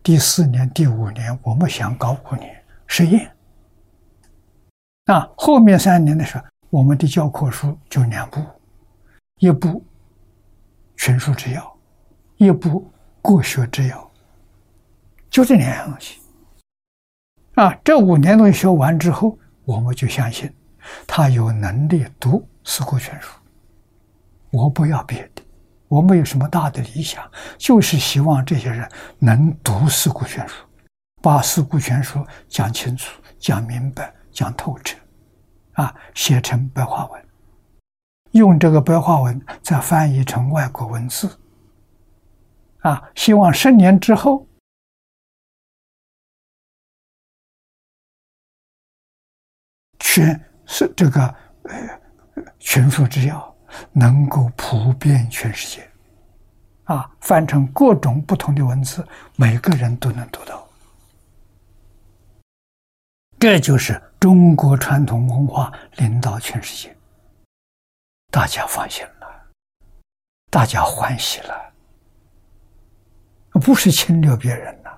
[0.01, 3.29] 第四年、第五年，我们想搞五年实验。
[5.07, 8.41] 啊，后面三年的时候，我们的教科书就两部，
[9.39, 9.67] 一部
[10.95, 11.61] 《全书之要》，
[12.37, 12.81] 一部
[13.21, 13.97] 《国学之要》，
[15.29, 16.21] 就这两样东西。
[17.55, 20.49] 啊，这五年东西学完之后，我们就相信
[21.05, 23.27] 他有能力读《四库全书》。
[24.51, 25.43] 我不要别的。
[25.87, 27.27] 我没有什么大的理想，
[27.57, 30.53] 就是希望这些人能读《四库全书》，
[31.19, 34.95] 把《四库全书》讲清楚、讲明白、讲透彻，
[35.73, 37.27] 啊，写成白话文，
[38.33, 41.39] 用这个白话文再翻译成外国文字，
[42.81, 44.47] 啊，希望十年之后，
[49.97, 51.25] 全是这个
[51.63, 52.01] 呃
[52.59, 53.49] 全书之要。
[53.91, 55.89] 能够普遍全世界，
[56.85, 60.67] 啊，翻成各种不同的文字，每个人都能读到。
[63.39, 66.95] 这就是中国传统文化领导全世界，
[68.31, 69.49] 大家放心了，
[70.49, 71.73] 大家欢喜了，
[73.51, 74.91] 不是侵略别人呐，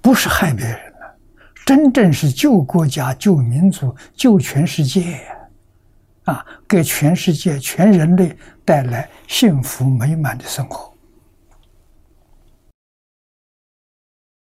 [0.00, 0.91] 不是害别人。
[1.64, 5.26] 真正是救国家、救民族、救全世界！
[6.24, 10.94] 啊，给全世界、全人类带来幸福美满的生活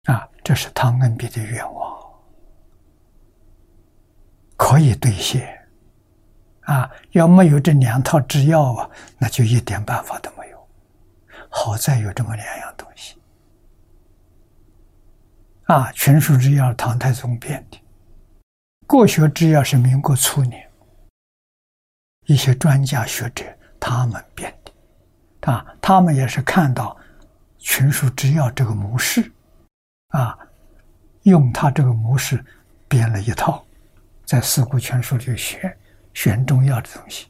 [0.03, 0.27] 啊！
[0.43, 1.97] 这是汤恩比的愿望，
[4.57, 5.65] 可以兑现
[6.61, 6.91] 啊！
[7.11, 10.67] 要没有这两套制药啊，那就一点办法都没有。
[11.49, 13.20] 好在有这么两样东西。
[15.65, 17.79] 啊，全书制药唐太宗编的，
[18.87, 20.69] 国学制药是民国初年
[22.25, 23.45] 一些专家学者
[23.79, 26.97] 他们编的，啊，他们也是看到
[27.57, 29.31] 全书制药这个模式，
[30.09, 30.37] 啊，
[31.23, 32.43] 用他这个模式
[32.89, 33.63] 编了一套，
[34.25, 35.77] 在四库全书里选
[36.13, 37.27] 选重要的东西，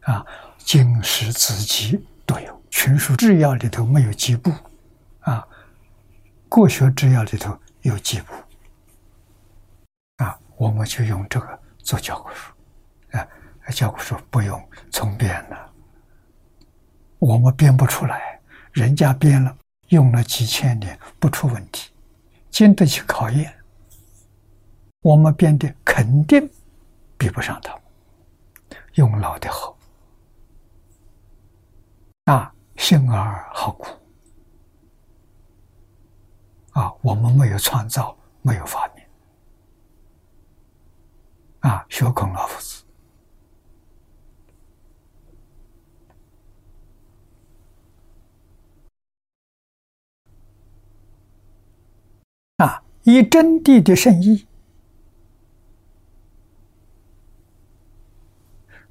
[0.00, 0.24] 啊，
[0.58, 4.50] 经史子集都有，全书制药里头没有几部，
[5.20, 5.46] 啊，
[6.48, 7.56] 国学制药里头。
[7.84, 8.34] 有几步
[10.16, 10.38] 啊？
[10.56, 12.52] 我们就用这个做教科书
[13.12, 13.28] 啊，
[13.70, 15.72] 教科书不用重编了，
[17.18, 18.40] 我们编不出来，
[18.72, 19.54] 人家编了，
[19.88, 21.92] 用了几千年不出问题，
[22.50, 23.54] 经得起考验。
[25.02, 26.48] 我们编的肯定
[27.18, 27.82] 比不上他们，
[28.94, 29.76] 用老的好
[32.24, 33.88] 啊，幸而好苦。
[36.74, 39.04] 啊，我们没有创造，没有发明。
[41.60, 42.84] 啊，学孔老夫子，
[52.56, 54.46] 啊，以真谛的圣意，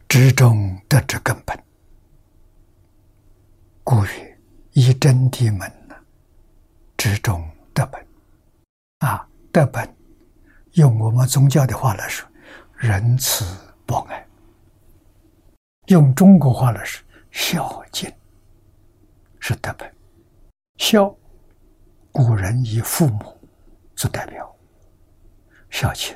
[0.07, 1.61] 之中得之根本，
[3.84, 4.39] 故曰：
[4.72, 5.95] 以真谛门呢，
[6.95, 7.45] 之中。
[7.73, 8.07] 德本，
[8.99, 9.95] 啊，德本，
[10.73, 12.29] 用我们宗教的话来说，
[12.75, 13.43] 仁慈
[13.85, 14.23] 博爱；
[15.87, 18.13] 用中国话来说，孝敬，
[19.39, 19.91] 是德本。
[20.77, 21.15] 孝，
[22.11, 23.35] 古人以父母
[23.95, 24.55] 做代表，
[25.71, 26.15] 孝亲；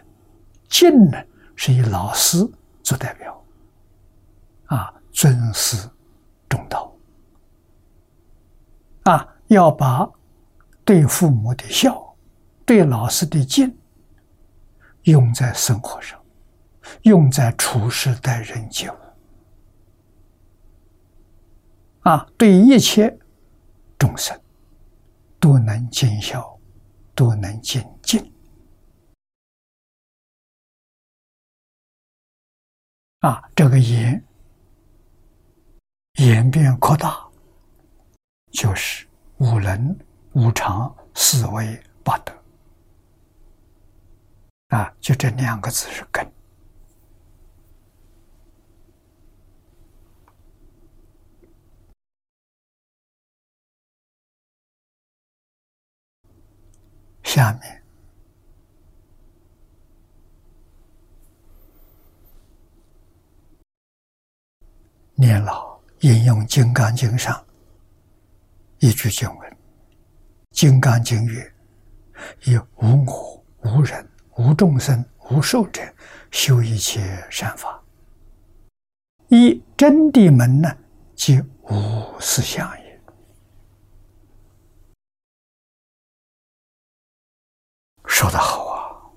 [0.70, 1.18] 敬呢，
[1.56, 2.48] 是以老师
[2.84, 3.44] 做代表，
[4.66, 5.90] 啊，尊师
[6.48, 6.96] 重道，
[9.06, 10.08] 啊，要把。
[10.88, 12.16] 对父母的孝，
[12.66, 13.78] 对老师的敬，
[15.02, 16.18] 用在生活上，
[17.02, 18.96] 用在处事待人接物，
[22.04, 23.20] 啊，对一切
[24.00, 24.40] 众生
[25.42, 26.58] 都能尽孝，
[27.14, 28.34] 都能尽敬，
[33.20, 34.24] 啊，这个言
[36.14, 37.28] 演变扩大，
[38.54, 39.06] 就是
[39.40, 40.07] 五伦。
[40.38, 42.32] 五常、四维、八德，
[44.68, 46.32] 啊，就这两个字是根。
[57.24, 57.84] 下面，
[65.16, 67.44] 念老引用《金刚经》上
[68.78, 69.52] 一句经文。
[70.58, 71.54] 《金刚经》曰
[72.46, 75.84] ：“以无我、无人、无众生、无寿者，
[76.32, 77.80] 修一切善法。
[79.28, 80.76] 一真谛门呢，
[81.14, 83.02] 即无思想也。
[88.08, 89.14] 说得好啊！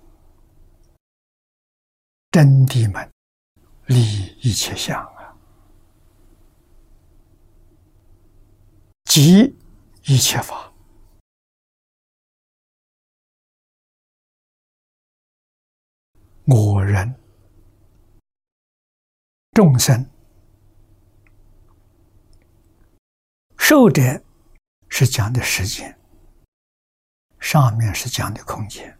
[2.32, 3.10] 真谛门
[3.86, 5.34] 立一切相啊，
[9.06, 9.56] 即
[10.04, 10.69] 一切法。
[16.46, 17.14] 我人
[19.52, 20.04] 众生
[23.58, 24.02] 受者
[24.88, 25.96] 是讲的时间，
[27.38, 28.96] 上面是讲的空间。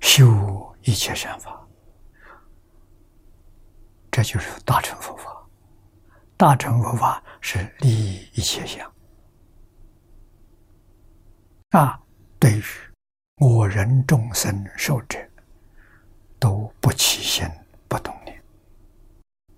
[0.00, 1.66] 修一切善法，
[4.10, 5.46] 这就是大乘佛法。
[6.36, 8.90] 大乘佛法是利益一切相
[11.70, 12.00] 啊，
[12.38, 12.62] 对于
[13.36, 15.18] 我人众生受者。
[16.44, 17.48] 都不起心，
[17.88, 18.38] 不动念，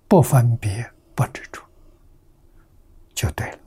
[0.07, 1.61] 不分别，不执着，
[3.13, 3.59] 就对了。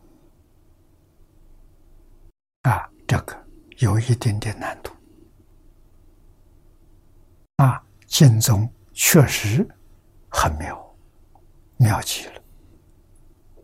[2.62, 3.36] 啊，这个
[3.76, 4.90] 有一点点难度。
[7.56, 9.68] 啊，经中确实
[10.30, 10.97] 很妙，
[11.76, 12.42] 妙极了。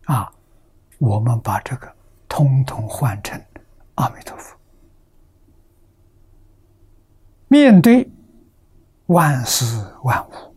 [0.03, 0.31] 啊，
[0.99, 1.91] 我们把这个
[2.29, 3.43] 通通换成
[3.95, 4.55] 阿弥陀佛，
[7.47, 8.07] 面对。
[9.07, 9.65] 万事
[10.03, 10.55] 万物，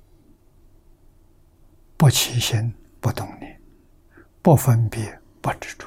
[1.97, 3.61] 不起心，不动念，
[4.43, 5.87] 不分别，不执着，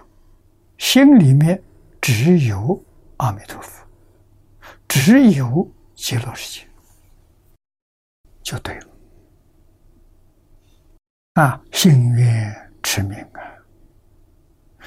[0.77, 1.61] 心里面
[1.99, 2.81] 只有
[3.18, 3.85] 阿弥陀佛，
[4.88, 6.68] 只有极乐世界，
[8.41, 8.88] 就对了。
[11.34, 13.41] 啊，心愿持名啊，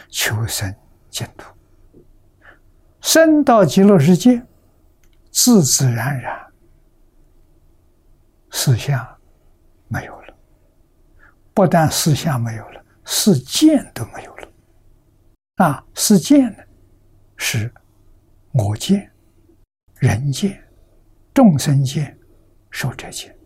[0.09, 0.75] 求生
[1.11, 1.53] 净土，
[3.03, 4.43] 生到极乐世界，
[5.31, 6.46] 自自然然。
[8.59, 9.07] 思想
[9.87, 10.35] 没有了，
[11.53, 14.49] 不但思想没有了，四见都没有了。
[15.57, 16.65] 啊，四见呢，
[17.37, 17.71] 是
[18.53, 19.13] 我见、
[19.97, 20.59] 人见、
[21.35, 22.19] 众生见、
[22.71, 23.37] 寿者见。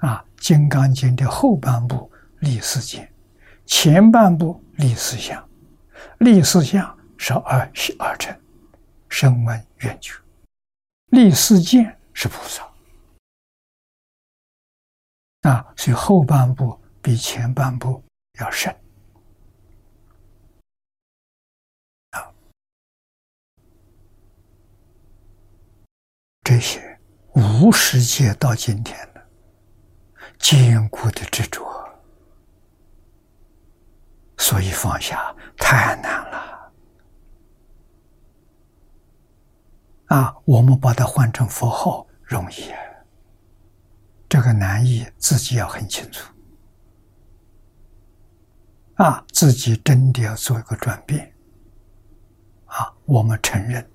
[0.00, 3.10] 啊，《金刚经》的后半部立四见，
[3.64, 5.42] 前半部立四相。
[6.18, 7.60] 立四相是二
[7.98, 8.38] 二乘，
[9.08, 10.12] 声闻缘觉；
[11.06, 12.70] 立四见是菩萨。
[15.42, 18.02] 啊，所以后半部比前半部
[18.40, 18.72] 要深
[22.10, 22.32] 啊。
[26.44, 27.00] 这些
[27.34, 29.28] 无世界到今天的
[30.38, 31.64] 坚固的执着，
[34.38, 36.72] 所以放下太难了。
[40.06, 42.91] 啊，我们把它换成佛号容易啊。
[44.32, 46.32] 这个难易自己要很清楚，
[48.94, 51.30] 啊，自己真的要做一个转变，
[52.64, 53.86] 啊，我们承认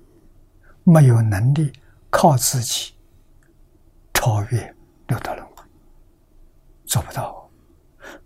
[0.84, 1.72] 没有能力
[2.08, 2.94] 靠自己
[4.14, 4.76] 超越
[5.08, 5.64] 六道轮回，
[6.84, 7.50] 做不到，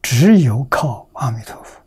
[0.03, 1.81] 只有靠阿弥陀佛，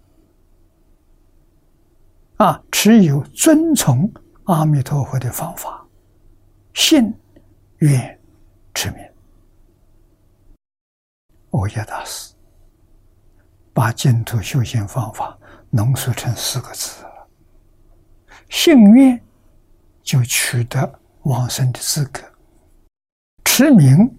[2.44, 4.12] 啊，只有遵从
[4.46, 5.86] 阿弥陀佛的方法，
[6.74, 7.14] 信
[7.78, 8.20] 愿
[8.74, 9.06] 持名。
[11.56, 12.34] 欧耶大师
[13.74, 15.38] 把净土修行方法
[15.70, 17.06] 浓缩成四个字：
[18.50, 19.22] 信愿
[20.04, 22.22] 就取得往生的资格；
[23.46, 24.18] 持名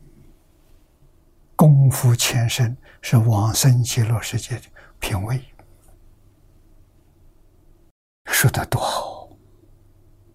[1.54, 4.62] 功夫前身是往生极乐世界的
[4.98, 5.42] 品位。
[8.26, 9.28] 说的多好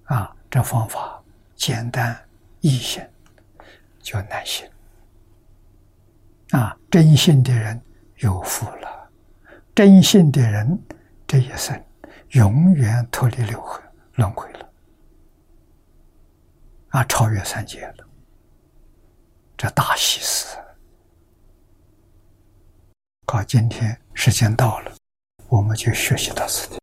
[0.06, 0.36] 啊！
[0.50, 1.24] 这方法
[1.56, 2.16] 简单
[2.60, 3.08] 易行，
[4.02, 4.70] 就难行。
[6.52, 7.82] 啊，真信的人
[8.18, 9.10] 有福了，
[9.74, 10.78] 真信的人
[11.26, 11.82] 这一生
[12.32, 13.82] 永远脱离六合
[14.16, 14.70] 轮回了，
[16.90, 18.06] 啊，超越三界了，
[19.56, 20.58] 这大喜事！
[23.28, 24.92] 好，今天时间到了，
[25.48, 26.81] 我们就学习到此地。